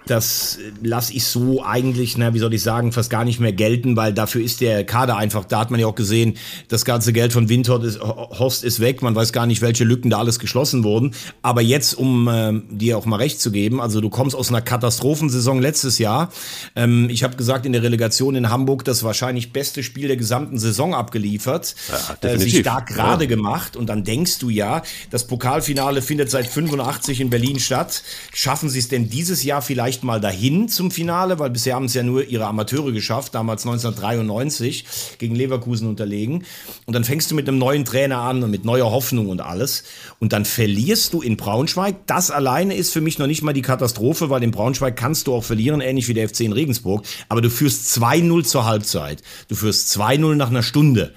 das 0.10 0.60
lasse 0.82 1.14
ich 1.14 1.26
so 1.26 1.64
eigentlich, 1.64 2.18
na, 2.18 2.34
wie 2.34 2.40
soll 2.40 2.54
ich 2.54 2.62
sagen, 2.62 2.92
fast 2.92 3.10
gar 3.10 3.26
nicht 3.26 3.40
mehr 3.40 3.54
gelten, 3.54 3.96
weil 3.96 4.14
dafür 4.14 4.42
ist 4.42 4.62
der 4.62 4.84
Kader 4.84 5.18
einfach, 5.18 5.46
da 5.46 5.60
hat 5.60 5.72
man 5.72 5.80
ja 5.80 5.88
auch 5.88 5.96
gesehen, 5.96 6.38
das 6.68 6.86
ganze 6.86 7.14
Geld 7.14 7.34
von 7.34 7.50
Windhorst 7.50 7.86
ist, 7.86 8.00
Horst 8.02 8.64
ist 8.64 8.80
weg, 8.80 9.02
man 9.02 9.16
weiß 9.16 9.34
gar 9.34 9.46
nicht, 9.46 9.62
welche 9.62 9.84
Lücken 9.84 10.10
da 10.10 10.20
alles 10.20 10.40
geschlossen 10.40 10.84
wurden. 10.84 11.14
Aber 11.42 11.62
jetzt, 11.62 11.94
um 11.94 12.28
äh, 12.28 12.62
dir 12.70 12.98
auch 12.98 13.06
mal 13.06 13.18
recht 13.18 13.40
zu 13.40 13.52
geben, 13.52 13.82
also 13.82 14.02
du 14.02 14.10
kommst 14.10 14.36
aus 14.36 14.50
einer 14.50 14.62
Katastrophensaison 14.62 15.62
letztes 15.62 15.98
Jahr. 16.00 16.32
Ähm, 16.76 17.10
ich 17.10 17.24
habe 17.24 17.36
gesagt, 17.36 17.66
in 17.66 17.74
der 17.74 17.84
Relegation 17.84 18.36
in 18.36 18.50
Hamburg 18.50 18.84
das 18.86 19.04
wahrscheinlich 19.04 19.54
beste 19.54 19.84
Spiel 19.84 20.08
der 20.08 20.18
gesamten 20.18 20.60
Saison 20.60 20.94
abgeliefert. 20.94 21.76
Ja, 22.22 22.30
äh, 22.30 22.38
sich 22.38 22.62
da 22.64 22.80
gerade 22.80 23.26
ja. 23.26 23.30
gemacht 23.30 23.76
und 23.76 23.88
dann 23.88 24.04
denkst 24.04 24.40
du 24.40 24.50
ja, 24.50 24.82
das 25.10 25.28
Pokalfinale 25.28 26.02
findet 26.02 26.30
seit 26.30 26.48
85 26.48 27.22
in 27.22 27.30
Berlin 27.30 27.60
statt. 27.60 28.04
Schaffen 28.34 28.70
sie 28.70 28.80
es 28.80 28.88
denn 28.88 29.10
dieses 29.10 29.44
Jahr 29.44 29.62
vielleicht 29.62 29.97
vielleicht 29.98 30.04
mal 30.04 30.22
dahin 30.22 30.70
zum 30.70 30.92
Finale, 30.92 31.40
weil 31.40 31.50
bisher 31.50 31.76
haben 31.76 31.86
es 31.86 31.94
ja 31.94 32.04
nur 32.04 32.24
ihre 32.28 32.46
Amateure 32.46 32.92
geschafft, 32.92 33.34
damals 33.34 33.66
1993 33.66 34.86
gegen 35.18 35.34
Leverkusen 35.34 35.88
unterlegen. 35.88 36.44
Und 36.86 36.94
dann 36.94 37.04
fängst 37.04 37.32
du 37.32 37.36
mit 37.36 37.48
einem 37.48 37.58
neuen 37.58 37.84
Trainer 37.84 38.20
an 38.20 38.44
und 38.44 38.52
mit 38.52 38.64
neuer 38.64 38.92
Hoffnung 38.92 39.30
und 39.30 39.42
alles. 39.42 39.84
Und 40.20 40.34
dann 40.34 40.46
verlierst 40.46 41.14
du 41.14 41.22
in 41.22 41.36
Braunschweig. 41.36 41.96
Das 42.06 42.30
alleine 42.30 42.76
ist 42.76 42.94
für 42.94 43.02
mich 43.02 43.18
noch 43.18 43.28
nicht 43.28 43.42
mal 43.42 43.54
die 43.54 43.64
Katastrophe, 43.64 44.30
weil 44.30 44.44
in 44.44 44.52
Braunschweig 44.52 44.96
kannst 44.96 45.26
du 45.28 45.34
auch 45.34 45.44
verlieren, 45.44 45.82
ähnlich 45.82 46.08
wie 46.08 46.14
der 46.14 46.30
FC 46.30 46.42
in 46.42 46.54
Regensburg. 46.54 47.04
Aber 47.30 47.42
du 47.42 47.50
führst 47.50 47.98
2-0 47.98 48.44
zur 48.44 48.66
Halbzeit. 48.66 49.24
Du 49.48 49.56
führst 49.56 49.98
2-0 49.98 50.36
nach 50.36 50.50
einer 50.50 50.64
Stunde 50.64 51.14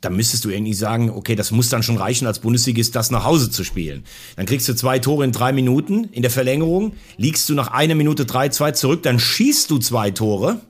da 0.00 0.10
müsstest 0.10 0.44
du 0.44 0.50
irgendwie 0.50 0.74
sagen, 0.74 1.10
okay, 1.10 1.34
das 1.34 1.50
muss 1.50 1.70
dann 1.70 1.82
schon 1.82 1.96
reichen, 1.96 2.26
als 2.26 2.38
Bundesligist 2.38 2.94
das 2.94 3.10
nach 3.10 3.24
Hause 3.24 3.50
zu 3.50 3.64
spielen. 3.64 4.04
Dann 4.36 4.46
kriegst 4.46 4.68
du 4.68 4.74
zwei 4.74 4.98
Tore 4.98 5.24
in 5.24 5.32
drei 5.32 5.52
Minuten 5.52 6.04
in 6.12 6.22
der 6.22 6.30
Verlängerung, 6.30 6.92
liegst 7.16 7.48
du 7.48 7.54
nach 7.54 7.68
einer 7.68 7.96
Minute 7.96 8.24
3-2 8.24 8.74
zurück, 8.74 9.02
dann 9.02 9.18
schießt 9.18 9.70
du 9.70 9.78
zwei 9.78 10.10
Tore, 10.12 10.60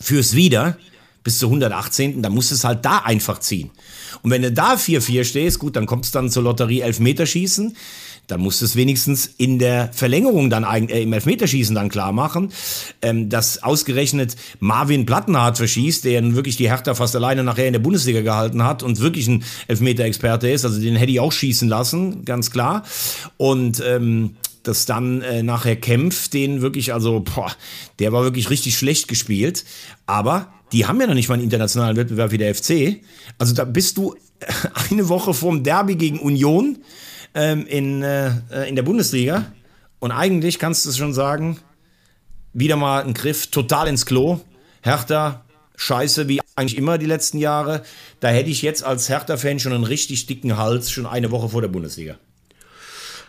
führst 0.00 0.34
wieder 0.34 0.76
bis 1.22 1.38
zur 1.38 1.50
118. 1.50 2.22
Dann 2.22 2.32
musst 2.32 2.50
du 2.50 2.54
es 2.54 2.64
halt 2.64 2.84
da 2.84 2.98
einfach 2.98 3.38
ziehen. 3.38 3.70
Und 4.22 4.30
wenn 4.30 4.42
du 4.42 4.50
da 4.50 4.74
4-4 4.74 5.24
stehst, 5.24 5.58
gut, 5.58 5.76
dann 5.76 5.86
kommt 5.86 6.06
es 6.06 6.10
dann 6.10 6.30
zur 6.30 6.42
Lotterie 6.42 6.80
Elfmeterschießen. 6.80 7.76
Dann 8.28 8.40
musst 8.40 8.60
du 8.60 8.66
es 8.66 8.76
wenigstens 8.76 9.26
in 9.38 9.58
der 9.58 9.90
Verlängerung 9.92 10.50
dann 10.50 10.64
äh, 10.64 11.02
im 11.02 11.12
Elfmeterschießen 11.12 11.74
dann 11.74 11.88
klar 11.88 12.12
machen, 12.12 12.52
ähm, 13.02 13.28
dass 13.28 13.62
ausgerechnet 13.62 14.36
Marvin 14.60 15.06
Plattenhardt 15.06 15.56
verschießt, 15.56 16.04
der 16.04 16.20
nun 16.22 16.36
wirklich 16.36 16.56
die 16.56 16.70
Hertha 16.70 16.94
fast 16.94 17.16
alleine 17.16 17.42
nachher 17.42 17.66
in 17.66 17.72
der 17.72 17.80
Bundesliga 17.80 18.20
gehalten 18.20 18.62
hat 18.62 18.82
und 18.82 19.00
wirklich 19.00 19.26
ein 19.26 19.44
Elfmeter-Experte 19.66 20.48
ist. 20.48 20.64
Also 20.64 20.80
den 20.80 20.96
hätte 20.96 21.10
ich 21.10 21.20
auch 21.20 21.32
schießen 21.32 21.68
lassen, 21.68 22.24
ganz 22.24 22.50
klar. 22.50 22.84
Und 23.38 23.82
ähm, 23.84 24.36
dass 24.62 24.84
dann 24.84 25.22
äh, 25.22 25.42
nachher 25.42 25.76
Kempf 25.76 26.28
den 26.28 26.60
wirklich, 26.60 26.92
also, 26.92 27.20
boah, 27.20 27.50
der 27.98 28.12
war 28.12 28.24
wirklich 28.24 28.50
richtig 28.50 28.76
schlecht 28.76 29.08
gespielt. 29.08 29.64
Aber 30.04 30.52
die 30.72 30.84
haben 30.84 31.00
ja 31.00 31.06
noch 31.06 31.14
nicht 31.14 31.28
mal 31.28 31.36
einen 31.36 31.44
internationalen 31.44 31.96
Wettbewerb 31.96 32.30
wie 32.32 32.38
der 32.38 32.54
FC. 32.54 33.00
Also 33.38 33.54
da 33.54 33.64
bist 33.64 33.96
du 33.96 34.14
eine 34.90 35.08
Woche 35.08 35.32
vorm 35.32 35.62
Derby 35.62 35.96
gegen 35.96 36.18
Union 36.18 36.78
ähm, 37.38 37.66
in, 37.66 38.02
äh, 38.02 38.32
in 38.68 38.74
der 38.74 38.82
Bundesliga. 38.82 39.52
Und 40.00 40.10
eigentlich 40.10 40.58
kannst 40.58 40.84
du 40.84 40.90
es 40.90 40.98
schon 40.98 41.14
sagen, 41.14 41.58
wieder 42.52 42.76
mal 42.76 43.04
ein 43.04 43.14
Griff 43.14 43.46
total 43.46 43.86
ins 43.88 44.06
Klo. 44.06 44.40
Hertha, 44.82 45.44
scheiße, 45.76 46.28
wie 46.28 46.40
eigentlich 46.56 46.76
immer 46.76 46.98
die 46.98 47.06
letzten 47.06 47.38
Jahre. 47.38 47.82
Da 48.20 48.28
hätte 48.28 48.50
ich 48.50 48.62
jetzt 48.62 48.84
als 48.84 49.08
Hertha-Fan 49.08 49.60
schon 49.60 49.72
einen 49.72 49.84
richtig 49.84 50.26
dicken 50.26 50.56
Hals, 50.56 50.90
schon 50.90 51.06
eine 51.06 51.30
Woche 51.30 51.48
vor 51.48 51.62
der 51.62 51.68
Bundesliga. 51.68 52.16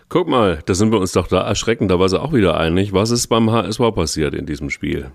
Guck 0.10 0.28
mal, 0.28 0.64
da 0.66 0.74
sind 0.74 0.92
wir 0.92 1.00
uns 1.00 1.12
doch 1.12 1.28
da 1.28 1.42
erschreckenderweise 1.42 2.20
auch 2.22 2.34
wieder 2.34 2.58
einig. 2.58 2.94
Was 2.94 3.12
ist 3.12 3.28
beim 3.28 3.52
HSV 3.52 3.80
passiert 3.94 4.34
in 4.34 4.48
diesem 4.48 4.72
Spiel? 4.72 5.12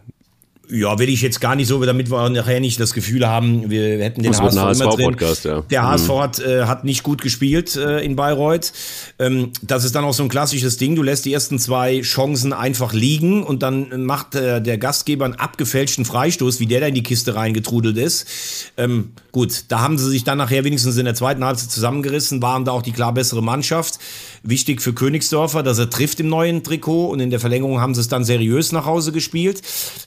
Ja, 0.71 0.99
will 0.99 1.11
ich 1.11 1.21
jetzt 1.21 1.41
gar 1.41 1.57
nicht 1.57 1.69
so, 1.69 1.85
damit 1.85 2.11
wir 2.11 2.29
nachher 2.31 2.59
nicht 2.59 2.81
das 2.81 2.95
Gefühl 2.95 3.29
haben, 3.29 3.69
wir 3.69 4.03
hätten 4.03 4.23
den 4.23 4.33
Das 4.33 4.41
ein 4.41 4.47
HSV 4.47 4.81
immer 4.81 4.91
drin. 4.91 5.07
HSV-Podcast, 5.07 5.45
ja. 5.45 5.61
Der 5.61 5.83
HSV 5.83 6.09
hat, 6.09 6.39
äh, 6.39 6.65
hat 6.65 6.85
nicht 6.85 7.03
gut 7.03 7.21
gespielt 7.21 7.77
äh, 7.77 8.01
in 8.01 8.17
Bayreuth. 8.17 8.73
Ähm, 9.19 9.53
das 9.63 9.85
ist 9.85 9.95
dann 9.95 10.05
auch 10.05 10.15
so 10.15 10.23
ein 10.23 10.31
klassisches 10.31 10.79
Ding. 10.79 10.97
Du 10.97 11.03
lässt 11.03 11.27
die 11.27 11.35
ersten 11.35 11.59
zwei 11.59 12.01
Chancen 12.01 12.55
einfach 12.55 12.95
liegen 12.95 13.43
und 13.43 13.63
dann 13.63 14.05
macht 14.05 14.35
äh, 14.37 14.63
der 14.63 14.79
Gastgeber 14.79 15.27
einen 15.27 15.35
abgefälschten 15.35 16.07
Freistoß, 16.07 16.61
wie 16.61 16.67
der 16.67 16.81
da 16.81 16.87
in 16.87 16.95
die 16.95 17.03
Kiste 17.03 17.35
reingetrudelt 17.35 17.99
ist. 17.99 18.27
Ähm, 18.79 19.13
gut, 19.33 19.65
da 19.69 19.81
haben 19.81 19.99
sie 19.99 20.09
sich 20.09 20.25
dann 20.25 20.39
nachher 20.39 20.65
wenigstens 20.65 20.97
in 20.97 21.05
der 21.05 21.15
zweiten 21.15 21.45
Halbzeit 21.45 21.71
zusammengerissen, 21.71 22.41
waren 22.41 22.65
da 22.65 22.73
auch 22.73 22.83
die 22.83 22.93
klar 22.93 23.13
bessere 23.13 23.43
Mannschaft. 23.43 23.99
Wichtig 24.43 24.81
für 24.81 24.95
Königsdorfer, 24.95 25.63
dass 25.63 25.79
er 25.79 25.91
trifft 25.91 26.21
im 26.21 26.29
neuen 26.29 26.63
Trikot 26.63 27.09
und 27.09 27.21
in 27.21 27.31
der 27.31 27.41
Verlängerung 27.41 27.81
haben 27.81 27.95
sie 27.95 28.01
es 28.01 28.09
dann 28.09 28.25
seriös 28.25 28.73
nach 28.73 28.87
Hause 28.87 29.13
gespielt. 29.13 29.61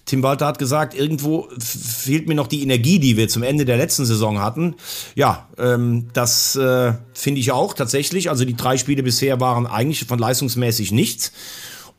Tim 0.05 0.24
Walter 0.24 0.47
hat 0.48 0.60
gesagt, 0.60 0.93
irgendwo 0.93 1.48
fehlt 1.60 2.28
mir 2.28 2.36
noch 2.36 2.48
die 2.48 2.64
Energie, 2.64 3.00
die 3.00 3.18
wir 3.18 3.28
zum 3.28 3.43
Ende 3.43 3.66
der 3.66 3.78
letzten 3.78 4.06
Saison 4.06 4.39
hatten. 4.39 4.76
Ja, 5.16 5.48
ähm, 5.58 6.08
das 6.14 6.56
äh, 6.56 6.93
finde 7.14 7.39
ich 7.39 7.52
auch 7.52 7.74
tatsächlich. 7.74 8.30
Also 8.30 8.45
die 8.45 8.56
drei 8.56 8.78
Spiele 8.78 9.04
bisher 9.04 9.39
waren 9.39 9.68
eigentlich 9.68 10.06
von 10.06 10.20
leistungsmäßig 10.20 10.91
nichts. 10.91 11.32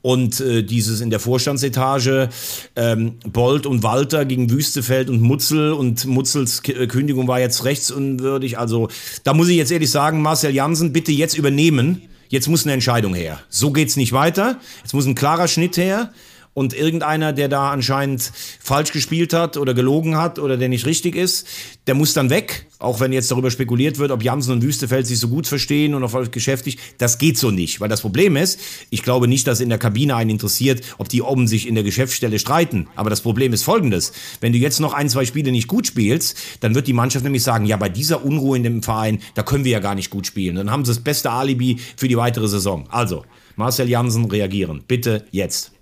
Und 0.01 0.41
äh, 0.41 0.63
dieses 0.63 1.01
in 1.01 1.11
der 1.11 1.19
Vorstandsetage 1.19 2.29
ähm, 2.77 3.15
Bold 3.27 3.67
und 3.67 3.83
Walter 3.83 4.25
gegen 4.25 4.49
Wüstefeld 4.49 5.11
und 5.11 5.21
Mutzel 5.21 5.73
und 5.73 6.05
Mutzels 6.05 6.63
K 6.63 6.73
äh, 6.73 6.87
Kündigung 6.87 7.27
war 7.27 7.41
jetzt 7.41 7.65
rechtsunwürdig. 7.65 8.59
Also 8.59 8.89
da 9.25 9.35
muss 9.35 9.49
ich 9.49 9.57
jetzt 9.57 9.73
ehrlich 9.73 9.91
sagen, 9.91 10.23
Marcel 10.23 10.55
Jansen, 10.55 10.93
bitte 10.93 11.11
jetzt 11.11 11.37
übernehmen. 11.37 12.03
Jetzt 12.29 12.47
muss 12.47 12.65
eine 12.65 12.75
Entscheidung 12.75 13.15
her. 13.15 13.41
So 13.49 13.73
geht's 13.73 13.97
nicht 13.97 14.13
weiter. 14.13 14.61
Jetzt 14.83 14.95
muss 14.95 15.07
ein 15.07 15.15
klarer 15.15 15.49
Schnitt 15.49 15.77
her. 15.77 16.13
Und 16.59 16.75
irgendeiner, 16.75 17.33
der 17.33 17.49
da 17.49 17.71
anscheinend 17.71 18.33
falsch 18.59 18.91
gespielt 18.91 19.33
hat 19.33 19.57
oder 19.57 19.75
gelogen 19.75 20.17
hat 20.17 20.41
oder 20.41 20.57
der 20.57 20.69
nicht 20.69 20.87
richtig 20.87 21.15
ist, 21.15 21.47
der 21.87 21.95
muss 21.95 22.15
dann 22.15 22.31
weg. 22.31 22.67
Auch 22.81 22.99
wenn 22.99 23.13
jetzt 23.13 23.31
darüber 23.31 23.53
spekuliert 23.53 23.99
wird, 23.99 24.11
ob 24.11 24.25
Jansen 24.25 24.55
und 24.55 24.63
Wüstefeld 24.63 25.07
sich 25.07 25.21
so 25.21 25.29
gut 25.29 25.47
verstehen 25.47 25.95
und 25.95 26.03
auf 26.03 26.33
geschäftig. 26.33 26.79
Das 26.99 27.19
geht 27.19 27.39
so 27.39 27.53
nicht. 27.53 27.81
Weil 27.81 27.89
das 27.89 28.01
Problem 28.01 28.35
ist, 28.35 28.59
ich 28.91 29.05
glaube 29.05 29.29
nicht, 29.29 29.47
dass 29.47 29.61
in 29.61 29.69
der 29.69 29.79
Kabine 29.79 30.17
einen 30.17 30.31
interessiert, 30.31 30.83
ob 30.99 31.09
die 31.09 31.23
oben 31.23 31.47
sich 31.47 31.69
in 31.69 31.77
der 31.77 31.85
Geschäftsstelle 31.85 32.41
streiten. 32.41 32.89
Aber 32.97 33.09
das 33.09 33.21
Problem 33.21 33.53
ist 33.53 33.63
folgendes. 33.63 34.11
Wenn 34.41 34.53
du 34.53 34.59
jetzt 34.59 34.81
noch 34.81 34.95
ein, 34.95 35.09
zwei 35.09 35.27
Spiele 35.27 35.53
nicht 35.53 35.69
gut 35.69 35.87
spielst, 35.87 36.37
dann 36.59 36.75
wird 36.75 36.89
die 36.89 36.93
Mannschaft 36.93 37.23
nämlich 37.23 37.45
sagen, 37.45 37.67
ja, 37.67 37.77
bei 37.77 37.89
dieser 37.89 38.25
Unruhe 38.25 38.57
in 38.57 38.65
dem 38.65 38.83
Verein, 38.83 39.21
da 39.37 39.45
können 39.45 39.63
wir 39.63 39.71
ja 39.71 39.79
gar 39.79 39.95
nicht 39.95 40.11
gut 40.11 40.27
spielen. 40.27 40.57
Dann 40.57 40.73
haben 40.73 40.85
sie 40.85 40.91
das 40.91 41.05
beste 41.05 41.31
Alibi 41.31 41.79
für 41.97 42.09
die 42.09 42.17
weitere 42.17 42.49
Saison. 42.49 42.89
Also, 42.91 43.25
Marcel 43.55 43.89
Jansen 43.89 44.25
reagieren. 44.25 44.83
Bitte 44.89 45.25
jetzt. 45.31 45.78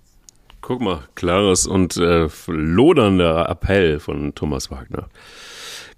Guck 0.67 0.81
mal, 0.81 0.99
klares 1.15 1.65
und 1.65 1.95
äh, 1.95 2.27
lodernder 2.47 3.47
Appell 3.47 4.01
von 4.01 4.35
Thomas 4.35 4.69
Wagner. 4.69 5.07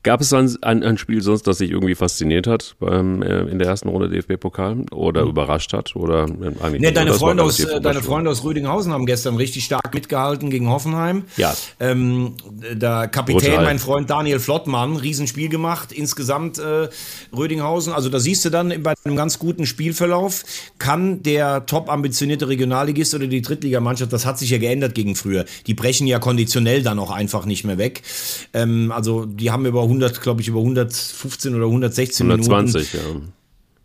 Gab 0.02 0.22
es 0.22 0.32
ein, 0.32 0.56
ein, 0.62 0.82
ein 0.82 0.98
Spiel 0.98 1.22
sonst, 1.22 1.46
das 1.46 1.58
dich 1.58 1.72
irgendwie 1.72 1.94
fasziniert 1.94 2.48
hat 2.48 2.78
beim, 2.80 3.22
äh, 3.22 3.42
in 3.42 3.60
der 3.60 3.68
ersten 3.68 3.90
Runde 3.90 4.08
DFB-Pokal 4.08 4.86
oder 4.92 5.24
überrascht 5.24 5.74
hat? 5.74 5.94
Oder 5.98 6.24
äh, 6.24 6.80
Nee, 6.80 6.92
deine 6.92 7.14
Freunde, 7.14 7.44
aus, 7.44 7.60
äh, 7.60 7.82
deine. 7.82 8.02
Freunde 8.02 8.32
aus 8.32 8.46
Rüdinghausen 8.46 8.94
haben 8.94 9.06
gestern 9.06 9.36
richtig 9.36 9.66
stark 9.66 9.94
mitgehalten 9.94 10.50
gegen 10.50 10.70
Hoffenheim. 10.70 11.24
Ja. 11.36 11.54
Ähm, 11.82 12.36
der 12.50 13.10
Kapitän, 13.10 13.50
Brutal. 13.50 13.66
mein 13.66 13.80
Freund 13.80 14.10
Daniel 14.10 14.40
Flottmann, 14.40 14.96
Riesenspiel 14.96 15.50
gemacht. 15.50 15.92
Insgesamt 15.92 16.60
äh, 16.60 16.88
Rödinghausen. 17.36 17.92
Also 17.92 18.08
da 18.08 18.22
siehst 18.22 18.46
du 18.46 18.50
dann 18.50 18.82
bei 18.82 18.94
einem 19.04 19.18
ganz 19.18 19.38
guten 19.38 19.66
Spielverlauf, 19.66 20.46
kann 20.78 21.24
der 21.24 21.66
top 21.66 21.90
ambitionierte 21.90 22.48
Regionalligist 22.48 23.16
oder 23.16 23.28
die 23.28 23.42
Drittligamannschaft, 23.42 24.14
das 24.14 24.26
hat 24.26 24.40
sich 24.40 24.50
ja 24.50 24.60
geändert 24.60 24.96
gegen 24.96 25.16
früher. 25.16 25.44
Die 25.68 25.74
brechen 25.74 26.08
ja 26.08 26.20
konditionell 26.20 26.84
dann 26.84 27.00
auch 27.00 27.12
einfach 27.12 27.46
nicht 27.46 27.66
mehr 27.66 27.78
weg. 27.78 28.02
Ähm, 28.54 28.94
also 28.94 29.26
die 29.26 29.52
haben 29.52 29.66
über 29.66 29.89
100, 29.90 30.22
glaube 30.22 30.42
ich, 30.42 30.48
über 30.48 30.60
115 30.60 31.56
oder 31.56 31.66
116 31.66 32.28
Minuten 32.28 32.52
120, 32.52 32.94
ja. 32.94 33.00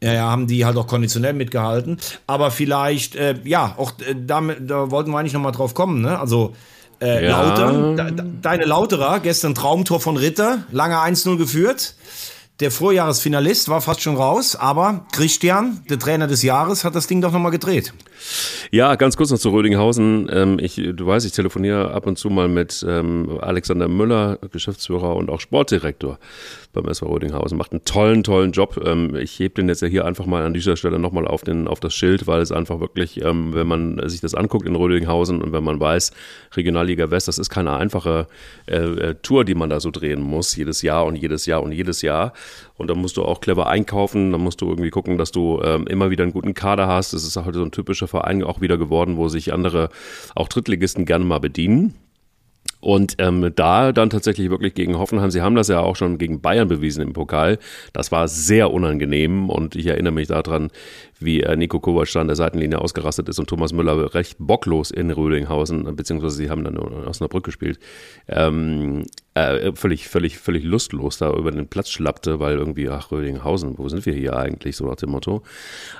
ja, 0.02 0.12
ja, 0.14 0.30
haben 0.30 0.46
die 0.46 0.64
halt 0.64 0.76
auch 0.76 0.86
konditionell 0.86 1.32
mitgehalten. 1.32 1.98
Aber 2.26 2.50
vielleicht, 2.50 3.16
äh, 3.16 3.36
ja, 3.44 3.74
auch 3.76 3.92
äh, 4.00 4.14
damit, 4.14 4.70
da 4.70 4.90
wollten 4.90 5.10
wir 5.10 5.18
eigentlich 5.18 5.32
nochmal 5.32 5.52
drauf 5.52 5.74
kommen, 5.74 6.02
ne? 6.02 6.18
Also, 6.18 6.54
äh, 7.00 7.24
Ja. 7.26 7.42
Lautern, 7.42 7.96
de, 7.96 8.12
de, 8.12 8.24
deine 8.40 8.64
Lauterer, 8.64 9.20
gestern 9.20 9.54
Traumtor 9.54 10.00
von 10.00 10.16
Ritter, 10.16 10.64
lange 10.70 10.96
1-0 10.96 11.36
geführt. 11.36 11.94
Der 12.60 12.70
Vorjahresfinalist 12.70 13.68
war 13.68 13.80
fast 13.80 14.00
schon 14.00 14.14
raus, 14.14 14.54
aber 14.54 15.06
Christian, 15.10 15.82
der 15.90 15.98
Trainer 15.98 16.28
des 16.28 16.44
Jahres, 16.44 16.84
hat 16.84 16.94
das 16.94 17.08
Ding 17.08 17.20
doch 17.20 17.32
nochmal 17.32 17.50
gedreht. 17.50 17.92
Ja, 18.70 18.94
ganz 18.94 19.16
kurz 19.16 19.30
noch 19.30 19.38
zu 19.38 19.50
Rödinghausen. 19.50 20.28
Ähm, 20.32 20.58
ich, 20.60 20.76
du 20.76 21.06
weißt, 21.06 21.26
ich 21.26 21.32
telefoniere 21.32 21.90
ab 21.90 22.06
und 22.06 22.16
zu 22.16 22.30
mal 22.30 22.48
mit 22.48 22.84
ähm, 22.88 23.38
Alexander 23.40 23.88
Müller, 23.88 24.38
Geschäftsführer 24.52 25.16
und 25.16 25.30
auch 25.30 25.40
Sportdirektor 25.40 26.18
beim 26.72 26.86
SV 26.86 27.06
Rödinghausen. 27.06 27.58
Macht 27.58 27.72
einen 27.72 27.84
tollen, 27.84 28.22
tollen 28.22 28.52
Job. 28.52 28.80
Ähm, 28.84 29.16
ich 29.16 29.38
hebe 29.38 29.54
den 29.54 29.68
jetzt 29.68 29.82
ja 29.82 29.88
hier 29.88 30.04
einfach 30.04 30.26
mal 30.26 30.44
an 30.44 30.54
dieser 30.54 30.76
Stelle 30.76 30.98
nochmal 31.00 31.26
auf, 31.26 31.42
den, 31.42 31.66
auf 31.66 31.80
das 31.80 31.92
Schild, 31.92 32.26
weil 32.28 32.40
es 32.40 32.52
einfach 32.52 32.80
wirklich, 32.80 33.20
wenn 33.22 33.66
man 33.66 34.08
sich 34.08 34.20
das 34.20 34.34
anguckt 34.34 34.66
in 34.66 34.76
Rödinghausen 34.76 35.42
und 35.42 35.52
wenn 35.52 35.64
man 35.64 35.80
weiß, 35.80 36.12
Regionalliga 36.54 37.10
West, 37.10 37.28
das 37.28 37.38
ist 37.38 37.50
keine 37.50 37.74
einfache 37.74 38.26
äh, 38.66 38.76
äh, 38.76 39.14
Tour, 39.22 39.44
die 39.44 39.54
man 39.54 39.70
da 39.70 39.80
so 39.80 39.90
drehen 39.90 40.20
muss, 40.20 40.56
jedes 40.56 40.82
Jahr 40.82 41.04
und 41.04 41.16
jedes 41.16 41.46
Jahr 41.46 41.62
und 41.62 41.72
jedes 41.72 42.02
Jahr. 42.02 42.32
Und 42.76 42.88
da 42.90 42.94
musst 42.94 43.16
du 43.16 43.24
auch 43.24 43.40
clever 43.40 43.68
einkaufen, 43.68 44.32
da 44.32 44.38
musst 44.38 44.60
du 44.60 44.68
irgendwie 44.68 44.90
gucken, 44.90 45.18
dass 45.18 45.32
du 45.32 45.60
ähm, 45.62 45.86
immer 45.86 46.10
wieder 46.10 46.24
einen 46.24 46.32
guten 46.32 46.54
Kader 46.54 46.88
hast. 46.88 47.12
Das 47.12 47.24
ist 47.24 47.36
halt 47.36 47.54
so 47.54 47.62
ein 47.62 47.70
typischer 47.70 48.08
Verein 48.08 48.42
auch 48.42 48.60
wieder 48.60 48.78
geworden, 48.78 49.16
wo 49.16 49.28
sich 49.28 49.52
andere, 49.52 49.90
auch 50.34 50.48
Drittligisten 50.48 51.06
gerne 51.06 51.24
mal 51.24 51.40
bedienen. 51.40 51.94
Und 52.80 53.14
ähm, 53.18 53.50
da 53.56 53.92
dann 53.92 54.10
tatsächlich 54.10 54.50
wirklich 54.50 54.74
gegen 54.74 54.98
Hoffenheim, 54.98 55.30
sie 55.30 55.40
haben 55.40 55.54
das 55.54 55.68
ja 55.68 55.80
auch 55.80 55.96
schon 55.96 56.18
gegen 56.18 56.42
Bayern 56.42 56.68
bewiesen 56.68 57.02
im 57.02 57.14
Pokal, 57.14 57.58
das 57.94 58.12
war 58.12 58.28
sehr 58.28 58.70
unangenehm 58.70 59.48
und 59.48 59.74
ich 59.74 59.86
erinnere 59.86 60.12
mich 60.12 60.28
daran, 60.28 60.70
wie 61.20 61.42
äh, 61.42 61.56
Nico 61.56 61.80
Kovac 61.80 62.14
an 62.16 62.26
der 62.26 62.36
Seitenlinie 62.36 62.80
ausgerastet 62.80 63.28
ist 63.28 63.38
und 63.38 63.48
Thomas 63.48 63.72
Müller 63.72 64.14
recht 64.14 64.36
bocklos 64.38 64.90
in 64.90 65.10
Rödinghausen, 65.10 65.96
beziehungsweise 65.96 66.36
sie 66.36 66.50
haben 66.50 66.64
dann 66.64 66.76
aus 66.76 67.20
einer 67.20 67.28
Brücke 67.28 67.46
gespielt, 67.46 67.78
ähm, 68.28 69.04
äh, 69.34 69.72
völlig, 69.74 70.08
völlig, 70.08 70.38
völlig 70.38 70.62
lustlos 70.64 71.18
da 71.18 71.32
über 71.32 71.50
den 71.50 71.66
Platz 71.66 71.90
schlappte, 71.90 72.38
weil 72.38 72.56
irgendwie, 72.56 72.88
ach, 72.88 73.10
Rödinghausen, 73.10 73.78
wo 73.78 73.88
sind 73.88 74.06
wir 74.06 74.14
hier 74.14 74.36
eigentlich, 74.36 74.76
so 74.76 74.86
nach 74.86 74.96
dem 74.96 75.10
Motto. 75.10 75.42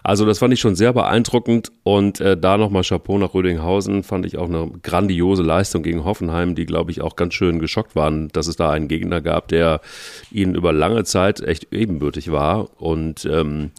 Also 0.03 0.25
das 0.25 0.39
fand 0.39 0.55
ich 0.55 0.61
schon 0.61 0.77
sehr 0.77 0.93
beeindruckend 0.93 1.73
und 1.83 2.21
äh, 2.21 2.37
da 2.37 2.57
nochmal 2.57 2.83
Chapeau 2.83 3.19
nach 3.19 3.35
Rödinghausen, 3.35 4.05
fand 4.05 4.25
ich 4.27 4.39
auch 4.39 4.49
eine 4.49 4.71
grandiose 4.83 5.43
Leistung 5.43 5.83
gegen 5.83 6.05
Hoffenheim, 6.05 6.55
die, 6.55 6.65
glaube 6.65 6.93
ich, 6.93 7.01
auch 7.01 7.17
ganz 7.17 7.35
schön 7.35 7.59
geschockt 7.59 7.97
waren, 7.97 8.29
dass 8.29 8.47
es 8.47 8.57
da 8.57 8.71
einen 8.71 8.89
Gegner 8.89 9.21
gab, 9.21 9.49
der 9.49 9.81
ihnen 10.31 10.55
über 10.55 10.73
lange 10.73 11.05
Zeit 11.05 11.41
echt 11.41 11.73
ebenbürtig 11.73 12.31
war 12.31 12.81
und 12.81 13.25
ähm, 13.25 13.73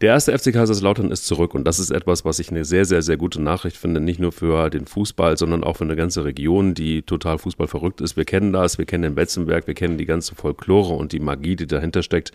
der 0.00 0.10
erste 0.10 0.36
FC 0.36 0.52
Kaiserslautern 0.52 1.10
ist 1.10 1.26
zurück 1.26 1.54
und 1.54 1.64
das 1.64 1.78
ist 1.78 1.90
etwas, 1.90 2.24
was 2.24 2.38
ich 2.38 2.50
eine 2.50 2.64
sehr, 2.66 2.84
sehr, 2.84 3.00
sehr 3.00 3.16
gute 3.16 3.40
Nachricht 3.40 3.76
finde, 3.76 4.00
nicht 4.00 4.20
nur 4.20 4.32
für 4.32 4.68
den 4.68 4.86
Fußball, 4.86 5.38
sondern 5.38 5.64
auch 5.64 5.78
für 5.78 5.84
eine 5.84 5.96
ganze 5.96 6.24
Region, 6.24 6.74
die 6.74 7.02
total 7.02 7.38
Fußball 7.38 7.66
verrückt 7.66 8.02
ist. 8.02 8.16
Wir 8.16 8.26
kennen 8.26 8.52
das, 8.52 8.76
wir 8.76 8.84
kennen 8.84 9.04
den 9.04 9.14
Betzenberg, 9.14 9.66
wir 9.66 9.74
kennen 9.74 9.96
die 9.96 10.04
ganze 10.04 10.34
Folklore 10.34 10.94
und 10.94 11.12
die 11.12 11.20
Magie, 11.20 11.56
die 11.56 11.66
dahinter 11.66 12.02
steckt. 12.02 12.32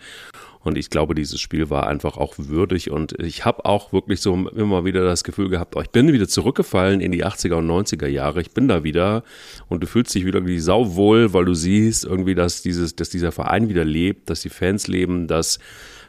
Und 0.64 0.78
ich 0.78 0.90
glaube, 0.90 1.14
dieses 1.14 1.40
Spiel 1.40 1.70
war 1.70 1.88
einfach 1.88 2.16
auch 2.16 2.34
würdig 2.36 2.90
und 2.90 3.20
ich 3.20 3.44
habe 3.44 3.64
auch 3.64 3.92
wirklich 3.92 4.20
so 4.20 4.34
immer 4.34 4.84
wieder 4.84 5.04
das 5.04 5.24
Gefühl 5.24 5.48
gehabt, 5.48 5.74
oh, 5.76 5.80
ich 5.80 5.90
bin 5.90 6.12
wieder 6.12 6.28
zurückgefallen 6.28 7.00
in 7.00 7.10
die 7.10 7.24
80er 7.24 7.54
und 7.54 7.68
90er 7.68 8.06
Jahre. 8.06 8.40
Ich 8.40 8.52
bin 8.52 8.68
da 8.68 8.84
wieder 8.84 9.24
und 9.68 9.82
du 9.82 9.86
fühlst 9.86 10.14
dich 10.14 10.24
wieder 10.24 10.46
wie 10.46 10.60
sauwohl, 10.60 11.32
weil 11.32 11.44
du 11.44 11.54
siehst 11.54 12.04
irgendwie, 12.04 12.36
dass 12.36 12.62
dieses, 12.62 12.94
dass 12.94 13.10
dieser 13.10 13.32
Verein 13.32 13.68
wieder 13.68 13.84
lebt, 13.84 14.30
dass 14.30 14.42
die 14.42 14.50
Fans 14.50 14.86
leben, 14.86 15.26
dass 15.26 15.58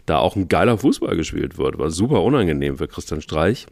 da 0.05 0.19
auch 0.19 0.35
ein 0.35 0.47
geiler 0.47 0.77
Fußball 0.77 1.15
gespielt 1.15 1.57
wird. 1.57 1.77
War 1.77 1.91
super 1.91 2.23
unangenehm 2.23 2.77
für 2.77 2.87
Christian 2.87 3.21
Streich. 3.21 3.67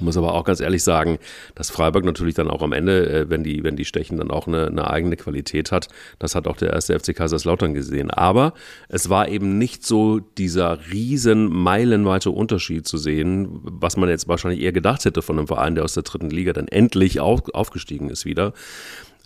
Muss 0.00 0.16
aber 0.16 0.34
auch 0.34 0.44
ganz 0.44 0.60
ehrlich 0.60 0.82
sagen, 0.82 1.18
dass 1.54 1.70
Freiburg 1.70 2.04
natürlich 2.04 2.34
dann 2.34 2.50
auch 2.50 2.60
am 2.60 2.72
Ende, 2.72 3.08
äh, 3.08 3.30
wenn 3.30 3.44
die, 3.44 3.62
wenn 3.62 3.76
die 3.76 3.84
Stechen 3.84 4.18
dann 4.18 4.30
auch 4.30 4.48
eine, 4.48 4.66
eine 4.66 4.90
eigene 4.90 5.16
Qualität 5.16 5.70
hat, 5.70 5.88
das 6.18 6.34
hat 6.34 6.48
auch 6.48 6.56
der 6.56 6.72
erste 6.72 6.98
FC 6.98 7.14
Kaiserslautern 7.14 7.72
gesehen. 7.72 8.10
Aber 8.10 8.52
es 8.88 9.08
war 9.08 9.28
eben 9.28 9.58
nicht 9.58 9.86
so 9.86 10.18
dieser 10.18 10.90
riesen 10.90 11.46
meilenweite 11.46 12.32
Unterschied 12.32 12.86
zu 12.86 12.98
sehen, 12.98 13.60
was 13.62 13.96
man 13.96 14.08
jetzt 14.08 14.26
wahrscheinlich 14.26 14.60
eher 14.60 14.72
gedacht 14.72 15.04
hätte 15.04 15.22
von 15.22 15.38
einem 15.38 15.46
Verein, 15.46 15.76
der 15.76 15.84
aus 15.84 15.94
der 15.94 16.02
dritten 16.02 16.30
Liga 16.30 16.52
dann 16.52 16.68
endlich 16.68 17.20
auf, 17.20 17.48
aufgestiegen 17.54 18.10
ist 18.10 18.24
wieder. 18.24 18.54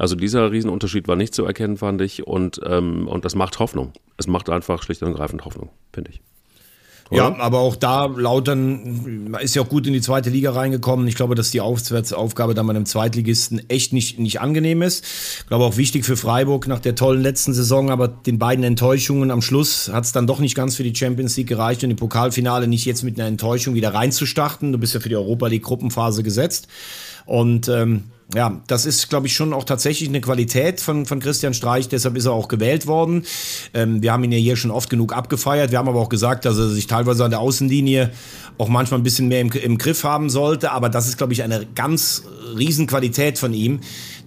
Also 0.01 0.17
dieser 0.17 0.51
Riesenunterschied 0.51 1.09
war 1.09 1.17
nicht 1.17 1.35
zu 1.35 1.45
erkennen, 1.45 1.77
fand 1.77 2.01
ich. 2.01 2.27
Und, 2.27 2.59
ähm, 2.65 3.07
und 3.07 3.27
das 3.27 3.35
macht 3.35 3.59
Hoffnung. 3.59 3.93
Es 4.17 4.27
macht 4.27 4.49
einfach 4.49 4.83
schlicht 4.83 5.03
und 5.03 5.09
ergreifend 5.09 5.45
Hoffnung, 5.45 5.69
finde 5.93 6.13
ich. 6.13 6.23
Ja, 7.13 7.37
aber 7.39 7.59
auch 7.59 7.77
da, 7.77 8.07
Lautern 8.07 9.35
ist 9.41 9.57
ja 9.57 9.63
auch 9.63 9.69
gut 9.69 9.87
in 9.87 9.93
die 9.93 10.01
zweite 10.01 10.31
Liga 10.31 10.53
reingekommen. 10.53 11.07
Ich 11.07 11.17
glaube, 11.17 11.35
dass 11.35 11.51
die 11.51 11.61
Aufwärtsaufgabe 11.61 12.55
dann 12.55 12.67
bei 12.67 12.71
einem 12.71 12.87
Zweitligisten 12.87 13.69
echt 13.69 13.93
nicht, 13.93 14.19
nicht 14.19 14.41
angenehm 14.41 14.81
ist. 14.81 15.05
Ich 15.41 15.47
glaube 15.49 15.65
auch 15.65 15.77
wichtig 15.77 16.07
für 16.07 16.17
Freiburg 16.17 16.67
nach 16.67 16.79
der 16.79 16.95
tollen 16.95 17.21
letzten 17.21 17.53
Saison, 17.53 17.91
aber 17.91 18.09
den 18.09 18.39
beiden 18.39 18.65
Enttäuschungen 18.65 19.31
am 19.31 19.43
Schluss 19.43 19.91
hat 19.93 20.05
es 20.05 20.13
dann 20.13 20.29
doch 20.29 20.39
nicht 20.39 20.55
ganz 20.55 20.77
für 20.77 20.85
die 20.85 20.95
Champions 20.95 21.37
League 21.37 21.49
gereicht 21.49 21.85
und 21.85 21.91
im 21.91 21.97
Pokalfinale 21.97 22.69
nicht 22.69 22.87
jetzt 22.87 23.03
mit 23.03 23.19
einer 23.19 23.29
Enttäuschung 23.29 23.75
wieder 23.75 23.93
reinzustarten. 23.93 24.73
Du 24.73 24.79
bist 24.79 24.95
ja 24.95 25.01
für 25.01 25.11
die 25.11 25.17
Europa 25.17 25.49
League 25.49 25.65
Gruppenphase 25.65 26.23
gesetzt. 26.23 26.69
Und 27.27 27.69
ähm, 27.69 28.05
ja, 28.35 28.61
das 28.69 28.87
ist, 28.87 29.09
glaube 29.09 29.27
ich, 29.27 29.35
schon 29.35 29.53
auch 29.53 29.65
tatsächlich 29.65 30.09
eine 30.09 30.21
Qualität 30.21 30.81
von, 30.81 31.05
von 31.05 31.19
Christian 31.19 31.53
Streich. 31.53 31.89
Deshalb 31.89 32.17
ist 32.17 32.27
er 32.27 32.33
auch 32.33 32.49
gewählt 32.49 32.87
worden. 32.87 33.25
Ähm, 33.75 34.03
wir 34.03 34.13
haben 34.13 34.23
ihn 34.23 34.33
ja 34.33 34.39
hier 34.39 34.57
schon 34.57 34.71
oft 34.71 34.89
genug 34.89 35.13
abgefeiert. 35.13 35.73
Wir 35.73 35.79
haben 35.79 35.89
aber 35.89 36.01
auch 36.01 36.09
gesagt, 36.09 36.45
dass 36.45 36.57
er 36.57 36.69
sich 36.69 36.87
teilweise 36.87 37.25
an 37.25 37.31
der 37.31 37.41
Außenlinie 37.41 38.11
auch 38.59 38.69
manchmal 38.69 39.01
ein 39.01 39.03
bisschen 39.03 39.29
mehr 39.29 39.41
im, 39.41 39.51
im 39.51 39.79
Griff 39.79 40.05
haben 40.05 40.31
sollte. 40.31 40.71
Aber 40.71 40.89
das 40.89 41.09
ist, 41.09 41.17
glaube 41.19 41.33
ich, 41.33 41.43
eine 41.43 41.67
ganz 41.75 42.23
Riesenqualität 42.57 43.39
von 43.39 43.53
ihm, 43.53 43.81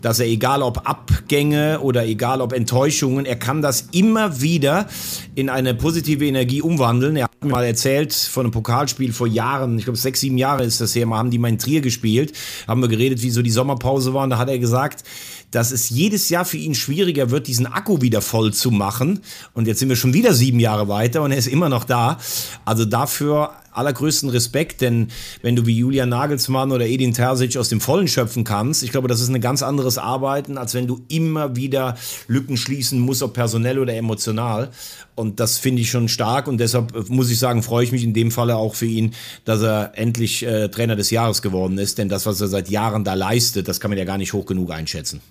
dass 0.04 0.20
er 0.20 0.28
egal 0.28 0.62
ob 0.62 0.88
Abgänge 0.88 1.80
oder 1.80 2.06
egal 2.06 2.42
ob 2.42 2.54
Enttäuschungen, 2.54 3.26
er 3.26 3.38
kann 3.38 3.62
das 3.62 3.88
immer 3.94 4.42
wieder 4.42 4.86
in 5.34 5.50
eine 5.50 5.74
positive 5.74 6.28
Energie 6.28 6.62
umwandeln. 6.62 7.16
Er 7.16 7.24
hat 7.24 7.44
mir 7.44 7.50
mal 7.50 7.64
erzählt 7.64 8.14
von 8.14 8.46
einem 8.46 8.52
Pokalspiel 8.52 9.14
vor 9.14 9.28
Jahren, 9.28 9.80
ich 9.80 9.86
glaube 9.86 9.98
sechs, 9.98 10.20
sieben 10.20 10.38
Jahre 10.38 10.66
ist 10.66 10.82
das 10.82 10.94
her, 10.94 11.06
mal 11.06 11.18
haben 11.18 11.32
die 11.32 11.40
mal 11.40 11.48
in 11.48 11.58
Trier 11.58 11.80
gespielt, 11.80 12.34
haben 12.68 12.82
wir 12.82 12.90
geredet, 12.90 13.24
wie 13.24 13.30
so 13.30 13.42
die 13.42 13.50
Sommerpause 13.50 14.14
war 14.14 14.26
und 14.26 14.30
da 14.30 14.38
hat 14.38 14.50
er 14.50 14.60
gesagt, 14.60 15.04
dass 15.52 15.72
es 15.72 15.90
jedes 15.90 16.30
Jahr 16.30 16.46
für 16.46 16.58
ihn 16.58 16.76
schwieriger 16.76 17.30
wird, 17.30 17.48
diesen 17.48 17.68
Akku 17.68 18.02
wieder 18.02 18.22
voll 18.22 18.54
zu 18.54 18.72
machen. 18.72 19.20
Und 19.54 19.68
jetzt 19.68 19.80
sind 19.80 19.88
wir 19.88 19.96
schon 19.96 20.14
wieder 20.14 20.34
sieben 20.34 20.60
Jahre 20.60 20.88
weiter 20.88 21.22
und 21.22 21.32
er 21.32 21.38
ist 21.38 21.48
immer 21.48 21.70
noch 21.70 21.84
da. 21.84 22.18
Also 22.66 22.86
dafür 22.86 23.52
allergrößten 23.74 24.30
Respekt, 24.30 24.82
denn 24.82 25.10
wenn 25.42 25.56
du 25.56 25.66
wie 25.66 25.78
Julian 25.78 26.10
Nagelsmann 26.10 26.72
oder 26.72 26.86
Edin 26.86 27.14
Terzic 27.14 27.58
aus 27.58 27.70
dem 27.70 27.82
Vollen 27.82 28.08
schöpfen 28.08 28.44
kannst, 28.44 28.84
ich 28.84 28.92
glaube, 28.92 29.08
das 29.08 29.22
ist 29.22 29.30
ein 29.30 29.42
ganz 29.42 29.64
anderes 29.64 29.98
Arbeiten, 29.98 30.58
als 30.58 30.74
wenn 30.74 30.88
du 30.88 31.02
immer 31.08 31.56
wieder 31.56 31.98
Lücken 32.28 32.58
schließen 32.58 33.00
musst, 33.00 33.24
ob 33.24 33.34
personell 33.34 33.80
oder 33.80 33.96
emotional. 33.96 34.70
Und 35.16 35.40
das 35.40 35.58
finde 35.58 35.82
ich 35.82 35.92
schon 35.92 36.10
stark 36.10 36.48
und 36.48 36.58
deshalb 36.58 37.10
muss 37.10 37.30
ich 37.30 37.38
sagen, 37.38 37.62
freue 37.62 37.84
ich 37.84 37.92
mich 37.92 38.04
in 38.04 38.14
dem 38.14 38.32
Falle 38.32 38.56
auch 38.56 38.76
für 38.76 38.88
ihn, 38.88 39.14
dass 39.46 39.62
er 39.62 39.92
endlich 39.96 40.44
äh, 40.44 40.70
Trainer 40.70 40.96
des 40.96 41.12
Jahres 41.12 41.42
geworden 41.42 41.78
ist, 41.78 41.98
denn 41.98 42.10
das, 42.10 42.26
was 42.26 42.42
er 42.42 42.48
seit 42.48 42.70
Jahren 42.70 43.04
da 43.04 43.14
leistet, 43.14 43.68
das 43.68 43.80
kann 43.80 43.92
man 43.92 43.98
ja 43.98 44.06
gar 44.06 44.18
nicht 44.18 44.34
hoch 44.34 44.46
genug 44.46 44.72
einschätzen. 44.72 45.22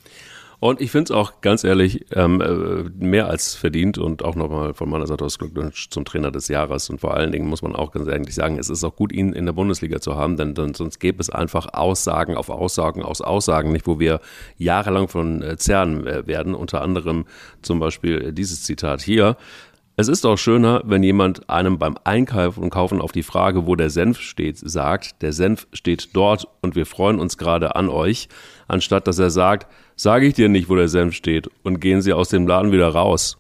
Und 0.62 0.80
ich 0.80 0.92
finde 0.92 1.06
es 1.06 1.10
auch 1.10 1.40
ganz 1.40 1.64
ehrlich 1.64 2.06
ähm, 2.14 2.40
äh, 2.40 3.04
mehr 3.04 3.26
als 3.26 3.56
verdient 3.56 3.98
und 3.98 4.24
auch 4.24 4.36
nochmal 4.36 4.74
von 4.74 4.88
meiner 4.88 5.08
Seite 5.08 5.24
aus 5.24 5.40
Glückwunsch 5.40 5.90
zum 5.90 6.04
Trainer 6.04 6.30
des 6.30 6.46
Jahres. 6.46 6.88
Und 6.88 7.00
vor 7.00 7.14
allen 7.14 7.32
Dingen 7.32 7.48
muss 7.48 7.62
man 7.62 7.74
auch 7.74 7.90
ganz 7.90 8.06
ehrlich 8.06 8.32
sagen, 8.32 8.60
es 8.60 8.70
ist 8.70 8.84
auch 8.84 8.94
gut, 8.94 9.10
ihn 9.10 9.32
in 9.32 9.44
der 9.44 9.54
Bundesliga 9.54 10.00
zu 10.00 10.14
haben, 10.14 10.36
denn, 10.36 10.54
denn 10.54 10.74
sonst 10.74 11.00
gäbe 11.00 11.20
es 11.20 11.30
einfach 11.30 11.66
Aussagen 11.72 12.36
auf 12.36 12.48
Aussagen 12.48 13.02
aus 13.02 13.22
Aussagen, 13.22 13.72
nicht 13.72 13.88
wo 13.88 13.98
wir 13.98 14.20
jahrelang 14.56 15.08
von 15.08 15.42
äh, 15.42 15.54
äh, 15.54 16.26
werden. 16.28 16.54
Unter 16.54 16.82
anderem 16.82 17.24
zum 17.62 17.80
Beispiel 17.80 18.32
dieses 18.32 18.62
Zitat 18.62 19.02
hier. 19.02 19.36
Es 19.96 20.06
ist 20.06 20.24
auch 20.24 20.38
schöner, 20.38 20.82
wenn 20.84 21.02
jemand 21.02 21.50
einem 21.50 21.80
beim 21.80 21.96
Einkaufen 22.04 22.62
und 22.62 22.70
Kaufen 22.70 23.00
auf 23.00 23.10
die 23.10 23.24
Frage, 23.24 23.66
wo 23.66 23.74
der 23.74 23.90
Senf 23.90 24.20
steht, 24.20 24.58
sagt, 24.58 25.22
der 25.22 25.32
Senf 25.32 25.66
steht 25.72 26.14
dort 26.14 26.46
und 26.60 26.76
wir 26.76 26.86
freuen 26.86 27.18
uns 27.18 27.36
gerade 27.36 27.74
an 27.74 27.88
euch, 27.88 28.28
anstatt 28.68 29.08
dass 29.08 29.18
er 29.18 29.30
sagt, 29.30 29.66
sage 29.96 30.26
ich 30.26 30.34
dir 30.34 30.48
nicht, 30.48 30.68
wo 30.68 30.76
der 30.76 30.88
Senf 30.88 31.14
steht 31.14 31.48
und 31.62 31.80
gehen 31.80 32.02
Sie 32.02 32.12
aus 32.12 32.28
dem 32.28 32.46
Laden 32.46 32.72
wieder 32.72 32.88
raus. 32.88 33.38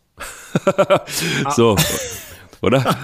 so, 1.56 1.76
oder? 2.60 2.96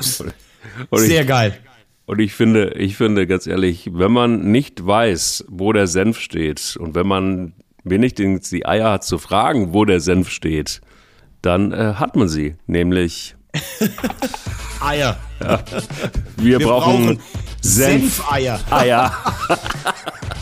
Und 0.91 1.01
Sehr 1.01 1.23
ich, 1.23 1.29
geil. 1.29 1.59
Und 2.07 2.21
ich 2.21 2.33
finde, 2.33 2.71
ich 2.71 2.97
finde 2.97 3.27
ganz 3.27 3.47
ehrlich, 3.47 3.91
wenn 3.93 4.13
man 4.13 4.51
nicht 4.51 4.87
weiß, 4.87 5.45
wo 5.49 5.73
der 5.73 5.87
Senf 5.87 6.19
steht 6.19 6.77
und 6.79 6.95
wenn 6.95 7.07
man 7.07 7.53
wenigstens 7.85 8.51
die 8.51 8.67
Eier 8.67 8.93
hat 8.93 9.05
zu 9.05 9.19
fragen, 9.19 9.75
wo 9.75 9.85
der 9.85 10.01
Senf 10.01 10.31
steht, 10.31 10.81
dann 11.43 11.73
äh, 11.73 11.95
hat 11.95 12.17
man 12.17 12.29
sie, 12.29 12.57
nämlich 12.67 13.37
Eier. 14.81 15.19
Ja. 15.41 15.63
Wir, 16.37 16.59
Wir, 16.59 16.67
brauchen, 16.67 17.05
brauchen 17.05 17.21
Senf. 17.61 18.17
Senfeier. 18.17 18.61
Eier. 18.71 19.13